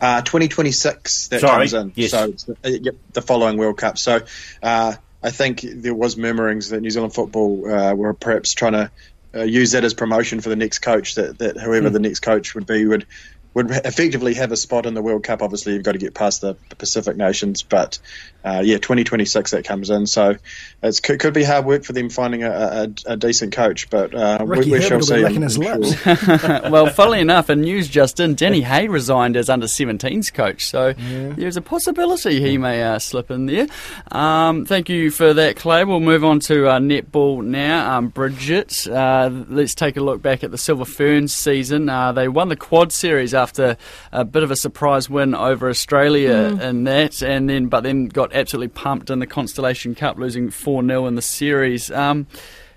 Uh, 0.00 0.22
2026 0.22 1.28
that 1.28 1.40
Sorry, 1.40 1.68
comes 1.68 1.74
in. 1.74 1.92
Yes. 1.94 2.10
So 2.10 2.34
uh, 2.64 2.68
yep, 2.68 2.96
the 3.12 3.22
following 3.22 3.58
World 3.58 3.78
Cup. 3.78 3.96
So 3.96 4.22
uh, 4.60 4.94
I 5.22 5.30
think 5.30 5.60
there 5.60 5.94
was 5.94 6.16
murmurings 6.16 6.70
that 6.70 6.80
New 6.80 6.90
Zealand 6.90 7.14
football 7.14 7.70
uh, 7.70 7.94
were 7.94 8.14
perhaps 8.14 8.54
trying 8.54 8.72
to 8.72 8.90
uh, 9.34 9.42
use 9.42 9.72
that 9.72 9.84
as 9.84 9.94
promotion 9.94 10.40
for 10.40 10.48
the 10.48 10.56
next 10.56 10.80
coach. 10.80 11.14
That, 11.14 11.38
that 11.38 11.56
whoever 11.56 11.90
mm. 11.90 11.92
the 11.92 12.00
next 12.00 12.20
coach 12.20 12.54
would 12.54 12.66
be 12.66 12.86
would 12.86 13.06
would 13.52 13.70
effectively 13.70 14.34
have 14.34 14.52
a 14.52 14.56
spot 14.56 14.86
in 14.86 14.94
the 14.94 15.02
World 15.02 15.24
Cup. 15.24 15.42
Obviously, 15.42 15.74
you've 15.74 15.82
got 15.82 15.92
to 15.92 15.98
get 15.98 16.14
past 16.14 16.40
the 16.40 16.54
Pacific 16.78 17.16
nations, 17.16 17.62
but 17.62 17.98
uh, 18.44 18.62
yeah, 18.64 18.76
2026 18.76 19.50
that 19.50 19.64
comes 19.64 19.90
in. 19.90 20.06
So 20.06 20.36
it 20.82 21.00
could, 21.02 21.20
could, 21.20 21.34
be 21.34 21.44
hard 21.44 21.64
work 21.66 21.84
for 21.84 21.92
them 21.92 22.08
finding 22.08 22.42
a, 22.42 22.50
a, 22.50 23.12
a 23.12 23.16
decent 23.16 23.52
coach, 23.52 23.90
but 23.90 24.14
uh, 24.14 24.44
we, 24.46 24.58
we 24.70 24.80
shall 24.80 25.02
see. 25.02 25.22
Licking 25.22 25.42
his 25.42 25.58
lips. 25.58 25.94
well, 26.06 26.86
funnily 26.86 27.20
enough, 27.20 27.50
in 27.50 27.60
news 27.60 27.88
just 27.88 28.18
in, 28.18 28.34
Danny 28.34 28.62
Hay 28.62 28.88
resigned 28.88 29.36
as 29.36 29.50
under 29.50 29.66
17s 29.66 30.32
coach, 30.32 30.66
so 30.66 30.94
yeah. 30.98 31.34
there's 31.36 31.56
a 31.56 31.62
possibility 31.62 32.40
he 32.40 32.56
may 32.56 32.82
uh, 32.82 32.98
slip 32.98 33.30
in 33.30 33.46
there. 33.46 33.66
Um, 34.10 34.64
thank 34.64 34.88
you 34.88 35.10
for 35.10 35.34
that, 35.34 35.56
Clay. 35.56 35.84
We'll 35.84 36.00
move 36.00 36.24
on 36.24 36.40
to 36.40 36.68
uh, 36.68 36.78
netball 36.78 37.44
now. 37.44 37.96
Um, 37.96 38.08
Bridget, 38.08 38.86
uh, 38.88 39.30
let's 39.48 39.74
take 39.74 39.96
a 39.96 40.00
look 40.00 40.22
back 40.22 40.42
at 40.42 40.50
the 40.50 40.58
Silver 40.58 40.84
Ferns 40.84 41.34
season. 41.34 41.88
Uh, 41.88 42.12
they 42.12 42.28
won 42.28 42.48
the 42.48 42.56
quad 42.56 42.92
series 42.92 43.34
after 43.34 43.76
a 44.12 44.24
bit 44.24 44.42
of 44.42 44.50
a 44.50 44.56
surprise 44.56 45.10
win 45.10 45.34
over 45.34 45.68
Australia 45.68 46.50
mm. 46.50 46.60
in 46.60 46.84
that, 46.84 47.22
and 47.22 47.48
then 47.48 47.66
but 47.66 47.82
then 47.82 48.06
got 48.06 48.29
absolutely 48.32 48.68
pumped 48.68 49.10
in 49.10 49.18
the 49.18 49.26
Constellation 49.26 49.94
Cup, 49.94 50.18
losing 50.18 50.50
four 50.50 50.84
0 50.84 51.06
in 51.06 51.14
the 51.14 51.22
series. 51.22 51.90
Um, 51.90 52.26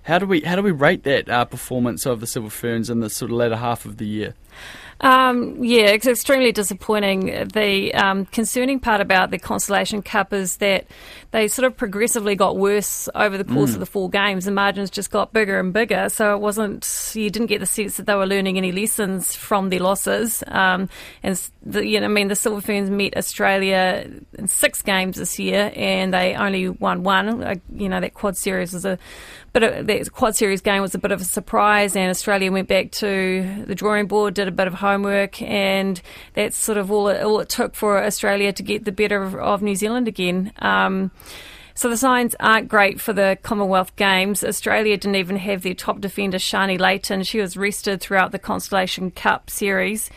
how 0.04 0.20
do 0.20 0.26
we 0.26 0.42
how 0.42 0.56
do 0.56 0.62
we 0.62 0.72
rate 0.72 1.04
that 1.04 1.30
uh, 1.30 1.46
performance 1.46 2.06
of 2.06 2.20
the 2.20 2.28
Silver 2.28 2.50
Ferns 2.50 2.90
in 2.90 3.00
the 3.00 3.10
sort 3.10 3.32
of 3.32 3.38
latter 3.38 3.56
half 3.56 3.86
of 3.86 3.98
the 3.98 4.06
year? 4.06 4.34
Um, 5.04 5.62
yeah, 5.62 5.88
it's 5.88 6.08
extremely 6.08 6.54
disappointing. 6.54 7.50
The 7.54 7.94
um, 7.94 8.26
concerning 8.28 8.80
part 8.80 9.02
about 9.02 9.32
the 9.32 9.38
Constellation 9.38 10.02
Cup 10.02 10.32
is 10.32 10.58
that 10.58 10.88
they 11.32 11.50
sort 11.50 11.66
of 11.66 11.76
progressively 11.76 12.36
got 12.36 12.56
worse 12.56 13.10
over 13.14 13.38
the 13.38 13.44
course 13.44 13.72
mm. 13.72 13.74
of 13.74 13.80
the 13.82 13.86
four 13.86 14.10
games. 14.10 14.46
The 14.46 14.52
margins 14.52 14.90
just 14.90 15.12
got 15.12 15.34
bigger 15.34 15.60
and 15.60 15.74
bigger, 15.74 16.08
so 16.08 16.34
it 16.34 16.40
wasn't. 16.40 17.12
You 17.14 17.30
didn't 17.30 17.48
get 17.48 17.60
the 17.60 17.66
sense 17.66 17.98
that 17.98 18.06
they 18.06 18.16
were 18.16 18.26
learning 18.26 18.58
any 18.58 18.72
lessons 18.72 19.36
from 19.36 19.70
their 19.70 19.82
losses. 19.82 20.42
Um, 20.48 20.88
and 21.22 21.50
the, 21.64 21.86
you 21.86 22.00
know, 22.00 22.06
I 22.06 22.10
mean, 22.10 22.30
the 22.30 22.36
Silver 22.36 22.62
Ferns 22.62 22.90
met 22.90 23.18
Australia 23.18 24.10
in 24.38 24.48
six 24.48 24.82
games 24.82 25.18
this 25.18 25.38
year, 25.38 25.74
and 25.76 26.14
they 26.14 26.34
only 26.34 26.70
won 26.70 27.04
one. 27.04 27.62
You 27.76 27.90
know, 27.90 28.00
that 28.00 28.14
quad 28.14 28.38
series 28.38 28.72
was 28.72 28.86
a 28.86 28.98
but 29.54 29.86
the 29.86 30.10
quad 30.12 30.36
series 30.36 30.62
game 30.62 30.82
was 30.82 30.96
a 30.96 30.98
bit 30.98 31.12
of 31.12 31.22
a 31.22 31.26
surprise, 31.26 31.96
and 31.96 32.10
Australia 32.10 32.52
went 32.52 32.68
back 32.68 32.90
to 32.94 33.64
the 33.68 33.76
drawing 33.76 34.08
board, 34.08 34.34
did 34.34 34.48
a 34.48 34.52
bit 34.52 34.66
of 34.66 34.74
homework, 34.74 34.93
and 35.42 36.02
that's 36.34 36.58
sort 36.58 36.78
of 36.78 36.92
all 36.92 37.08
it, 37.08 37.22
all 37.24 37.40
it 37.40 37.50
took 37.50 37.76
for 37.76 38.04
Australia 38.04 38.54
to 38.54 38.64
get 38.64 38.86
the 38.86 38.92
better 38.92 39.22
of, 39.22 39.36
of 39.36 39.62
New 39.62 39.76
Zealand 39.76 40.08
again. 40.08 40.52
Um, 40.60 41.12
so 41.76 41.90
the 41.90 41.98
signs 41.98 42.36
aren't 42.40 42.68
great 42.68 43.02
for 43.02 43.14
the 43.14 43.38
Commonwealth 43.42 43.96
Games. 43.96 44.44
Australia 44.44 44.96
didn't 44.96 45.16
even 45.16 45.38
have 45.38 45.64
their 45.64 45.74
top 45.74 46.02
defender, 46.02 46.38
Sharni 46.38 46.80
Layton. 46.80 47.24
She 47.24 47.40
was 47.40 47.58
rested 47.58 48.00
throughout 48.00 48.32
the 48.32 48.40
Constellation 48.40 49.10
Cup 49.10 49.50
series. 49.50 50.10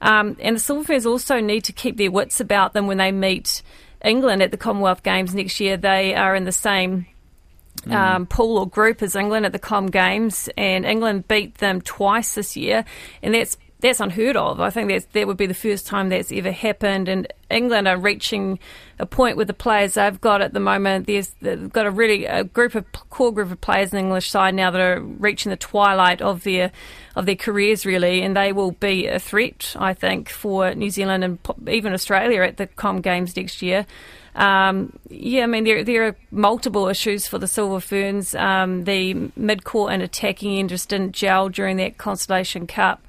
Um, 0.00 0.36
and 0.40 0.56
the 0.56 0.60
Silver 0.60 0.84
Ferns 0.84 1.06
also 1.06 1.38
need 1.40 1.64
to 1.64 1.72
keep 1.72 1.96
their 1.96 2.10
wits 2.10 2.40
about 2.40 2.72
them 2.72 2.86
when 2.86 2.98
they 2.98 3.12
meet 3.12 3.62
England 4.02 4.42
at 4.42 4.50
the 4.50 4.56
Commonwealth 4.56 5.02
Games 5.02 5.34
next 5.34 5.60
year. 5.60 5.76
They 5.76 6.14
are 6.14 6.34
in 6.34 6.44
the 6.44 6.52
same 6.52 7.06
Mm. 7.86 7.92
Um, 7.92 8.26
pool 8.26 8.58
or 8.58 8.68
group 8.68 9.02
as 9.02 9.16
England 9.16 9.44
at 9.44 9.52
the 9.52 9.58
Com 9.58 9.88
Games, 9.88 10.48
and 10.56 10.84
England 10.84 11.26
beat 11.26 11.56
them 11.56 11.80
twice 11.80 12.34
this 12.36 12.56
year, 12.56 12.84
and 13.22 13.34
that's 13.34 13.56
that's 13.82 14.00
unheard 14.00 14.36
of. 14.36 14.60
I 14.60 14.70
think 14.70 14.88
that's, 14.88 15.04
that 15.06 15.26
would 15.26 15.36
be 15.36 15.46
the 15.46 15.54
first 15.54 15.86
time 15.86 16.08
that's 16.08 16.32
ever 16.32 16.52
happened. 16.52 17.08
And 17.08 17.26
England 17.50 17.88
are 17.88 17.98
reaching 17.98 18.60
a 18.98 19.06
point 19.06 19.36
with 19.36 19.48
the 19.48 19.54
players 19.54 19.94
they've 19.94 20.20
got 20.20 20.40
at 20.40 20.54
the 20.54 20.60
moment. 20.60 21.08
There's, 21.08 21.34
they've 21.42 21.70
got 21.70 21.86
a 21.86 21.90
really 21.90 22.24
a 22.24 22.44
group 22.44 22.76
of 22.76 22.90
core 23.10 23.32
group 23.32 23.50
of 23.50 23.60
players 23.60 23.92
in 23.92 23.96
the 23.96 24.04
English 24.04 24.30
side 24.30 24.54
now 24.54 24.70
that 24.70 24.80
are 24.80 25.00
reaching 25.00 25.50
the 25.50 25.56
twilight 25.56 26.22
of 26.22 26.44
their 26.44 26.70
of 27.14 27.26
their 27.26 27.36
careers 27.36 27.84
really, 27.84 28.22
and 28.22 28.34
they 28.34 28.52
will 28.52 28.70
be 28.70 29.06
a 29.06 29.18
threat, 29.18 29.74
I 29.78 29.92
think, 29.92 30.30
for 30.30 30.74
New 30.74 30.88
Zealand 30.88 31.24
and 31.24 31.38
even 31.68 31.92
Australia 31.92 32.42
at 32.42 32.56
the 32.56 32.68
Com 32.68 33.02
Games 33.02 33.36
next 33.36 33.60
year. 33.60 33.84
Um, 34.34 34.98
yeah, 35.10 35.42
I 35.42 35.46
mean, 35.46 35.64
there, 35.64 35.84
there 35.84 36.06
are 36.06 36.16
multiple 36.30 36.88
issues 36.88 37.26
for 37.26 37.38
the 37.38 37.46
Silver 37.46 37.80
Ferns. 37.80 38.34
Um, 38.34 38.84
the 38.84 39.30
mid 39.36 39.64
court 39.64 39.92
and 39.92 40.02
attacking 40.02 40.58
end 40.58 40.70
just 40.70 40.88
didn't 40.88 41.12
gel 41.12 41.50
during 41.50 41.76
that 41.76 41.98
Constellation 41.98 42.66
Cup. 42.66 43.02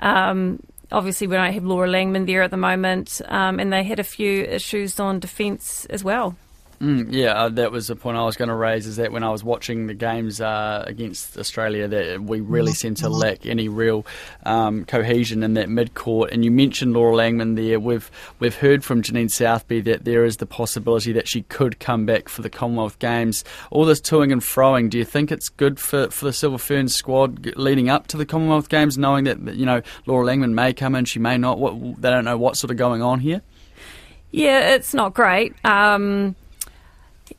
Um, 0.00 0.60
obviously, 0.92 1.26
we 1.26 1.36
don't 1.36 1.52
have 1.52 1.64
Laura 1.64 1.88
Langman 1.88 2.26
there 2.26 2.42
at 2.42 2.50
the 2.50 2.56
moment, 2.56 3.20
um, 3.26 3.58
and 3.58 3.72
they 3.72 3.82
had 3.82 3.98
a 3.98 4.04
few 4.04 4.42
issues 4.44 5.00
on 5.00 5.20
defence 5.20 5.86
as 5.86 6.04
well. 6.04 6.36
Mm, 6.80 7.08
yeah, 7.10 7.32
uh, 7.32 7.48
that 7.50 7.72
was 7.72 7.86
the 7.86 7.96
point 7.96 8.18
I 8.18 8.24
was 8.24 8.36
going 8.36 8.50
to 8.50 8.54
raise. 8.54 8.86
Is 8.86 8.96
that 8.96 9.10
when 9.10 9.24
I 9.24 9.30
was 9.30 9.42
watching 9.42 9.86
the 9.86 9.94
games 9.94 10.40
uh, 10.42 10.84
against 10.86 11.38
Australia, 11.38 11.88
that 11.88 12.22
we 12.22 12.40
really 12.40 12.74
seem 12.74 12.94
to 12.96 13.08
lack 13.08 13.46
any 13.46 13.68
real 13.68 14.04
um, 14.44 14.84
cohesion 14.84 15.42
in 15.42 15.54
that 15.54 15.70
mid 15.70 15.94
court. 15.94 16.32
And 16.32 16.44
you 16.44 16.50
mentioned 16.50 16.92
Laura 16.92 17.14
Langman 17.14 17.56
there. 17.56 17.80
We've 17.80 18.10
we've 18.40 18.54
heard 18.54 18.84
from 18.84 19.00
Janine 19.02 19.30
Southby 19.30 19.84
that 19.84 20.04
there 20.04 20.24
is 20.24 20.36
the 20.36 20.46
possibility 20.46 21.12
that 21.12 21.26
she 21.26 21.42
could 21.42 21.80
come 21.80 22.04
back 22.04 22.28
for 22.28 22.42
the 22.42 22.50
Commonwealth 22.50 22.98
Games. 22.98 23.42
All 23.70 23.86
this 23.86 24.00
toing 24.00 24.30
and 24.30 24.42
froing. 24.42 24.90
Do 24.90 24.98
you 24.98 25.04
think 25.04 25.32
it's 25.32 25.48
good 25.48 25.80
for, 25.80 26.10
for 26.10 26.26
the 26.26 26.32
Silver 26.32 26.58
Ferns 26.58 26.94
squad 26.94 27.56
leading 27.56 27.88
up 27.88 28.06
to 28.08 28.18
the 28.18 28.26
Commonwealth 28.26 28.68
Games, 28.68 28.98
knowing 28.98 29.24
that 29.24 29.54
you 29.54 29.64
know 29.64 29.80
Laura 30.04 30.26
Langman 30.26 30.52
may 30.52 30.74
come 30.74 30.94
in, 30.94 31.06
she 31.06 31.20
may 31.20 31.38
not. 31.38 31.58
What 31.58 32.02
they 32.02 32.10
don't 32.10 32.26
know 32.26 32.36
what's 32.36 32.60
sort 32.60 32.70
of 32.70 32.76
going 32.76 33.00
on 33.00 33.20
here. 33.20 33.40
Yeah, 34.30 34.74
it's 34.74 34.92
not 34.92 35.14
great. 35.14 35.54
Um, 35.64 36.36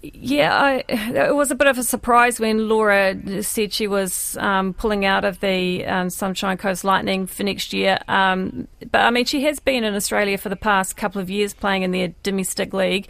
yeah, 0.01 0.55
I, 0.55 0.83
it 0.87 1.35
was 1.35 1.49
a 1.49 1.55
bit 1.55 1.67
of 1.67 1.77
a 1.77 1.83
surprise 1.83 2.39
when 2.39 2.69
Laura 2.69 3.15
said 3.41 3.73
she 3.73 3.87
was 3.87 4.37
um, 4.37 4.73
pulling 4.73 5.05
out 5.05 5.25
of 5.25 5.39
the 5.39 5.85
um, 5.85 6.09
Sunshine 6.09 6.57
Coast 6.57 6.83
Lightning 6.83 7.25
for 7.25 7.43
next 7.43 7.73
year. 7.73 7.97
Um, 8.07 8.67
but 8.91 9.01
I 9.01 9.09
mean, 9.09 9.25
she 9.25 9.43
has 9.45 9.59
been 9.59 9.83
in 9.83 9.95
Australia 9.95 10.37
for 10.37 10.49
the 10.49 10.55
past 10.55 10.97
couple 10.97 11.19
of 11.19 11.29
years 11.29 11.53
playing 11.53 11.81
in 11.81 11.91
their 11.91 12.13
domestic 12.21 12.73
league. 12.73 13.07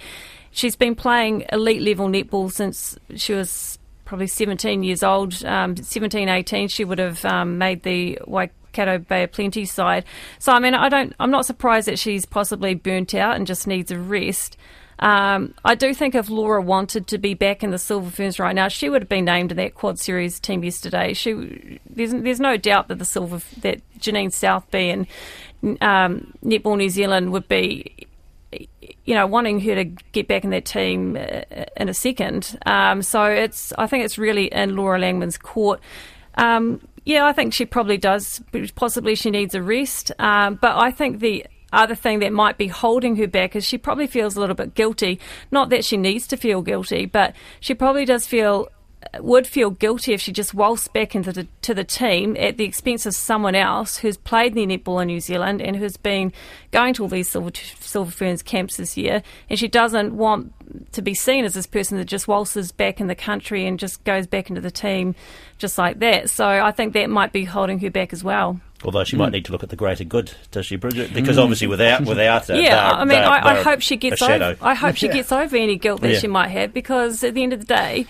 She's 0.52 0.76
been 0.76 0.96
playing 0.96 1.46
elite 1.52 1.82
level 1.82 2.08
netball 2.08 2.52
since 2.52 2.98
she 3.16 3.34
was 3.34 3.78
probably 4.06 4.28
17 4.28 4.82
years 4.82 5.04
old. 5.04 5.44
Um, 5.44 5.76
17, 5.76 6.30
18, 6.30 6.70
she 6.70 6.86
would 6.86 7.00
have 7.00 7.24
um, 7.26 7.58
made 7.58 7.84
the 7.84 8.18
Waikato 8.26 8.98
Bay 9.00 9.24
of 9.24 9.34
Plenty 9.34 9.66
side. 9.66 10.06
So 10.40 10.54
I 10.54 10.60
mean, 10.60 10.74
I 10.74 10.88
don't. 10.88 11.14
I'm 11.20 11.32
not 11.32 11.46
surprised 11.46 11.90
that 11.90 12.00
she's 12.00 12.26
possibly 12.26 12.76
burnt 12.76 13.14
out 13.14 13.36
and 13.36 13.46
just 13.46 13.68
needs 13.68 13.92
a 13.92 14.00
rest. 14.00 14.58
Um, 15.00 15.54
I 15.64 15.76
do 15.76 15.94
think 15.94 16.16
if 16.16 16.30
Laura 16.30 16.62
wanted 16.62 17.08
to 17.08 17.18
be 17.18 17.34
back 17.34 17.64
in 17.64 17.72
the 17.72 17.78
Silver 17.78 18.10
Ferns 18.10 18.40
right 18.40 18.56
now, 18.56 18.68
she 18.68 18.90
would 18.90 19.04
have 19.04 19.10
been 19.10 19.26
named 19.26 19.52
in 19.52 19.58
that 19.58 19.76
Quad 19.76 20.00
Series 20.00 20.40
team 20.40 20.64
yesterday. 20.64 21.14
She, 21.14 21.80
there's, 21.90 22.12
there's 22.12 22.40
no 22.40 22.58
doubt 22.58 22.88
that 22.88 22.98
the 23.00 23.06
Silver 23.06 23.42
that 23.62 23.82
Janine 24.00 24.32
Southby 24.32 25.08
and 25.62 25.78
um, 25.82 26.34
Netball 26.44 26.78
New 26.78 26.90
Zealand 26.90 27.32
would 27.32 27.48
be, 27.48 28.08
you 28.52 29.14
know, 29.14 29.28
wanting 29.28 29.60
her 29.62 29.76
to 29.76 29.84
get 29.84 30.28
back 30.28 30.44
in 30.44 30.50
that 30.50 30.66
team 30.66 31.16
uh, 31.16 31.42
in 31.76 31.90
a 31.90 31.94
second. 31.94 32.58
Um, 32.66 33.02
so 33.02 33.24
it's 33.26 33.74
I 33.78 33.88
think 33.88 34.04
it's 34.04 34.18
really 34.18 34.46
in 34.46 34.76
Laura 34.76 35.00
Langman's 35.00 35.38
court. 35.38 35.80
Um, 36.36 36.82
yeah, 37.06 37.26
I 37.26 37.34
think 37.34 37.54
she 37.54 37.66
probably 37.66 37.98
does. 37.98 38.42
Possibly 38.76 39.16
she 39.16 39.32
needs 39.32 39.56
a 39.56 39.62
rest, 39.62 40.12
um, 40.20 40.56
but 40.56 40.76
I 40.76 40.92
think 40.92 41.20
the 41.20 41.46
other 41.72 41.96
thing 41.96 42.20
that 42.20 42.32
might 42.32 42.58
be 42.58 42.68
holding 42.68 43.16
her 43.18 43.28
back 43.28 43.56
is 43.56 43.66
she 43.66 43.78
probably 43.78 44.08
feels 44.08 44.36
a 44.36 44.40
little 44.40 44.56
bit 44.56 44.74
guilty. 44.74 45.20
Not 45.52 45.70
that 45.70 45.86
she 45.86 45.98
needs 45.98 46.28
to 46.28 46.38
feel 46.38 46.62
guilty, 46.62 47.06
but 47.06 47.36
she 47.60 47.74
probably 47.74 48.06
does 48.06 48.26
feel 48.26 48.70
would 49.20 49.48
feel 49.48 49.70
guilty 49.70 50.14
if 50.14 50.22
she 50.22 50.32
just 50.32 50.54
waltzed 50.54 50.92
back 50.94 51.16
into 51.16 51.32
the 51.32 51.48
to 51.62 51.74
the 51.74 51.84
team 51.84 52.36
at 52.38 52.58
the 52.58 52.64
expense 52.64 53.06
of 53.06 53.16
someone 53.16 53.56
else 53.56 53.98
who's 53.98 54.18
played 54.18 54.54
the 54.54 54.66
netball 54.66 55.02
in 55.02 55.08
New 55.08 55.20
Zealand 55.20 55.62
and 55.62 55.76
who's 55.76 55.98
been 55.98 56.32
going 56.72 56.94
to 56.96 57.04
all 57.04 57.10
these 57.10 57.30
Silver, 57.30 57.52
Silver 57.80 58.12
Ferns 58.12 58.42
camps 58.42 58.78
this 58.78 58.98
year, 58.98 59.24
and 59.50 59.58
she 59.58 59.68
doesn't 59.68 60.16
want 60.16 60.54
to 60.92 61.02
be 61.02 61.14
seen 61.14 61.46
as 61.46 61.54
this 61.54 61.66
person 61.66 61.98
that 61.98 62.06
just 62.06 62.28
waltzes 62.28 62.72
back 62.72 63.00
in 63.00 63.08
the 63.08 63.16
country 63.16 63.66
and 63.66 63.80
just 63.80 64.04
goes 64.04 64.28
back 64.28 64.50
into 64.50 64.62
the 64.62 64.72
team 64.72 65.16
just 65.58 65.78
like 65.78 66.00
that. 66.00 66.30
So 66.30 66.46
I 66.46 66.72
think 66.72 66.94
that 66.94 67.10
might 67.10 67.32
be 67.32 67.46
holding 67.46 67.80
her 67.80 67.90
back 67.90 68.14
as 68.14 68.24
well. 68.24 68.60
Although 68.84 69.04
she 69.04 69.16
mm. 69.16 69.20
might 69.20 69.32
need 69.32 69.46
to 69.46 69.52
look 69.52 69.64
at 69.64 69.70
the 69.70 69.76
greater 69.76 70.04
good, 70.04 70.32
does 70.52 70.68
she, 70.68 70.76
Bridget? 70.76 71.12
Because 71.12 71.38
mm. 71.38 71.44
obviously, 71.44 71.66
without 71.66 72.02
without 72.06 72.48
yeah, 72.50 72.92
I 72.92 73.06
mean, 73.06 73.18
I, 73.18 73.60
I, 73.60 73.64
hope 73.64 73.82
she 73.82 73.98
gets 73.98 74.22
over. 74.22 74.56
I 74.62 74.76
hope 74.76 74.96
she 74.96 75.08
gets 75.08 75.32
over 75.32 75.58
any 75.58 75.78
guilt 75.78 76.02
that 76.02 76.12
yeah. 76.12 76.20
she 76.20 76.28
might 76.28 76.50
have, 76.50 76.74
because 76.74 77.24
at 77.24 77.34
the 77.34 77.42
end 77.42 77.54
of 77.54 77.60
the 77.60 77.66
day, 77.66 78.06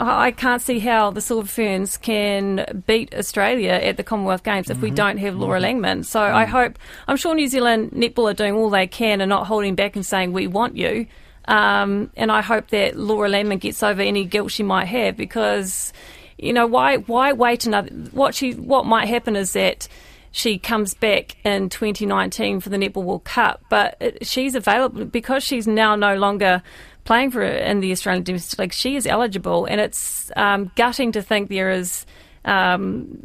I 0.00 0.30
can't 0.30 0.62
see 0.62 0.78
how 0.78 1.10
the 1.10 1.20
Silver 1.20 1.48
Ferns 1.48 1.96
can 1.96 2.84
beat 2.86 3.12
Australia 3.14 3.72
at 3.72 3.96
the 3.96 4.04
Commonwealth 4.04 4.44
Games 4.44 4.70
if 4.70 4.76
mm-hmm. 4.76 4.84
we 4.84 4.90
don't 4.92 5.18
have 5.18 5.34
Laura 5.34 5.60
mm-hmm. 5.60 5.84
Langman. 5.84 6.04
So 6.04 6.20
mm. 6.20 6.32
I 6.32 6.44
hope, 6.44 6.78
I'm 7.08 7.16
sure 7.16 7.34
New 7.34 7.48
Zealand 7.48 7.90
netball 7.90 8.30
are 8.30 8.34
doing 8.34 8.54
all 8.54 8.70
they 8.70 8.86
can 8.86 9.20
and 9.20 9.28
not 9.28 9.46
holding 9.46 9.74
back 9.74 9.96
and 9.96 10.06
saying 10.06 10.32
we 10.32 10.46
want 10.46 10.76
you. 10.76 11.06
Um, 11.46 12.10
and 12.16 12.30
I 12.30 12.42
hope 12.42 12.68
that 12.68 12.96
Laura 12.96 13.28
Langman 13.28 13.58
gets 13.58 13.82
over 13.82 14.00
any 14.00 14.24
guilt 14.24 14.52
she 14.52 14.62
might 14.62 14.84
have 14.84 15.16
because 15.16 15.92
you 16.38 16.52
know, 16.52 16.66
why 16.66 16.98
why 16.98 17.32
wait 17.32 17.66
another? 17.66 17.90
What 18.12 18.34
she 18.34 18.52
what 18.52 18.86
might 18.86 19.08
happen 19.08 19.34
is 19.34 19.52
that 19.52 19.88
she 20.30 20.58
comes 20.58 20.94
back 20.94 21.36
in 21.44 21.68
2019 21.68 22.60
for 22.60 22.68
the 22.68 22.76
Netball 22.76 23.02
World 23.02 23.24
Cup, 23.24 23.62
but 23.68 24.24
she's 24.24 24.54
available 24.54 25.04
because 25.04 25.42
she's 25.42 25.66
now 25.66 25.96
no 25.96 26.14
longer 26.14 26.62
playing 27.08 27.30
for 27.30 27.42
in 27.42 27.80
the 27.80 27.90
Australian 27.90 28.22
domestic 28.22 28.58
league. 28.58 28.72
She 28.74 28.94
is 28.94 29.06
eligible, 29.06 29.64
and 29.64 29.80
it's 29.80 30.30
um, 30.36 30.70
gutting 30.76 31.10
to 31.12 31.22
think 31.22 31.48
there 31.48 31.70
is 31.70 32.04
um, 32.44 33.18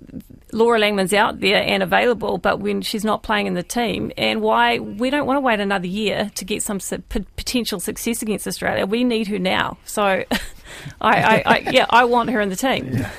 Laura 0.54 0.80
Langman's 0.80 1.13
out 1.13 1.41
there 1.41 1.62
and 1.62 1.84
available, 1.84 2.38
but 2.38 2.62
when 2.62 2.82
she's 2.82 3.04
not 3.04 3.24
playing 3.24 3.46
in 3.46 3.56
the 3.56 3.62
team, 3.62 4.13
and 4.17 4.41
why 4.41 4.80
we 4.80 5.10
don't 5.10 5.26
want 5.26 5.36
to 5.36 5.41
wait 5.41 5.60
another 5.60 5.88
year 5.88 6.32
to 6.36 6.46
get 6.46 6.63
some 6.63 6.80
su- 6.80 7.04
potential 7.10 7.82
success 7.82 8.22
against 8.22 8.48
Australia. 8.48 8.86
We 8.86 9.04
need 9.04 9.28
her 9.28 9.38
now. 9.38 9.78
So, 9.84 10.04
I, 11.02 11.22
I, 11.22 11.43
I, 11.46 11.58
yeah, 11.69 11.86
I 11.89 12.06
want 12.06 12.30
her 12.30 12.39
in 12.39 12.48
the 12.48 12.56
team. 12.56 12.89
Yeah. 12.89 13.12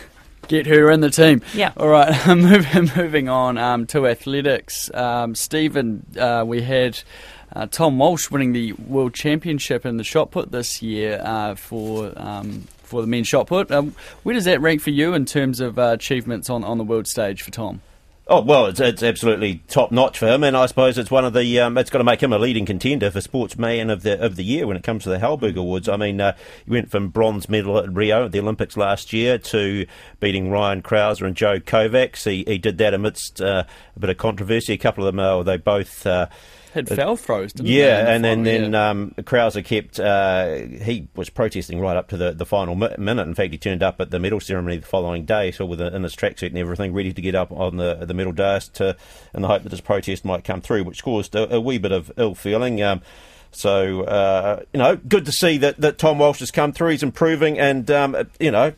Get 0.48 0.66
her 0.66 0.90
in 0.90 1.00
the 1.00 1.11
team. 1.11 1.42
Yeah. 1.53 1.72
All 1.77 1.88
right. 1.88 2.27
moving, 2.35 2.90
moving 2.96 3.29
on 3.29 3.59
um, 3.59 3.87
to 3.88 4.07
athletics. 4.07 4.90
Um, 4.94 5.35
Stephen, 5.35 6.07
uh, 6.18 6.42
we 6.46 6.62
had. 6.62 7.03
Uh, 7.54 7.66
Tom 7.66 7.98
Walsh 7.98 8.30
winning 8.30 8.52
the 8.52 8.72
World 8.72 9.14
Championship 9.14 9.86
in 9.86 9.96
the 9.96 10.04
shot 10.04 10.30
put 10.30 10.50
this 10.50 10.82
year 10.82 11.20
uh, 11.22 11.54
for 11.54 12.12
um, 12.16 12.64
for 12.82 13.00
the 13.00 13.06
men's 13.06 13.28
shot 13.28 13.46
put. 13.46 13.70
Um, 13.70 13.94
where 14.22 14.34
does 14.34 14.44
that 14.44 14.60
rank 14.60 14.80
for 14.80 14.90
you 14.90 15.14
in 15.14 15.24
terms 15.24 15.60
of 15.60 15.78
uh, 15.78 15.90
achievements 15.92 16.50
on, 16.50 16.64
on 16.64 16.78
the 16.78 16.84
world 16.84 17.06
stage 17.06 17.42
for 17.42 17.50
Tom? 17.50 17.80
Oh 18.26 18.40
well, 18.40 18.66
it's, 18.66 18.80
it's 18.80 19.02
absolutely 19.02 19.62
top 19.68 19.92
notch 19.92 20.18
for 20.18 20.26
him, 20.26 20.42
and 20.44 20.56
I 20.56 20.64
suppose 20.64 20.96
it's 20.96 21.10
one 21.10 21.26
of 21.26 21.34
the. 21.34 21.60
Um, 21.60 21.76
it's 21.76 21.90
got 21.90 21.98
to 21.98 22.04
make 22.04 22.22
him 22.22 22.32
a 22.32 22.38
leading 22.38 22.64
contender 22.64 23.10
for 23.10 23.20
Sportsman 23.20 23.90
of 23.90 24.02
the 24.02 24.18
of 24.18 24.36
the 24.36 24.42
year 24.44 24.66
when 24.66 24.78
it 24.78 24.82
comes 24.82 25.02
to 25.02 25.10
the 25.10 25.18
Halberg 25.18 25.58
Awards. 25.58 25.90
I 25.90 25.98
mean, 25.98 26.22
uh, 26.22 26.34
he 26.64 26.70
went 26.70 26.90
from 26.90 27.08
bronze 27.08 27.50
medal 27.50 27.78
at 27.78 27.92
Rio 27.92 28.24
at 28.24 28.32
the 28.32 28.40
Olympics 28.40 28.78
last 28.78 29.12
year 29.12 29.36
to 29.36 29.86
beating 30.20 30.50
Ryan 30.50 30.80
Crouser 30.80 31.26
and 31.26 31.36
Joe 31.36 31.60
Kovacs. 31.60 32.24
He 32.24 32.44
he 32.46 32.56
did 32.56 32.78
that 32.78 32.94
amidst 32.94 33.42
uh, 33.42 33.64
a 33.94 34.00
bit 34.00 34.08
of 34.08 34.16
controversy. 34.16 34.72
A 34.72 34.78
couple 34.78 35.06
of 35.06 35.14
them, 35.14 35.20
uh, 35.20 35.42
they 35.42 35.58
both 35.58 36.06
uh, 36.06 36.28
had 36.74 36.88
foul 36.88 37.16
throws, 37.16 37.52
didn't 37.52 37.70
yeah, 37.70 38.04
they? 38.04 38.14
and 38.14 38.24
then 38.24 38.42
then 38.42 38.72
yeah. 38.72 38.90
um, 38.90 39.14
Crouser 39.24 39.62
kept. 39.62 40.00
Uh, 40.00 40.56
he 40.56 41.08
was 41.14 41.30
protesting 41.30 41.80
right 41.80 41.96
up 41.96 42.08
to 42.08 42.16
the, 42.16 42.32
the 42.32 42.44
final 42.44 42.74
mi- 42.74 42.94
minute. 42.98 43.26
In 43.26 43.34
fact, 43.34 43.52
he 43.52 43.58
turned 43.58 43.82
up 43.82 44.00
at 44.00 44.10
the 44.10 44.18
medal 44.18 44.40
ceremony 44.40 44.78
the 44.78 44.87
following 44.87 45.24
day, 45.24 45.52
so 45.52 45.64
with 45.64 45.80
a, 45.80 45.94
in 45.94 46.02
his 46.02 46.16
tracksuit 46.16 46.48
and 46.48 46.58
everything, 46.58 46.92
ready 46.92 47.12
to 47.12 47.22
get 47.22 47.34
up 47.34 47.52
on 47.52 47.76
the 47.76 47.94
the 48.04 48.12
medal 48.12 48.32
dais 48.32 48.68
to, 48.68 48.96
in 49.32 49.42
the 49.42 49.48
hope 49.48 49.62
that 49.62 49.72
his 49.72 49.80
protest 49.80 50.24
might 50.24 50.44
come 50.44 50.60
through, 50.60 50.84
which 50.84 51.02
caused 51.02 51.34
a, 51.34 51.54
a 51.54 51.60
wee 51.60 51.78
bit 51.78 51.92
of 51.92 52.12
ill 52.16 52.34
feeling. 52.34 52.82
Um, 52.82 53.00
so 53.52 54.02
uh, 54.02 54.62
you 54.72 54.78
know, 54.78 54.96
good 54.96 55.26
to 55.26 55.32
see 55.32 55.58
that, 55.58 55.80
that 55.80 55.96
Tom 55.96 56.18
Walsh 56.18 56.40
has 56.40 56.50
come 56.50 56.72
through. 56.72 56.90
He's 56.90 57.04
improving, 57.04 57.58
and 57.58 57.88
um, 57.90 58.16
you 58.40 58.50
know, 58.50 58.72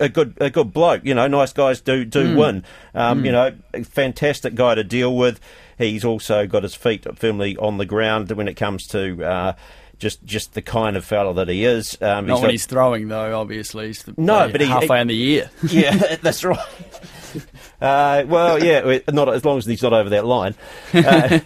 a 0.00 0.08
good 0.08 0.36
a 0.40 0.50
good 0.50 0.72
bloke. 0.72 1.04
You 1.04 1.14
know, 1.14 1.28
nice 1.28 1.52
guys 1.52 1.80
do 1.80 2.04
do 2.04 2.34
mm. 2.34 2.36
win. 2.36 2.64
Um, 2.94 3.22
mm. 3.22 3.26
You 3.26 3.32
know, 3.32 3.84
fantastic 3.84 4.54
guy 4.54 4.74
to 4.74 4.82
deal 4.82 5.14
with. 5.16 5.40
He's 5.80 6.04
also 6.04 6.46
got 6.46 6.62
his 6.62 6.74
feet 6.74 7.06
firmly 7.18 7.56
on 7.56 7.78
the 7.78 7.86
ground 7.86 8.30
when 8.32 8.48
it 8.48 8.54
comes 8.54 8.86
to. 8.88 9.24
Uh, 9.24 9.52
just, 10.00 10.24
just 10.24 10.54
the 10.54 10.62
kind 10.62 10.96
of 10.96 11.04
fellow 11.04 11.34
that 11.34 11.48
he 11.48 11.64
is. 11.64 11.96
Um, 12.00 12.26
Not 12.26 12.36
when 12.36 12.44
got, 12.44 12.50
he's 12.52 12.66
throwing, 12.66 13.08
though. 13.08 13.38
Obviously, 13.38 13.88
he's 13.88 14.02
the, 14.02 14.14
no, 14.16 14.48
but 14.50 14.60
he, 14.60 14.66
halfway 14.66 14.96
he, 14.96 15.02
in 15.02 15.08
the 15.08 15.14
year. 15.14 15.50
yeah, 15.68 16.16
that's 16.22 16.42
right. 16.42 16.58
Uh, 17.80 18.24
well, 18.26 18.62
yeah, 18.62 18.98
not 19.12 19.32
as 19.32 19.44
long 19.44 19.58
as 19.58 19.66
he's 19.66 19.82
not 19.82 19.92
over 19.92 20.08
that 20.10 20.24
line. 20.24 20.54
Uh, 20.92 21.38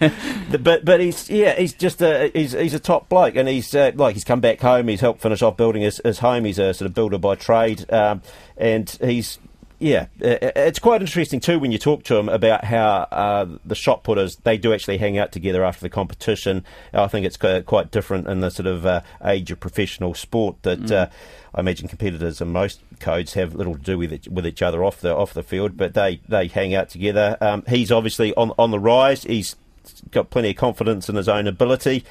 but 0.59 0.85
but 0.85 1.01
he's 1.01 1.29
yeah, 1.29 1.55
he's 1.57 1.75
just 1.75 2.01
a 2.01 2.31
he's 2.33 2.53
he's 2.53 2.75
a 2.75 2.79
top 2.79 3.09
bloke, 3.09 3.35
and 3.37 3.49
he's 3.49 3.75
uh, 3.75 3.91
like 3.97 4.15
he's 4.15 4.25
come 4.25 4.41
back 4.41 4.61
home. 4.61 4.89
He's 4.89 5.01
helped 5.01 5.21
finish 5.21 5.43
off 5.43 5.57
building 5.57 5.83
his, 5.83 6.01
his 6.05 6.21
home. 6.21 6.45
He's 6.45 6.59
a 6.59 6.73
sort 6.73 6.87
of 6.87 6.95
builder 6.95 7.19
by 7.19 7.35
trade, 7.35 7.93
um, 7.93 8.23
and 8.57 8.89
he's 9.03 9.39
yeah, 9.79 10.07
it's 10.21 10.79
quite 10.79 11.01
interesting 11.01 11.41
too 11.41 11.59
when 11.59 11.73
you 11.73 11.79
talk 11.79 12.05
to 12.05 12.17
him 12.17 12.29
about 12.29 12.65
how 12.65 13.07
uh, 13.11 13.47
the 13.65 13.75
shot 13.75 14.05
putters 14.05 14.37
they 14.37 14.57
do 14.57 14.73
actually 14.73 14.99
hang 14.99 15.19
out 15.19 15.33
together 15.33 15.65
after 15.65 15.81
the 15.81 15.91
competition. 15.91 16.65
I 16.93 17.09
think 17.09 17.27
it's 17.27 17.37
quite 17.37 17.91
different 17.91 18.29
in 18.29 18.41
the 18.41 18.51
sort 18.51 18.67
of 18.67 18.87
uh, 18.87 19.01
age 19.25 19.51
of 19.51 19.61
professional 19.61 20.15
sport 20.15 20.63
that 20.63 20.81
mm. 20.81 20.93
uh, 20.93 21.07
I 21.55 21.61
imagine 21.61 21.89
competitors 21.89 22.41
in 22.41 22.53
most 22.53 22.81
codes 23.01 23.35
have 23.35 23.55
little 23.55 23.75
to 23.75 23.81
do 23.81 23.99
with 23.99 24.13
it, 24.13 24.29
with 24.29 24.47
each 24.47 24.63
other 24.63 24.85
off 24.85 25.01
the 25.01 25.15
off 25.15 25.35
the 25.35 25.43
field, 25.43 25.77
but 25.77 25.95
they, 25.95 26.21
they 26.29 26.47
hang 26.47 26.75
out 26.75 26.89
together. 26.89 27.37
Um, 27.41 27.65
he's 27.69 27.93
obviously 27.93 28.35
on 28.35 28.53
on 28.59 28.71
the 28.71 28.81
rise. 28.81 29.25
He's 29.25 29.57
got 30.11 30.31
plenty 30.31 30.51
of 30.51 30.57
confidence 30.57 31.09
in 31.09 31.17
his 31.17 31.29
own 31.29 31.47
ability, 31.47 32.05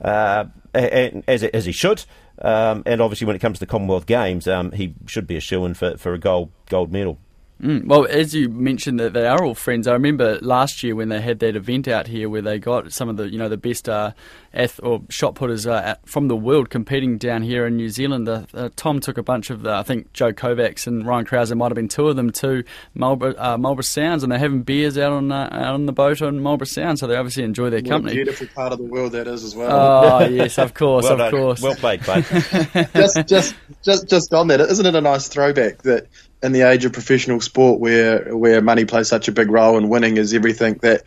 uh, 0.00 0.44
and, 0.74 1.24
as 1.26 1.42
as 1.42 1.64
he 1.64 1.72
should. 1.72 2.04
Um, 2.42 2.82
and 2.86 3.00
obviously, 3.00 3.26
when 3.26 3.36
it 3.36 3.40
comes 3.40 3.58
to 3.58 3.60
the 3.60 3.70
Commonwealth 3.70 4.06
Games, 4.06 4.46
um, 4.46 4.72
he 4.72 4.94
should 5.06 5.26
be 5.26 5.36
a 5.36 5.40
shoo 5.40 5.64
in 5.64 5.74
for, 5.74 5.96
for 5.96 6.14
a 6.14 6.18
gold 6.18 6.50
gold 6.68 6.92
medal. 6.92 7.18
Mm, 7.62 7.86
well, 7.86 8.06
as 8.06 8.34
you 8.34 8.48
mentioned 8.48 9.00
that 9.00 9.14
they 9.14 9.26
are 9.26 9.44
all 9.44 9.54
friends. 9.54 9.88
I 9.88 9.92
remember 9.92 10.38
last 10.40 10.84
year 10.84 10.94
when 10.94 11.08
they 11.08 11.20
had 11.20 11.40
that 11.40 11.56
event 11.56 11.88
out 11.88 12.06
here 12.06 12.28
where 12.28 12.42
they 12.42 12.60
got 12.60 12.92
some 12.92 13.08
of 13.08 13.16
the 13.16 13.28
you 13.28 13.36
know 13.36 13.48
the 13.48 13.56
best 13.56 13.88
uh, 13.88 14.12
ath- 14.54 14.78
or 14.80 15.02
shot 15.08 15.34
putters 15.34 15.66
uh, 15.66 15.96
from 16.04 16.28
the 16.28 16.36
world 16.36 16.70
competing 16.70 17.18
down 17.18 17.42
here 17.42 17.66
in 17.66 17.76
New 17.76 17.88
Zealand. 17.88 18.28
Uh, 18.28 18.44
uh 18.54 18.68
Tom 18.76 19.00
took 19.00 19.18
a 19.18 19.24
bunch 19.24 19.50
of 19.50 19.62
the, 19.62 19.72
I 19.72 19.82
think 19.82 20.12
Joe 20.12 20.32
Kovacs 20.32 20.86
and 20.86 21.04
Ryan 21.04 21.24
Crouser 21.24 21.56
might 21.56 21.70
have 21.70 21.74
been 21.74 21.88
two 21.88 22.06
of 22.06 22.14
them 22.14 22.30
to 22.30 22.62
Marlborough, 22.94 23.34
uh, 23.36 23.58
Marlborough 23.58 23.82
Sounds, 23.82 24.22
and 24.22 24.30
they're 24.30 24.38
having 24.38 24.62
beers 24.62 24.96
out 24.96 25.10
on 25.10 25.32
uh, 25.32 25.48
out 25.50 25.74
on 25.74 25.86
the 25.86 25.92
boat 25.92 26.22
on 26.22 26.40
Marlborough 26.40 26.66
Sound, 26.66 27.00
so 27.00 27.08
they 27.08 27.16
obviously 27.16 27.42
enjoy 27.42 27.70
their 27.70 27.80
what 27.80 27.90
company. 27.90 28.14
beautiful 28.14 28.46
part 28.54 28.72
of 28.72 28.78
the 28.78 28.84
world 28.84 29.12
that 29.12 29.26
is 29.26 29.42
as 29.42 29.56
well. 29.56 29.72
Oh 29.72 30.24
yes, 30.28 30.58
of 30.58 30.74
course, 30.74 31.04
well 31.04 31.14
of 31.14 31.18
done. 31.18 31.30
course. 31.32 31.60
Well 31.60 31.74
played, 31.74 32.06
bud. 32.06 32.22
just 32.94 33.26
just 33.26 33.54
just 33.82 34.08
just 34.08 34.32
on 34.32 34.46
that, 34.46 34.60
isn't 34.60 34.86
it 34.86 34.94
a 34.94 35.00
nice 35.00 35.26
throwback 35.26 35.82
that 35.82 36.06
in 36.42 36.52
the 36.52 36.62
age 36.62 36.84
of 36.84 36.92
professional 36.92 37.40
sport 37.40 37.80
where 37.80 38.36
where 38.36 38.60
money 38.60 38.84
plays 38.84 39.08
such 39.08 39.28
a 39.28 39.32
big 39.32 39.50
role 39.50 39.76
and 39.76 39.90
winning 39.90 40.16
is 40.16 40.34
everything 40.34 40.74
that 40.82 41.02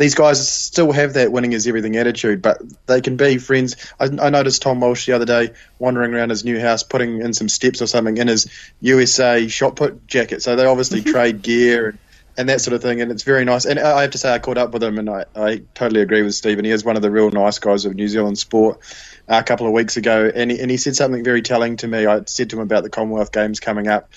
these 0.00 0.14
guys 0.14 0.48
still 0.48 0.92
have 0.92 1.12
that 1.12 1.30
winning 1.30 1.52
is 1.52 1.66
everything 1.66 1.94
attitude, 1.96 2.40
but 2.40 2.62
they 2.86 3.02
can 3.02 3.18
be 3.18 3.36
friends. 3.36 3.76
I, 4.00 4.04
I, 4.06 4.30
noticed 4.30 4.62
Tom 4.62 4.80
Walsh 4.80 5.04
the 5.04 5.12
other 5.12 5.26
day 5.26 5.52
wandering 5.78 6.14
around 6.14 6.30
his 6.30 6.42
new 6.42 6.58
house, 6.58 6.82
putting 6.82 7.20
in 7.20 7.34
some 7.34 7.50
steps 7.50 7.82
or 7.82 7.86
something 7.86 8.16
in 8.16 8.26
his 8.26 8.50
USA 8.80 9.46
shot 9.48 9.76
put 9.76 10.06
jacket. 10.06 10.42
So 10.42 10.56
they 10.56 10.64
obviously 10.64 11.02
trade 11.02 11.42
gear 11.42 11.90
and, 11.90 11.98
and, 12.38 12.48
that 12.48 12.62
sort 12.62 12.72
of 12.72 12.80
thing, 12.80 13.02
and 13.02 13.12
it's 13.12 13.24
very 13.24 13.44
nice. 13.44 13.66
And 13.66 13.78
I 13.78 14.00
have 14.00 14.12
to 14.12 14.18
say, 14.18 14.32
I 14.32 14.38
caught 14.38 14.56
up 14.56 14.72
with 14.72 14.82
him, 14.82 14.98
and 14.98 15.10
I, 15.10 15.26
I 15.36 15.62
totally 15.74 16.00
agree 16.00 16.22
with 16.22 16.34
Stephen. 16.34 16.64
He 16.64 16.70
is 16.70 16.82
one 16.82 16.96
of 16.96 17.02
the 17.02 17.10
real 17.10 17.30
nice 17.30 17.58
guys 17.58 17.84
of 17.84 17.94
New 17.94 18.08
Zealand 18.08 18.38
sport. 18.38 18.80
Uh, 19.28 19.38
a 19.38 19.44
couple 19.44 19.66
of 19.66 19.72
weeks 19.72 19.96
ago, 19.96 20.28
and 20.34 20.50
he, 20.50 20.58
and 20.58 20.70
he 20.70 20.76
said 20.76 20.96
something 20.96 21.22
very 21.22 21.42
telling 21.42 21.76
to 21.76 21.86
me. 21.86 22.06
I 22.06 22.22
said 22.24 22.50
to 22.50 22.56
him 22.56 22.62
about 22.62 22.84
the 22.84 22.90
Commonwealth 22.90 23.30
Games 23.30 23.60
coming 23.60 23.86
up 23.86 24.10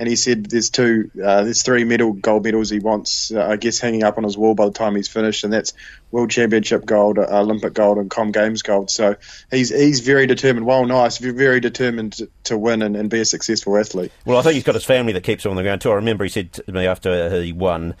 and 0.00 0.08
he 0.08 0.16
said 0.16 0.46
there's 0.46 0.70
two, 0.70 1.10
uh, 1.22 1.44
there's 1.44 1.62
three 1.62 1.84
medal 1.84 2.14
gold 2.14 2.42
medals 2.42 2.70
he 2.70 2.78
wants, 2.78 3.30
uh, 3.32 3.46
I 3.46 3.56
guess, 3.56 3.78
hanging 3.78 4.02
up 4.02 4.16
on 4.16 4.24
his 4.24 4.36
wall 4.36 4.54
by 4.54 4.64
the 4.64 4.72
time 4.72 4.96
he's 4.96 5.08
finished, 5.08 5.44
and 5.44 5.52
that's 5.52 5.74
World 6.10 6.30
Championship 6.30 6.86
gold, 6.86 7.18
uh, 7.18 7.26
Olympic 7.28 7.74
gold, 7.74 7.98
and 7.98 8.10
Com 8.10 8.32
Games 8.32 8.62
gold. 8.62 8.90
So 8.90 9.16
he's 9.50 9.68
he's 9.68 10.00
very 10.00 10.26
determined. 10.26 10.64
Well, 10.64 10.86
nice, 10.86 11.18
very 11.18 11.60
determined 11.60 12.18
to, 12.44 12.56
win 12.56 12.80
and, 12.80 12.96
and, 12.96 13.10
be 13.10 13.20
a 13.20 13.26
successful 13.26 13.76
athlete. 13.76 14.10
Well, 14.24 14.38
I 14.38 14.42
think 14.42 14.54
he's 14.54 14.64
got 14.64 14.74
his 14.74 14.86
family 14.86 15.12
that 15.12 15.22
keeps 15.22 15.44
him 15.44 15.50
on 15.50 15.56
the 15.56 15.62
ground 15.62 15.82
too. 15.82 15.90
I 15.90 15.96
remember 15.96 16.24
he 16.24 16.30
said 16.30 16.54
to 16.54 16.72
me 16.72 16.86
after 16.86 17.42
he 17.42 17.52
won. 17.52 17.94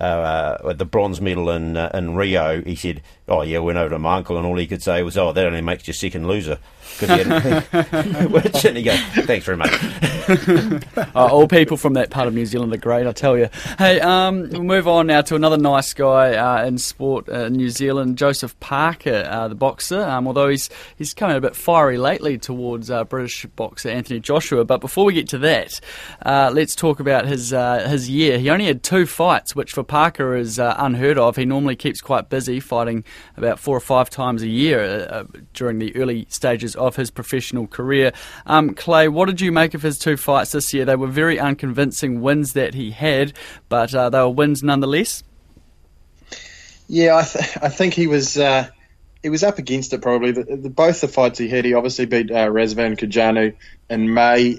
Uh, 0.00 0.72
the 0.72 0.84
bronze 0.84 1.20
medal 1.20 1.50
in 1.50 1.76
uh, 1.76 1.90
in 1.92 2.14
Rio, 2.14 2.62
he 2.62 2.76
said, 2.76 3.02
"Oh 3.26 3.42
yeah, 3.42 3.58
went 3.58 3.76
over 3.76 3.90
to 3.90 3.98
my 3.98 4.18
uncle," 4.18 4.36
and 4.36 4.46
all 4.46 4.56
he 4.56 4.68
could 4.68 4.84
say 4.84 5.02
was, 5.02 5.18
"Oh, 5.18 5.32
that 5.32 5.44
only 5.44 5.62
makes 5.62 5.88
you 5.88 5.92
second 5.92 6.28
loser." 6.28 6.60
Because 6.98 7.24
he 7.24 7.30
had, 7.30 8.30
which, 8.30 8.64
and 8.64 8.76
he 8.76 8.82
goes, 8.82 9.00
"Thanks 9.26 9.46
very 9.46 9.56
much." 9.56 9.72
uh, 11.14 11.26
all 11.26 11.48
people 11.48 11.76
from 11.76 11.94
that 11.94 12.10
part 12.10 12.28
of 12.28 12.34
New 12.34 12.46
Zealand 12.46 12.72
are 12.72 12.78
great, 12.78 13.06
I 13.06 13.12
tell 13.12 13.36
you. 13.36 13.48
Hey, 13.78 14.00
um, 14.00 14.48
we'll 14.50 14.62
move 14.62 14.86
on 14.86 15.06
now 15.06 15.22
to 15.22 15.34
another 15.34 15.56
nice 15.56 15.92
guy 15.94 16.34
uh, 16.34 16.66
in 16.66 16.78
sport 16.78 17.28
in 17.28 17.34
uh, 17.34 17.48
New 17.48 17.70
Zealand, 17.70 18.18
Joseph 18.18 18.58
Parker, 18.60 19.26
uh, 19.28 19.48
the 19.48 19.54
boxer. 19.54 20.00
Um, 20.00 20.26
although 20.26 20.48
he's 20.48 20.70
he's 20.96 21.14
coming 21.14 21.36
a 21.36 21.40
bit 21.40 21.56
fiery 21.56 21.98
lately 21.98 22.38
towards 22.38 22.90
uh, 22.90 23.04
British 23.04 23.46
boxer 23.56 23.88
Anthony 23.88 24.20
Joshua. 24.20 24.64
But 24.64 24.80
before 24.80 25.04
we 25.04 25.14
get 25.14 25.28
to 25.30 25.38
that, 25.38 25.80
uh, 26.24 26.50
let's 26.52 26.74
talk 26.74 27.00
about 27.00 27.26
his 27.26 27.50
his 27.50 28.08
year. 28.08 28.38
He 28.38 28.50
only 28.50 28.66
had 28.66 28.82
two 28.82 29.06
fights, 29.06 29.56
which 29.56 29.72
for 29.72 29.82
Parker 29.82 30.36
is 30.36 30.58
unheard 30.58 31.18
of. 31.18 31.36
He 31.36 31.44
normally 31.44 31.76
keeps 31.76 32.00
quite 32.00 32.28
busy, 32.28 32.60
fighting 32.60 33.04
about 33.36 33.58
four 33.58 33.76
or 33.76 33.80
five 33.80 34.10
times 34.10 34.42
a 34.42 34.48
year 34.48 35.26
during 35.54 35.78
the 35.78 35.94
early 35.96 36.26
stages 36.28 36.76
of 36.80 36.96
his 36.96 37.10
professional 37.10 37.66
career. 37.66 38.12
Um, 38.46 38.74
Clay, 38.74 39.08
what 39.08 39.26
did 39.26 39.40
you 39.40 39.52
make 39.52 39.74
of 39.74 39.82
his 39.82 39.98
two 39.98 40.16
fights 40.16 40.52
this 40.52 40.72
year? 40.72 40.84
They 40.84 40.96
were 40.96 41.06
very 41.06 41.38
unconvincing 41.38 42.20
wins 42.20 42.54
that 42.54 42.74
he 42.74 42.90
had, 42.90 43.32
but 43.68 43.94
uh, 43.94 44.10
they 44.10 44.18
were 44.18 44.30
wins 44.30 44.62
nonetheless. 44.62 45.22
Yeah, 46.88 47.16
I, 47.18 47.22
th- 47.22 47.58
I 47.62 47.68
think 47.68 47.94
he 47.94 48.08
was 48.08 48.36
uh, 48.36 48.68
he 49.22 49.28
was 49.28 49.44
up 49.44 49.58
against 49.58 49.92
it 49.92 50.02
probably. 50.02 50.32
The, 50.32 50.56
the, 50.56 50.70
both 50.70 51.00
the 51.00 51.08
fights 51.08 51.38
he 51.38 51.48
had, 51.48 51.64
he 51.64 51.74
obviously 51.74 52.06
beat 52.06 52.30
uh, 52.30 52.48
Razvan 52.48 52.98
Cojanu 52.98 53.54
in 53.88 54.12
May. 54.12 54.54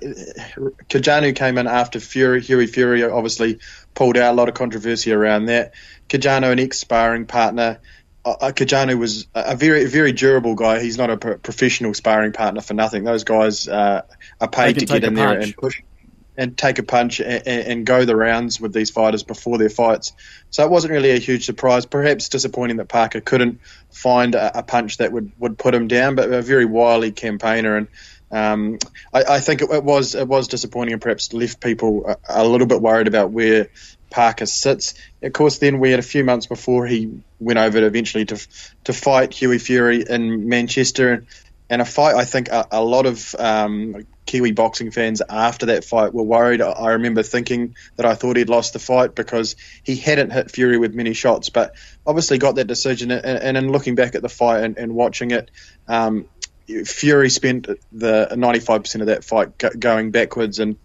Cojanu 0.89 1.35
came 1.35 1.57
in 1.57 1.67
after 1.67 1.99
Fury, 1.99 2.41
Hughie 2.41 2.67
Fury 2.67 3.03
obviously 3.03 3.59
pulled 3.95 4.17
out. 4.17 4.33
A 4.33 4.35
lot 4.35 4.49
of 4.49 4.55
controversy 4.55 5.11
around 5.11 5.45
that. 5.45 5.73
Cojanu, 6.09 6.51
an 6.51 6.59
ex 6.59 6.77
sparring 6.77 7.25
partner, 7.25 7.79
uh, 8.25 8.51
Cojanu 8.51 8.97
was 8.97 9.27
a 9.33 9.55
very 9.55 9.85
very 9.85 10.11
durable 10.11 10.55
guy. 10.55 10.81
He's 10.81 10.97
not 10.97 11.09
a 11.09 11.17
pro- 11.17 11.37
professional 11.37 11.93
sparring 11.93 12.33
partner 12.33 12.61
for 12.61 12.73
nothing. 12.73 13.03
Those 13.03 13.23
guys 13.23 13.67
uh, 13.67 14.01
are 14.39 14.47
paid 14.47 14.79
to 14.79 14.85
get 14.85 15.03
in 15.03 15.13
there 15.13 15.39
and 15.39 15.55
push 15.55 15.81
and 16.37 16.57
take 16.57 16.79
a 16.79 16.83
punch 16.83 17.19
and, 17.19 17.45
and, 17.47 17.85
go 17.85 18.05
the 18.05 18.15
rounds 18.15 18.59
with 18.59 18.73
these 18.73 18.89
fighters 18.89 19.21
before 19.21 19.57
their 19.57 19.69
fights. 19.69 20.13
So 20.49 20.63
it 20.63 20.71
wasn't 20.71 20.93
really 20.93 21.11
a 21.11 21.17
huge 21.17 21.45
surprise. 21.45 21.85
Perhaps 21.85 22.29
disappointing 22.29 22.77
that 22.77 22.87
Parker 22.87 23.19
couldn't 23.19 23.59
find 23.91 24.33
a, 24.33 24.59
a 24.59 24.63
punch 24.63 24.97
that 24.97 25.11
would, 25.11 25.33
would 25.39 25.57
put 25.57 25.75
him 25.75 25.89
down, 25.89 26.15
but 26.15 26.31
a 26.31 26.41
very 26.41 26.65
wily 26.65 27.11
campaigner 27.11 27.75
and 27.75 27.87
um, 28.31 28.77
I, 29.13 29.23
I, 29.23 29.39
think 29.41 29.61
it, 29.61 29.69
it, 29.69 29.83
was 29.83 30.15
it 30.15 30.25
was 30.25 30.47
disappointing 30.47 30.93
and 30.93 31.01
perhaps 31.01 31.33
left 31.33 31.59
people 31.59 32.07
a, 32.07 32.17
a, 32.29 32.47
little 32.47 32.65
bit 32.65 32.81
worried 32.81 33.07
about 33.07 33.31
where 33.31 33.67
Parker 34.11 34.45
sits. 34.45 34.93
Of 35.23 35.33
course, 35.33 35.57
then 35.57 35.79
we 35.79 35.89
had 35.89 35.99
a 35.99 36.03
few 36.03 36.23
months 36.23 36.45
before 36.45 36.85
he 36.85 37.21
went 37.39 37.57
over 37.57 37.79
to 37.79 37.85
eventually 37.85 38.25
to 38.25 38.47
to 38.83 38.93
fight 38.93 39.33
Hughie 39.33 39.57
Fury 39.57 40.05
in 40.07 40.47
Manchester, 40.47 41.25
and 41.69 41.81
a 41.81 41.85
fight 41.85 42.15
I 42.15 42.25
think 42.25 42.49
a, 42.49 42.67
a 42.71 42.83
lot 42.83 43.07
of 43.07 43.33
um, 43.39 44.05
Kiwi 44.25 44.51
boxing 44.51 44.91
fans 44.91 45.21
after 45.27 45.67
that 45.67 45.83
fight 45.83 46.13
were 46.13 46.23
worried. 46.23 46.61
I 46.61 46.91
remember 46.91 47.23
thinking 47.23 47.75
that 47.95 48.05
I 48.05 48.15
thought 48.15 48.37
he'd 48.37 48.49
lost 48.49 48.73
the 48.73 48.79
fight 48.79 49.15
because 49.15 49.55
he 49.83 49.95
hadn't 49.95 50.31
hit 50.31 50.51
Fury 50.51 50.77
with 50.77 50.93
many 50.93 51.13
shots, 51.13 51.49
but 51.49 51.75
obviously 52.05 52.37
got 52.37 52.55
that 52.55 52.67
decision. 52.67 53.11
And, 53.11 53.25
and 53.25 53.57
in 53.57 53.71
looking 53.71 53.95
back 53.95 54.15
at 54.15 54.21
the 54.21 54.29
fight 54.29 54.63
and, 54.63 54.77
and 54.77 54.93
watching 54.93 55.31
it, 55.31 55.49
um, 55.87 56.27
Fury 56.85 57.29
spent 57.29 57.67
the 57.91 58.27
95% 58.31 59.01
of 59.01 59.07
that 59.07 59.23
fight 59.23 59.51
going 59.79 60.11
backwards, 60.11 60.59
and 60.59 60.77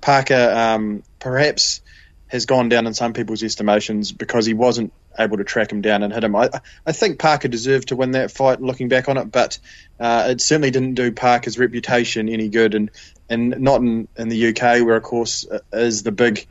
Parker 0.00 0.52
um, 0.54 1.02
perhaps 1.18 1.80
has 2.28 2.46
gone 2.46 2.68
down 2.68 2.86
in 2.86 2.94
some 2.94 3.12
people's 3.12 3.42
estimations 3.42 4.12
because 4.12 4.46
he 4.46 4.54
wasn't 4.54 4.92
able 5.18 5.38
to 5.38 5.44
track 5.44 5.72
him 5.72 5.80
down 5.80 6.02
and 6.02 6.12
hit 6.12 6.22
him. 6.22 6.36
I, 6.36 6.50
I 6.86 6.92
think 6.92 7.18
Parker 7.18 7.48
deserved 7.48 7.88
to 7.88 7.96
win 7.96 8.12
that 8.12 8.30
fight, 8.30 8.60
looking 8.60 8.88
back 8.88 9.08
on 9.08 9.16
it, 9.16 9.32
but 9.32 9.58
uh, 9.98 10.28
it 10.28 10.40
certainly 10.40 10.70
didn't 10.70 10.94
do 10.94 11.10
Parker's 11.10 11.58
reputation 11.58 12.28
any 12.28 12.48
good, 12.48 12.74
and 12.74 12.90
and 13.28 13.60
not 13.60 13.80
in, 13.80 14.08
in 14.16 14.28
the 14.28 14.48
UK, 14.48 14.84
where 14.86 14.96
of 14.96 15.02
course 15.02 15.46
uh, 15.50 15.58
is 15.72 16.02
the 16.02 16.12
big. 16.12 16.46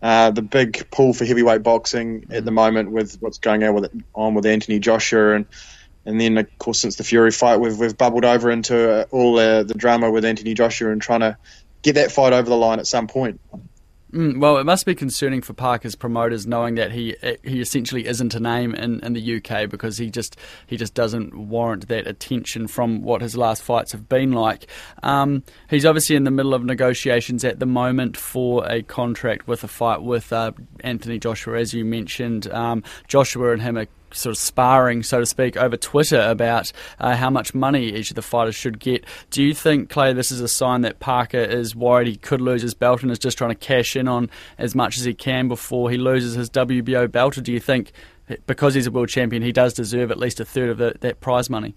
Uh, 0.00 0.32
the 0.32 0.42
big 0.42 0.90
pull 0.90 1.12
for 1.12 1.24
heavyweight 1.24 1.62
boxing 1.62 2.26
at 2.30 2.44
the 2.44 2.50
moment 2.50 2.90
with 2.90 3.18
what's 3.20 3.38
going 3.38 3.62
on 3.62 3.72
with 3.72 4.02
on 4.16 4.34
with 4.34 4.44
Anthony 4.44 4.80
Joshua 4.80 5.36
and 5.36 5.46
and 6.04 6.20
then 6.20 6.38
of 6.38 6.58
course 6.58 6.80
since 6.80 6.96
the 6.96 7.04
Fury 7.04 7.30
fight 7.30 7.60
we've 7.60 7.78
we've 7.78 7.96
bubbled 7.96 8.24
over 8.24 8.50
into 8.50 8.90
uh, 8.90 9.04
all 9.12 9.38
uh, 9.38 9.62
the 9.62 9.74
drama 9.74 10.10
with 10.10 10.24
Anthony 10.24 10.54
Joshua 10.54 10.90
and 10.90 11.00
trying 11.00 11.20
to 11.20 11.36
get 11.82 11.94
that 11.94 12.10
fight 12.10 12.32
over 12.32 12.48
the 12.48 12.56
line 12.56 12.78
at 12.80 12.88
some 12.88 13.06
point. 13.06 13.40
Mm, 14.12 14.40
well, 14.40 14.58
it 14.58 14.64
must 14.64 14.84
be 14.84 14.94
concerning 14.94 15.40
for 15.40 15.54
Parker's 15.54 15.94
promoters 15.94 16.46
knowing 16.46 16.74
that 16.74 16.92
he 16.92 17.16
he 17.42 17.62
essentially 17.62 18.06
isn't 18.06 18.34
a 18.34 18.40
name 18.40 18.74
in, 18.74 19.00
in 19.00 19.14
the 19.14 19.36
UK 19.36 19.70
because 19.70 19.96
he 19.96 20.10
just 20.10 20.36
he 20.66 20.76
just 20.76 20.92
doesn't 20.92 21.34
warrant 21.34 21.88
that 21.88 22.06
attention 22.06 22.68
from 22.68 23.02
what 23.02 23.22
his 23.22 23.38
last 23.38 23.62
fights 23.62 23.92
have 23.92 24.10
been 24.10 24.32
like. 24.32 24.66
Um, 25.02 25.44
he's 25.70 25.86
obviously 25.86 26.14
in 26.14 26.24
the 26.24 26.30
middle 26.30 26.52
of 26.52 26.62
negotiations 26.62 27.42
at 27.42 27.58
the 27.58 27.64
moment 27.66 28.18
for 28.18 28.70
a 28.70 28.82
contract 28.82 29.48
with 29.48 29.64
a 29.64 29.68
fight 29.68 30.02
with 30.02 30.30
uh, 30.30 30.52
Anthony 30.80 31.18
Joshua, 31.18 31.58
as 31.58 31.72
you 31.72 31.82
mentioned. 31.82 32.52
Um, 32.52 32.82
Joshua 33.08 33.52
and 33.52 33.62
him 33.62 33.78
are 33.78 33.86
sort 34.12 34.32
of 34.32 34.38
sparring, 34.38 35.02
so 35.02 35.20
to 35.20 35.26
speak, 35.26 35.56
over 35.56 35.76
Twitter 35.76 36.20
about 36.20 36.72
uh, 36.98 37.16
how 37.16 37.30
much 37.30 37.54
money 37.54 37.86
each 37.86 38.10
of 38.10 38.16
the 38.16 38.22
fighters 38.22 38.54
should 38.54 38.78
get. 38.78 39.04
Do 39.30 39.42
you 39.42 39.54
think, 39.54 39.90
Clay, 39.90 40.12
this 40.12 40.30
is 40.30 40.40
a 40.40 40.48
sign 40.48 40.82
that 40.82 41.00
Parker 41.00 41.38
is 41.38 41.74
worried 41.74 42.08
he 42.08 42.16
could 42.16 42.40
lose 42.40 42.62
his 42.62 42.74
belt 42.74 43.02
and 43.02 43.10
is 43.10 43.18
just 43.18 43.38
trying 43.38 43.50
to 43.50 43.56
cash 43.56 43.96
in 43.96 44.08
on 44.08 44.30
as 44.58 44.74
much 44.74 44.98
as 44.98 45.04
he 45.04 45.14
can 45.14 45.48
before 45.48 45.90
he 45.90 45.96
loses 45.96 46.34
his 46.34 46.50
WBO 46.50 47.10
belt? 47.10 47.38
Or 47.38 47.40
do 47.40 47.52
you 47.52 47.60
think 47.60 47.92
because 48.46 48.74
he's 48.74 48.86
a 48.86 48.90
world 48.90 49.08
champion, 49.08 49.42
he 49.42 49.52
does 49.52 49.74
deserve 49.74 50.10
at 50.10 50.18
least 50.18 50.40
a 50.40 50.44
third 50.44 50.70
of 50.70 50.78
the, 50.78 50.94
that 51.00 51.20
prize 51.20 51.50
money? 51.50 51.74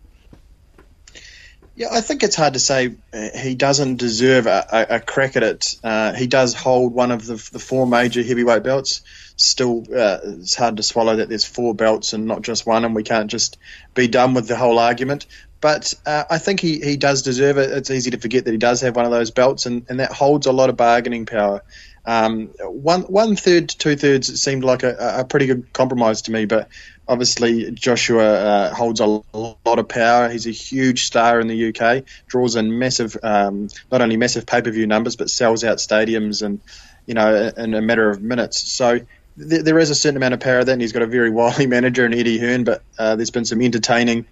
Yeah, 1.76 1.88
I 1.92 2.02
think 2.02 2.24
it's 2.24 2.36
hard 2.38 2.54
to 2.54 2.60
say 2.60 2.96
uh, 3.14 3.30
he 3.38 3.56
doesn't 3.56 3.98
deserve 3.98 4.48
a, 4.48 4.88
a, 4.90 5.00
crack 5.02 5.36
at 5.36 5.44
it. 5.44 5.76
Uh, 5.84 6.14
he 6.14 6.26
does 6.26 6.54
hold 6.54 6.94
one 6.94 7.12
of 7.12 7.26
the, 7.26 7.36
the 7.52 7.60
four 7.60 7.86
major 7.86 8.24
heavyweight 8.24 8.64
belts 8.64 9.02
still 9.38 9.84
uh, 9.94 10.20
it's 10.24 10.56
hard 10.56 10.78
to 10.78 10.84
swallow 10.84 11.18
that 11.18 11.30
there's 11.30 11.46
four 11.46 11.74
belts 11.74 12.14
and 12.14 12.26
not 12.26 12.42
just 12.42 12.66
one, 12.66 12.86
and 12.86 12.96
we 12.96 13.04
can't 13.04 13.30
just 13.30 13.58
be 13.94 14.08
done 14.08 14.34
with 14.34 14.48
the 14.48 14.56
whole 14.56 14.80
argument. 14.80 15.26
But 15.62 15.94
uh, 16.06 16.26
I 16.30 16.38
think 16.38 16.60
he, 16.60 16.80
he 16.80 16.98
does 16.98 17.22
deserve 17.22 17.58
it. 17.58 17.72
It's 17.72 17.90
easy 17.90 18.12
to 18.12 18.20
forget 18.20 18.46
that 18.46 18.52
he 18.52 18.58
does 18.58 18.82
have 18.82 18.96
one 18.96 19.06
of 19.06 19.12
those 19.12 19.32
belts, 19.32 19.66
and, 19.66 19.86
and 19.90 20.00
that 20.00 20.12
holds 20.12 20.48
a 20.48 20.52
lot 20.52 20.70
of 20.70 20.78
bargaining 20.78 21.26
power. 21.26 21.64
Um, 22.06 22.52
one 22.60 23.02
one 23.02 23.36
third 23.36 23.70
to 23.70 23.78
two 23.78 23.96
thirds 23.96 24.42
seemed 24.42 24.64
like 24.64 24.84
a, 24.84 24.96
a 25.20 25.26
pretty 25.26 25.48
good 25.48 25.74
compromise 25.74 26.24
to 26.24 26.32
me, 26.32 26.46
but 26.46 26.70
obviously 27.08 27.72
Joshua 27.72 28.26
uh, 28.26 28.74
holds 28.74 29.00
a 29.00 29.06
lot 29.06 29.80
of 29.80 29.88
power. 29.88 30.30
He's 30.30 30.48
a 30.48 30.52
huge 30.52 31.06
star 31.06 31.40
in 31.40 31.48
the 31.48 31.70
UK, 31.70 32.04
draws 32.28 32.56
in 32.56 32.78
massive, 32.80 33.18
um, 33.24 33.70
not 33.92 34.02
only 34.02 34.18
massive 34.18 34.46
pay 34.46 34.62
per 34.62 34.72
view 34.72 34.88
numbers, 34.88 35.16
but 35.16 35.30
sells 35.30 35.64
out 35.64 35.78
stadiums 35.78 36.42
and 36.42 36.62
you 37.06 37.14
know 37.14 37.52
in 37.56 37.74
a 37.74 37.82
matter 37.82 38.10
of 38.10 38.22
minutes. 38.22 38.72
So 38.72 39.00
there 39.38 39.80
is 39.80 39.90
a 39.90 39.96
certain 39.96 40.18
amount 40.18 40.34
of 40.34 40.40
power 40.40 40.64
there, 40.64 40.74
and 40.74 40.82
he's 40.82 40.94
got 40.94 41.02
a 41.02 41.08
very 41.08 41.30
wily 41.32 41.68
manager 41.68 42.06
in 42.06 42.14
Eddie 42.14 42.40
Hearn. 42.40 42.64
But 42.64 42.84
uh, 42.98 43.16
there's 43.16 43.32
been 43.32 43.46
some 43.46 43.62
entertaining 43.62 44.26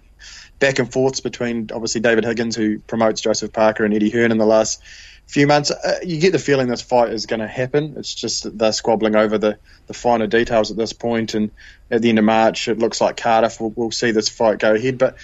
back 0.58 0.78
and 0.78 0.90
forths 0.90 1.20
between 1.20 1.70
obviously 1.72 2.00
David 2.00 2.24
Higgins, 2.24 2.56
who 2.56 2.78
promotes 2.80 3.20
Joseph 3.20 3.52
Parker, 3.52 3.84
and 3.84 3.94
Eddie 3.94 4.10
Hearn 4.10 4.32
in 4.32 4.38
the 4.38 4.46
last 4.46 4.82
few 5.26 5.46
months. 5.46 5.70
Uh, 5.70 5.98
you 6.02 6.20
get 6.20 6.32
the 6.32 6.38
feeling 6.38 6.68
this 6.68 6.82
fight 6.82 7.12
is 7.12 7.26
going 7.26 7.40
to 7.40 7.48
happen. 7.48 7.94
It's 7.96 8.14
just 8.14 8.44
that 8.44 8.58
they're 8.58 8.72
squabbling 8.72 9.16
over 9.16 9.38
the, 9.38 9.58
the 9.86 9.94
finer 9.94 10.26
details 10.26 10.70
at 10.70 10.76
this 10.76 10.92
point. 10.92 11.34
and 11.34 11.50
at 11.90 12.02
the 12.02 12.08
end 12.08 12.18
of 12.18 12.24
March, 12.24 12.68
it 12.68 12.78
looks 12.78 13.00
like 13.00 13.16
Cardiff 13.16 13.60
will, 13.60 13.70
will 13.70 13.90
see 13.90 14.10
this 14.10 14.28
fight 14.28 14.58
go 14.58 14.74
ahead. 14.74 14.98
But 14.98 15.16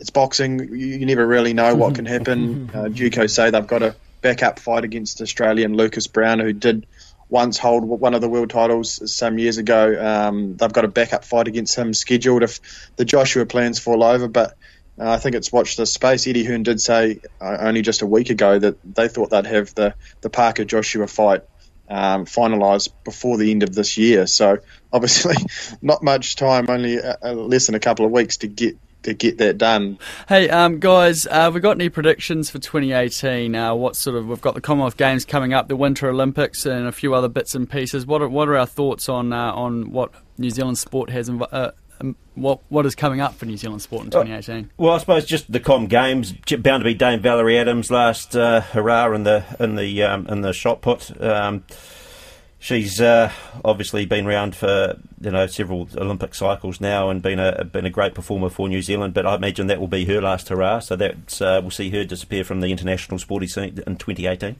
it's 0.00 0.10
boxing; 0.10 0.58
you, 0.58 0.86
you 0.98 1.06
never 1.06 1.26
really 1.26 1.54
know 1.54 1.74
what 1.74 1.94
can 1.94 2.06
happen. 2.06 2.70
uh, 2.74 2.88
Duco 2.88 3.26
say 3.26 3.50
they've 3.50 3.66
got 3.66 3.82
a 3.82 3.94
backup 4.20 4.58
fight 4.58 4.84
against 4.84 5.20
Australian 5.20 5.76
Lucas 5.76 6.06
Browne, 6.06 6.40
who 6.40 6.52
did 6.52 6.86
once 7.28 7.58
hold 7.58 7.84
one 7.84 8.14
of 8.14 8.20
the 8.20 8.28
world 8.28 8.50
titles 8.50 9.12
some 9.12 9.38
years 9.38 9.58
ago. 9.58 9.96
Um, 10.00 10.56
they've 10.56 10.72
got 10.72 10.84
a 10.84 10.88
backup 10.88 11.24
fight 11.24 11.48
against 11.48 11.76
him 11.76 11.94
scheduled 11.94 12.42
if 12.42 12.60
the 12.96 13.04
Joshua 13.04 13.46
plans 13.46 13.78
fall 13.78 14.02
over. 14.02 14.28
But 14.28 14.56
uh, 14.98 15.10
I 15.10 15.18
think 15.18 15.34
it's 15.34 15.52
watch 15.52 15.76
this 15.76 15.92
space. 15.92 16.26
Eddie 16.26 16.44
Hearn 16.44 16.62
did 16.62 16.80
say 16.80 17.20
uh, 17.40 17.56
only 17.60 17.82
just 17.82 18.02
a 18.02 18.06
week 18.06 18.30
ago 18.30 18.58
that 18.58 18.78
they 18.84 19.08
thought 19.08 19.30
they'd 19.30 19.46
have 19.46 19.74
the, 19.74 19.94
the 20.20 20.30
Parker 20.30 20.64
Joshua 20.64 21.06
fight 21.06 21.42
um, 21.88 22.24
finalised 22.26 22.90
before 23.04 23.36
the 23.36 23.50
end 23.50 23.62
of 23.62 23.74
this 23.74 23.98
year. 23.98 24.26
So 24.26 24.58
obviously, 24.92 25.36
not 25.82 26.02
much 26.02 26.36
time, 26.36 26.66
only 26.68 27.00
uh, 27.00 27.16
uh 27.22 27.32
less 27.32 27.66
than 27.66 27.74
a 27.74 27.80
couple 27.80 28.06
of 28.06 28.12
weeks 28.12 28.38
to 28.38 28.46
get 28.46 28.76
to 29.04 29.14
get 29.14 29.38
that 29.38 29.58
done. 29.58 29.98
Hey, 30.28 30.48
um, 30.48 30.80
guys, 30.80 31.26
uh, 31.26 31.50
we 31.52 31.60
got 31.60 31.72
any 31.72 31.88
predictions 31.88 32.50
for 32.50 32.58
2018? 32.58 33.54
Uh, 33.54 33.74
what 33.74 33.96
sort 33.96 34.16
of 34.16 34.26
we've 34.26 34.40
got 34.40 34.54
the 34.54 34.60
Commonwealth 34.60 34.96
Games 34.96 35.24
coming 35.24 35.52
up, 35.52 35.68
the 35.68 35.76
Winter 35.76 36.08
Olympics, 36.08 36.66
and 36.66 36.86
a 36.86 36.92
few 36.92 37.14
other 37.14 37.28
bits 37.28 37.54
and 37.54 37.68
pieces. 37.68 38.06
What 38.06 38.22
are, 38.22 38.28
what 38.28 38.48
are 38.48 38.56
our 38.56 38.66
thoughts 38.66 39.08
on 39.08 39.32
uh, 39.32 39.52
on 39.52 39.90
what 39.90 40.12
New 40.38 40.50
Zealand 40.50 40.78
sport 40.78 41.10
has? 41.10 41.28
Inv- 41.28 41.48
uh, 41.52 41.72
um, 42.00 42.16
what 42.34 42.60
what 42.68 42.86
is 42.86 42.94
coming 42.94 43.20
up 43.20 43.34
for 43.34 43.46
New 43.46 43.56
Zealand 43.56 43.82
sport 43.82 44.04
in 44.04 44.10
2018? 44.10 44.70
Well, 44.76 44.94
I 44.94 44.98
suppose 44.98 45.24
just 45.24 45.50
the 45.50 45.60
Com 45.60 45.86
Games 45.86 46.32
bound 46.32 46.80
to 46.80 46.84
be 46.84 46.94
Dame 46.94 47.20
Valerie 47.20 47.58
Adams 47.58 47.90
last 47.90 48.36
uh, 48.36 48.60
hurrah 48.60 49.12
in 49.12 49.24
the 49.24 49.44
in 49.60 49.76
the 49.76 50.02
um, 50.02 50.26
in 50.26 50.40
the 50.40 50.52
shot 50.52 50.82
put. 50.82 51.20
Um, 51.22 51.64
she's 52.58 53.00
uh, 53.00 53.30
obviously 53.64 54.06
been 54.06 54.26
around 54.26 54.56
for 54.56 54.98
you 55.20 55.30
know 55.30 55.46
several 55.46 55.88
Olympic 55.96 56.34
cycles 56.34 56.80
now 56.80 57.10
and 57.10 57.22
been 57.22 57.38
a 57.38 57.64
been 57.64 57.86
a 57.86 57.90
great 57.90 58.14
performer 58.14 58.50
for 58.50 58.68
New 58.68 58.82
Zealand. 58.82 59.14
But 59.14 59.26
I 59.26 59.34
imagine 59.36 59.68
that 59.68 59.80
will 59.80 59.88
be 59.88 60.04
her 60.06 60.20
last 60.20 60.48
hurrah. 60.48 60.80
So 60.80 60.96
that 60.96 61.40
uh, 61.40 61.60
we'll 61.62 61.70
see 61.70 61.90
her 61.90 62.04
disappear 62.04 62.44
from 62.44 62.60
the 62.60 62.68
international 62.68 63.18
sporting 63.18 63.48
scene 63.48 63.82
in 63.86 63.96
2018. 63.96 64.56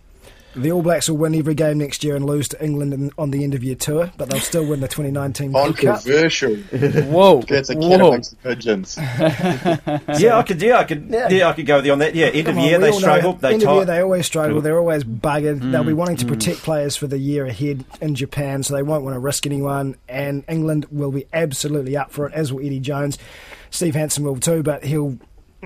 The 0.57 0.71
All 0.71 0.83
Blacks 0.83 1.09
will 1.09 1.17
win 1.17 1.35
every 1.35 1.55
game 1.55 1.79
next 1.79 2.05
year 2.05 2.15
and 2.15 2.25
lose 2.25 2.49
to 2.49 2.65
England 2.65 2.95
in, 2.95 3.11
on 3.19 3.31
the 3.31 3.43
end 3.43 3.55
of 3.55 3.65
year 3.65 3.75
tour, 3.75 4.11
but 4.17 4.31
they'll 4.31 4.41
still 4.41 4.67
win 4.67 4.81
the 4.81 4.89
2019 4.89 5.53
World 5.53 5.77
Cup. 5.77 5.97
Controversial. 5.97 6.55
Whoa, 7.11 7.43
that's 7.43 7.71
a 7.71 7.75
cat 7.75 8.01
amongst 8.01 8.31
the 8.31 8.55
pigeons. 8.55 8.97
yeah, 10.21 10.39
I 10.39 10.43
could. 10.43 10.63
Yeah, 10.63 10.79
I 10.79 10.85
could. 10.85 11.07
Yeah, 11.11 11.29
yeah 11.29 11.49
I 11.49 11.53
could 11.55 11.67
go 11.67 11.77
with 11.77 11.87
you 11.87 11.93
on 11.93 11.99
that. 11.99 12.15
Yeah, 12.15 12.27
end 12.27 12.49
of 12.49 12.57
year 12.57 12.79
they 12.79 12.93
struggle. 12.93 13.33
They 13.35 13.55
end 13.55 13.63
of 13.65 13.75
year 13.75 13.85
they 13.85 14.01
always 14.01 14.27
struggle. 14.27 14.61
They're 14.61 14.79
always 14.79 15.03
buggered. 15.03 15.61
Mm, 15.61 15.73
They'll 15.73 15.85
be 15.85 15.93
wanting 15.93 16.17
to 16.19 16.25
mm. 16.25 16.29
protect 16.29 16.59
players 16.59 16.97
for 16.97 17.07
the 17.07 17.19
year 17.19 17.47
ahead 17.47 17.85
in 18.01 18.15
Japan, 18.15 18.63
so 18.63 18.75
they 18.75 18.83
won't 18.83 19.05
want 19.05 19.15
to 19.15 19.21
risk 19.21 19.47
anyone. 19.47 19.97
And 20.09 20.45
England 20.49 20.87
will 20.91 21.13
be 21.13 21.27
absolutely 21.33 21.97
up 21.97 22.13
for 22.13 22.27
it, 22.27 22.33
as 22.33 22.53
will 22.53 22.65
Eddie 22.65 22.81
Jones. 22.81 23.19
Steve 23.71 23.95
Hansen 23.97 24.25
will 24.25 24.37
too, 24.37 24.63
but 24.63 24.85
he'll 24.85 25.19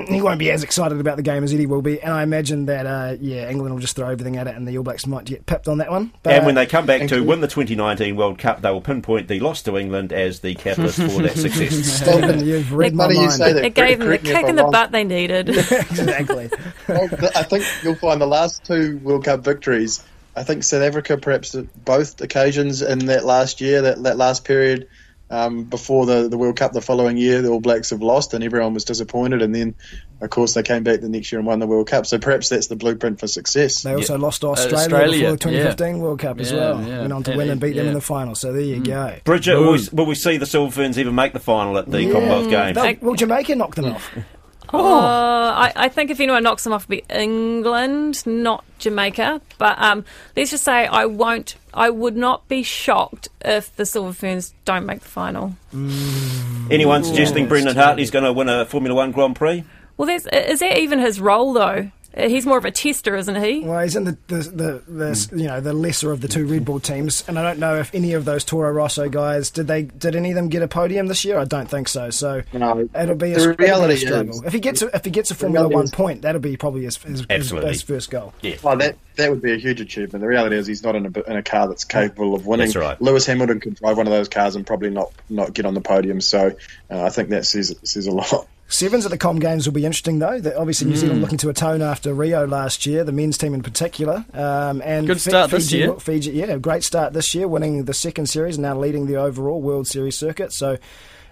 he 0.07 0.23
won't 0.23 0.39
be 0.39 0.51
as 0.51 0.63
excited 0.63 1.01
about 1.01 1.17
the 1.17 1.23
game 1.23 1.45
as 1.45 1.53
Eddie 1.53 1.67
will 1.67 1.83
be, 1.83 2.01
and 2.01 2.13
I 2.13 2.23
imagine 2.23 2.67
that 2.67 2.87
uh, 2.87 3.17
yeah, 3.21 3.49
England 3.51 3.75
will 3.75 3.81
just 3.81 3.97
throw 3.97 4.09
everything 4.09 4.37
at 4.37 4.47
it, 4.47 4.55
and 4.55 4.67
the 4.67 4.77
All 4.79 4.85
Blacks 4.85 5.07
might 5.07 5.25
get 5.25 5.47
pipped 5.47 5.69
on 5.69 5.79
that 5.79 5.91
one. 5.91 6.13
But, 6.23 6.35
and 6.35 6.47
when 6.47 6.55
they 6.55 6.67
come 6.67 6.87
back 6.87 7.09
to 7.09 7.23
win 7.23 7.41
the 7.41 7.49
2019 7.49 8.17
World 8.17 8.39
Cup, 8.39 8.63
they 8.63 8.71
will 8.71 8.81
pinpoint 8.81 9.29
the 9.29 9.41
loss 9.41 9.63
to 9.63 9.77
England 9.77 10.13
as 10.13 10.41
the 10.41 10.55
catalyst 10.55 10.99
for 10.99 11.23
that 11.23 11.37
success. 11.37 11.75
Stephen, 12.03 12.45
you've 12.45 12.73
read 12.73 12.95
my 12.95 13.07
mind. 13.07 13.19
You 13.19 13.31
say 13.31 13.53
that. 13.53 13.65
It 13.65 13.75
gave 13.75 13.99
them 13.99 14.09
the 14.09 14.19
kick 14.19 14.47
in 14.47 14.57
the 14.57 14.63
wrong. 14.63 14.73
butt 14.73 14.93
they 14.93 15.05
needed. 15.05 15.49
exactly. 15.59 16.51
well, 16.87 17.09
I 17.35 17.43
think 17.43 17.65
you'll 17.83 17.95
find 17.95 18.21
the 18.21 18.27
last 18.27 18.65
two 18.65 18.99
World 18.99 19.25
Cup 19.25 19.41
victories. 19.41 20.05
I 20.37 20.45
think 20.45 20.63
South 20.63 20.83
Africa, 20.83 21.17
perhaps 21.17 21.55
both 21.85 22.21
occasions 22.21 22.83
in 22.83 23.07
that 23.07 23.25
last 23.25 23.61
year, 23.61 23.83
that, 23.83 24.03
that 24.05 24.17
last 24.17 24.45
period 24.45 24.89
um, 25.31 25.65
before 25.65 26.07
the, 26.07 26.29
the 26.29 26.39
World 26.39 26.57
Cup 26.57 26.73
the 26.73 26.81
following 26.81 27.17
year, 27.17 27.43
the 27.43 27.49
All 27.49 27.61
Blacks 27.61 27.91
have 27.91 28.01
lost 28.03 28.35
and 28.35 28.43
everyone 28.43 28.75
was 28.75 28.85
disappointed. 28.85 29.43
And 29.43 29.55
then, 29.55 29.75
of 30.21 30.31
course, 30.31 30.55
they 30.55 30.63
came 30.63 30.83
back 30.83 31.01
the 31.01 31.09
next 31.09 31.31
year 31.31 31.39
and 31.39 31.47
won 31.47 31.59
the 31.59 31.67
World 31.67 31.89
Cup. 31.89 32.07
So 32.07 32.19
perhaps 32.19 32.49
that's 32.49 32.69
the 32.69 32.77
blueprint 32.77 33.21
for 33.21 33.27
success. 33.27 33.83
They 33.83 33.95
also 33.95 34.15
yeah. 34.15 34.23
lost 34.23 34.41
to 34.41 34.49
Australia, 34.49 34.77
uh, 34.77 34.81
Australia, 34.81 35.13
before 35.13 35.31
the 35.33 35.39
2015 35.39 35.97
yeah. 35.97 36.03
World 36.03 36.19
Cup 36.19 36.37
yeah, 36.37 36.43
as 36.43 36.53
well. 36.53 36.79
Went 36.79 37.13
on 37.13 37.23
to 37.25 37.37
win 37.37 37.51
and 37.51 37.61
beat 37.61 37.75
them 37.75 37.89
in 37.89 37.95
the 37.95 38.01
final. 38.01 38.35
So 38.35 38.53
there 38.53 38.63
you 38.63 38.81
mm. 38.81 38.87
go. 38.87 39.19
Bridget, 39.25 39.57
will 39.57 39.73
we, 39.73 39.89
will 39.93 40.07
we, 40.07 40.15
see 40.15 40.37
the 40.37 40.47
Silver 40.47 40.73
Ferns 40.73 40.99
even 40.99 41.15
make 41.15 41.33
the 41.33 41.41
final 41.41 41.77
at 41.79 41.91
the 41.91 42.11
Commonwealth 42.11 42.51
Games? 42.51 43.03
Will 43.03 43.15
Jamaica 43.15 43.55
knock 43.55 43.75
them 43.75 43.93
off? 43.93 44.11
Oh, 44.73 45.53
I, 45.57 45.73
I, 45.75 45.89
think 45.89 46.11
if 46.11 46.21
anyone 46.21 46.43
knocks 46.43 46.65
them 46.65 46.73
off, 46.73 46.91
it'll 46.91 47.07
be 47.09 47.15
England, 47.15 48.27
not 48.27 48.65
Jamaica. 48.79 49.41
But 49.57 49.81
um, 49.81 50.05
let's 50.37 50.51
just 50.51 50.65
say 50.65 50.87
I 50.87 51.07
won't. 51.07 51.57
I 51.73 51.91
would 51.91 52.17
not 52.17 52.47
be 52.49 52.63
shocked 52.63 53.29
if 53.41 53.75
the 53.77 53.87
Silver 53.87 54.13
Ferns 54.13 54.55
don't 54.65 54.85
make 54.85 55.01
the 55.01 55.09
final. 55.09 55.55
Mm. 55.75 56.71
Anyone 56.71 57.05
suggesting 57.05 57.49
Brendon 57.49 57.77
Hartley's 57.77 58.11
going 58.11 58.25
to 58.25 58.33
win 58.33 58.49
a 58.49 58.67
Formula 58.67 58.95
One 58.95 59.13
Grand 59.13 59.37
Prix? 59.37 59.65
Well, 59.97 60.09
is 60.09 60.25
that 60.25 60.79
even 60.79 60.99
his 60.99 61.21
role 61.21 61.53
though? 61.53 61.91
He's 62.17 62.47
more 62.47 62.59
of 62.59 62.65
a 62.65 62.71
tester, 62.71 63.15
isn't 63.17 63.43
he? 63.43 63.61
Well, 63.61 63.81
he's 63.81 63.95
in 63.95 64.05
the 64.05 64.19
the, 64.29 64.37
the, 64.37 64.83
the 64.87 65.11
mm. 65.11 65.41
you 65.41 65.47
know 65.47 65.61
the 65.61 65.75
lesser 65.75 66.11
of 66.11 66.21
the 66.23 66.29
two 66.29 66.47
Red 66.47 66.65
Bull 66.65 66.81
teams, 66.81 67.23
and 67.29 67.39
I 67.39 67.43
don't 67.43 67.59
know 67.59 67.77
if 67.77 67.95
any 67.95 68.15
of 68.15 68.25
those 68.25 68.45
Toro 68.45 68.73
Rosso 68.73 69.09
guys 69.09 69.51
did 69.51 69.67
they 69.67 69.83
did 69.83 70.17
any 70.17 70.31
of 70.31 70.35
them 70.35 70.49
get 70.49 70.63
a 70.63 70.69
podium 70.69 71.07
this 71.07 71.25
year? 71.25 71.39
I 71.39 71.45
don't 71.45 71.69
think 71.69 71.87
so. 71.87 72.09
So 72.11 72.43
no, 72.55 72.89
it'll 72.95 73.15
be 73.15 73.35
a, 73.35 73.53
reality 73.53 73.95
be 73.95 74.05
a 74.05 74.07
struggle. 74.07 74.35
Is, 74.35 74.43
if 74.45 74.53
he 74.55 74.61
gets 74.61 74.81
a, 74.81 74.87
if 74.97 75.05
he 75.05 75.11
gets 75.11 75.31
a 75.31 75.35
Formula 75.35 75.69
One 75.69 75.85
is, 75.85 75.91
point, 75.91 76.23
that'll 76.23 76.41
be 76.41 76.57
probably 76.57 76.85
his 76.85 76.97
his, 76.97 77.27
his, 77.29 77.51
his, 77.51 77.83
first 77.83 78.11
goal. 78.11 78.33
Yeah, 78.41 78.57
well, 78.63 78.77
that 78.79 78.97
that 79.17 79.31
would 79.31 79.43
be 79.43 79.53
a 79.53 79.59
huge 79.59 79.81
achievement. 79.81 80.23
The 80.23 80.29
reality 80.29 80.57
is 80.57 80.67
he's 80.67 80.83
not 80.83 80.97
in 80.97 81.07
a 81.07 81.31
in 81.31 81.37
a 81.37 81.43
car 81.43 81.69
that's 81.69 81.85
capable 81.85 82.35
of 82.35 82.47
winning. 82.47 82.67
That's 82.67 82.77
right. 82.77 83.01
Lewis 83.03 83.27
Hamilton 83.27 83.61
could 83.61 83.75
drive 83.75 83.99
one 83.99 84.07
of 84.07 84.13
those 84.13 84.29
cars 84.29 84.57
and 84.57 84.67
probably 84.67 84.91
not 84.91 85.13
not 85.29 85.53
get 85.53 85.67
on 85.67 85.75
the 85.75 85.83
podium. 85.83 86.21
So 86.23 86.57
uh, 86.91 87.03
I 87.03 87.11
think 87.11 87.29
that 87.31 87.45
says 87.45 87.75
says 87.85 88.07
a 88.07 88.13
lot. 88.13 88.49
Sevens 88.71 89.07
at 89.07 89.11
the 89.11 89.17
Com 89.17 89.39
Games 89.39 89.67
will 89.67 89.73
be 89.73 89.87
interesting, 89.87 90.19
though. 90.19 90.41
Obviously, 90.57 90.89
New 90.89 90.95
mm. 90.95 90.99
Zealand 90.99 91.21
looking 91.23 91.39
to 91.39 91.49
atone 91.49 91.81
after 91.81 92.13
Rio 92.13 92.47
last 92.47 92.85
year, 92.85 93.03
the 93.03 93.13
men's 93.13 93.39
team 93.39 93.55
in 93.55 93.63
particular. 93.63 94.27
Um, 94.35 94.83
and 94.85 95.07
good 95.07 95.21
start 95.21 95.51
Fiji, 95.51 95.63
this 95.63 95.73
year. 95.73 95.95
Fiji, 95.95 96.31
yeah, 96.33 96.59
great 96.59 96.85
start 96.85 97.15
this 97.15 97.35
year, 97.35 97.49
winning 97.49 97.87
the 97.87 97.95
second 97.95 98.27
series 98.27 98.57
and 98.57 98.63
now 98.63 98.79
leading 98.79 99.07
the 99.07 99.17
overall 99.17 99.63
World 99.63 99.87
Series 99.87 100.17
circuit. 100.17 100.53
So 100.53 100.77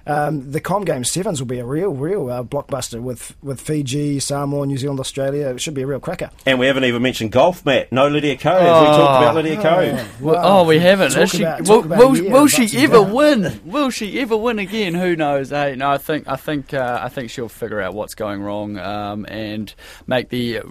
um, 0.07 0.51
the 0.53 0.61
Com 0.61 0.85
Game 0.85 1.05
Sevens 1.05 1.41
will 1.41 1.47
be 1.47 1.59
a 1.59 1.65
real, 1.65 1.93
real 1.93 2.31
uh, 2.31 2.43
blockbuster 2.43 3.01
with, 3.01 3.37
with 3.43 3.61
Fiji, 3.61 4.21
Samoa, 4.21 4.67
New 4.67 4.79
Zealand, 4.79 5.01
Australia. 5.01 5.49
It 5.49 5.61
should 5.61 5.75
be 5.75 5.83
a 5.83 5.87
real 5.87 6.01
cracker. 6.01 6.31
And 6.45 6.59
we 6.59 6.67
haven't 6.67 6.85
even 6.85 7.03
mentioned 7.03 7.33
golf, 7.33 7.65
Matt. 7.67 7.91
No 7.93 8.09
Lydia 8.09 8.37
Ko. 8.37 8.51
Oh. 8.51 8.81
we 8.81 8.87
talked 8.87 9.23
about 9.23 9.35
Lydia 9.35 9.63
Ko? 9.63 9.69
Oh, 9.69 10.09
well, 10.21 10.47
oh 10.47 10.65
we 10.65 10.79
haven't. 10.79 11.17
Is 11.17 11.31
she, 11.31 11.43
about, 11.43 11.69
will, 11.69 11.83
will, 11.83 12.31
will 12.31 12.47
she 12.47 12.69
ever 12.79 13.03
win? 13.03 13.61
Will 13.65 13.91
she 13.91 14.21
ever 14.21 14.37
win 14.37 14.59
again? 14.59 14.95
Who 14.95 15.17
knows? 15.17 15.51
Hey, 15.51 15.75
no, 15.77 15.91
I 15.91 15.99
think 15.99 16.29
I 16.29 16.37
think 16.37 16.73
uh, 16.73 17.01
I 17.03 17.09
think 17.09 17.31
she'll 17.31 17.49
figure 17.49 17.81
out 17.81 17.95
what's 17.95 18.15
going 18.15 18.43
wrong 18.43 18.79
um, 18.79 19.27
and 19.29 19.75
make 20.07 20.29
the 20.29 20.59
uh, 20.59 20.63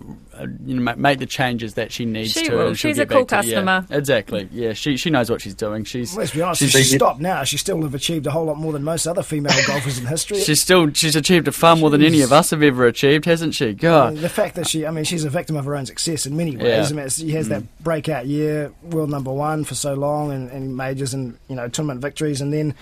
you 0.66 0.80
know 0.80 0.96
make 0.96 1.20
the 1.20 1.26
changes 1.26 1.76
that 1.76 1.92
she 1.92 2.06
needs 2.06 2.32
she 2.32 2.48
to. 2.48 2.56
Will. 2.56 2.74
She's 2.74 3.00
a 3.00 3.06
cool 3.06 3.26
customer. 3.26 3.86
Yeah, 3.90 3.98
exactly. 3.98 4.50
Yeah, 4.52 4.74
she 4.74 4.98
she 4.98 5.10
knows 5.10 5.30
what 5.30 5.42
she's 5.42 5.56
doing. 5.56 5.84
She's. 5.84 6.12
Well, 6.12 6.20
let's 6.20 6.34
be 6.34 6.42
honest. 6.42 6.62
She's, 6.62 6.72
she's 6.72 6.96
stopped 6.96 7.20
now. 7.20 7.44
She 7.44 7.58
still 7.58 7.82
have 7.84 7.96
achieved 7.96 8.28
a 8.28 8.32
whole 8.32 8.46
lot 8.46 8.58
more 8.58 8.74
than 8.74 8.84
most 8.84 9.08
other 9.08 9.24
female 9.24 9.54
golfers 9.68 9.98
in 9.98 10.06
history. 10.06 10.40
She's 10.40 10.62
still 10.62 10.92
she's 10.94 11.16
achieved 11.16 11.48
a 11.48 11.52
far 11.52 11.76
more 11.76 11.90
than 11.90 12.04
any 12.04 12.22
of 12.22 12.32
us 12.32 12.52
have 12.52 12.64
ever 12.64 12.86
achieved, 12.86 13.26
hasn't 13.26 13.56
she? 13.56 13.74
God, 13.74 14.18
the 14.18 14.30
fact 14.30 14.56
that 14.56 14.68
she, 14.68 14.86
I 14.86 14.92
mean, 14.92 15.04
she's 15.04 15.24
a 15.24 15.30
victim 15.30 15.56
of 15.56 15.66
her 15.66 15.76
own 15.76 15.86
success 15.86 16.26
in 16.26 16.36
many 16.36 16.58
ways. 16.58 16.92
Yeah. 16.92 16.98
I 16.98 17.02
mean, 17.02 17.10
she 17.10 17.32
has 17.32 17.48
mm. 17.48 17.50
that 17.50 17.84
breakout 17.84 18.26
year, 18.28 18.72
world 18.84 19.10
number 19.10 19.32
one 19.32 19.64
for 19.64 19.76
so 19.76 19.94
long, 19.94 20.32
and, 20.32 20.50
and 20.52 20.76
majors 20.76 21.14
and 21.14 21.38
you 21.48 21.56
know 21.56 21.68
tournament 21.68 22.02
victories, 22.02 22.42
and 22.42 22.52
then 22.52 22.76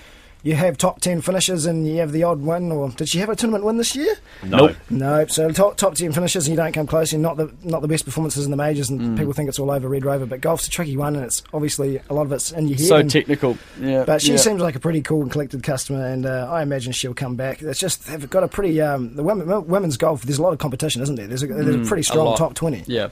you 0.44 0.56
have 0.56 0.78
top 0.78 1.00
10 1.00 1.22
finishes 1.22 1.66
and 1.66 1.88
you 1.88 1.98
have 2.00 2.12
the 2.12 2.24
odd 2.24 2.42
win, 2.42 2.70
or 2.70 2.90
did 2.90 3.08
she 3.08 3.20
have 3.20 3.30
a 3.30 3.36
tournament 3.36 3.64
win 3.64 3.78
this 3.78 3.96
year? 3.96 4.14
No. 4.44 4.76
No. 4.90 5.26
So 5.28 5.50
top, 5.52 5.78
top 5.78 5.96
10 5.96 6.12
finishes 6.12 6.48
and 6.48 6.52
you 6.52 6.58
don't 6.62 6.74
come 6.74 6.86
close. 6.86 7.14
You're 7.14 7.22
not 7.22 7.38
the, 7.38 7.52
not 7.64 7.82
the 7.82 7.88
best 7.88 8.04
performances 8.04 8.44
in 8.44 8.52
the 8.52 8.58
majors, 8.58 8.90
and 8.90 9.00
mm. 9.00 9.18
people 9.18 9.32
think 9.32 9.48
it's 9.48 9.58
all 9.58 9.72
over 9.72 9.88
Red 9.88 10.04
Rover. 10.04 10.26
But 10.26 10.42
golf's 10.42 10.68
a 10.68 10.70
tricky 10.70 10.98
one, 10.98 11.16
and 11.16 11.24
it's 11.24 11.44
obviously 11.54 12.02
a 12.10 12.14
lot 12.14 12.26
of 12.26 12.34
it's 12.34 12.52
in 12.52 12.68
your 12.68 12.78
head. 12.78 12.88
So 12.88 12.96
and, 12.98 13.10
technical. 13.10 13.58
Yeah. 13.80 14.04
But 14.04 14.22
she 14.22 14.32
yeah. 14.32 14.38
seems 14.38 14.62
like 14.62 14.76
a 14.76 14.80
pretty 14.80 15.02
cool 15.02 15.22
and 15.22 15.32
collected 15.32 15.64
customer, 15.64 16.06
and 16.06 16.26
uh, 16.26 16.50
I 16.52 16.62
imagine 16.62 16.92
she'll 16.92 17.14
come 17.14 17.36
back. 17.36 17.62
It's 17.62 17.80
just, 17.80 18.06
they've 18.08 18.30
got 18.30 18.44
a 18.44 18.50
pretty, 18.50 18.82
um, 18.82 19.16
the 19.16 19.24
women, 19.24 19.66
women's 19.68 19.96
golf, 19.96 20.24
there's 20.24 20.40
a 20.40 20.44
lot 20.44 20.52
of 20.52 20.60
competition, 20.60 21.02
isn't 21.02 21.16
there? 21.16 21.28
There's 21.28 21.44
a, 21.44 21.48
there's 21.48 21.76
mm, 21.78 21.86
a 21.86 21.88
pretty 21.88 22.04
strong 22.04 22.34
a 22.34 22.38
top 22.38 22.54
20. 22.54 22.84
Yeah. 22.88 23.10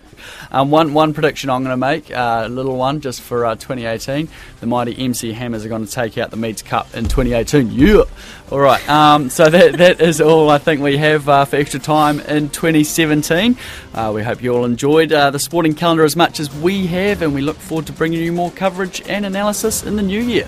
Um, 0.51 0.69
one, 0.69 0.93
one 0.93 1.13
prediction 1.13 1.49
I'm 1.49 1.63
going 1.63 1.73
to 1.73 1.77
make, 1.77 2.11
uh, 2.11 2.43
a 2.45 2.49
little 2.49 2.75
one 2.75 2.99
just 2.99 3.21
for 3.21 3.45
uh, 3.45 3.55
2018. 3.55 4.27
The 4.59 4.67
mighty 4.67 4.97
MC 4.97 5.31
Hammers 5.31 5.63
are 5.63 5.69
going 5.69 5.85
to 5.85 5.91
take 5.91 6.17
out 6.17 6.29
the 6.29 6.37
Meads 6.37 6.61
Cup 6.61 6.93
in 6.93 7.07
2018. 7.25 7.71
Yeah. 7.71 8.03
All 8.51 8.59
right. 8.59 8.87
Um, 8.89 9.29
so 9.29 9.49
that 9.49 9.77
that 9.77 10.01
is 10.01 10.19
all 10.19 10.49
I 10.49 10.57
think 10.57 10.81
we 10.81 10.97
have 10.97 11.29
uh, 11.29 11.45
for 11.45 11.55
extra 11.55 11.79
time 11.79 12.19
in 12.21 12.49
2017. 12.49 13.57
Uh, 13.93 14.11
we 14.13 14.23
hope 14.23 14.41
you 14.41 14.53
all 14.53 14.65
enjoyed 14.65 15.13
uh, 15.13 15.29
the 15.31 15.39
sporting 15.39 15.73
calendar 15.73 16.03
as 16.03 16.15
much 16.15 16.39
as 16.39 16.53
we 16.55 16.87
have, 16.87 17.21
and 17.21 17.33
we 17.33 17.41
look 17.41 17.57
forward 17.57 17.87
to 17.87 17.93
bringing 17.93 18.21
you 18.21 18.31
more 18.31 18.51
coverage 18.51 19.01
and 19.07 19.25
analysis 19.25 19.83
in 19.83 19.95
the 19.95 20.03
new 20.03 20.19
year. 20.19 20.47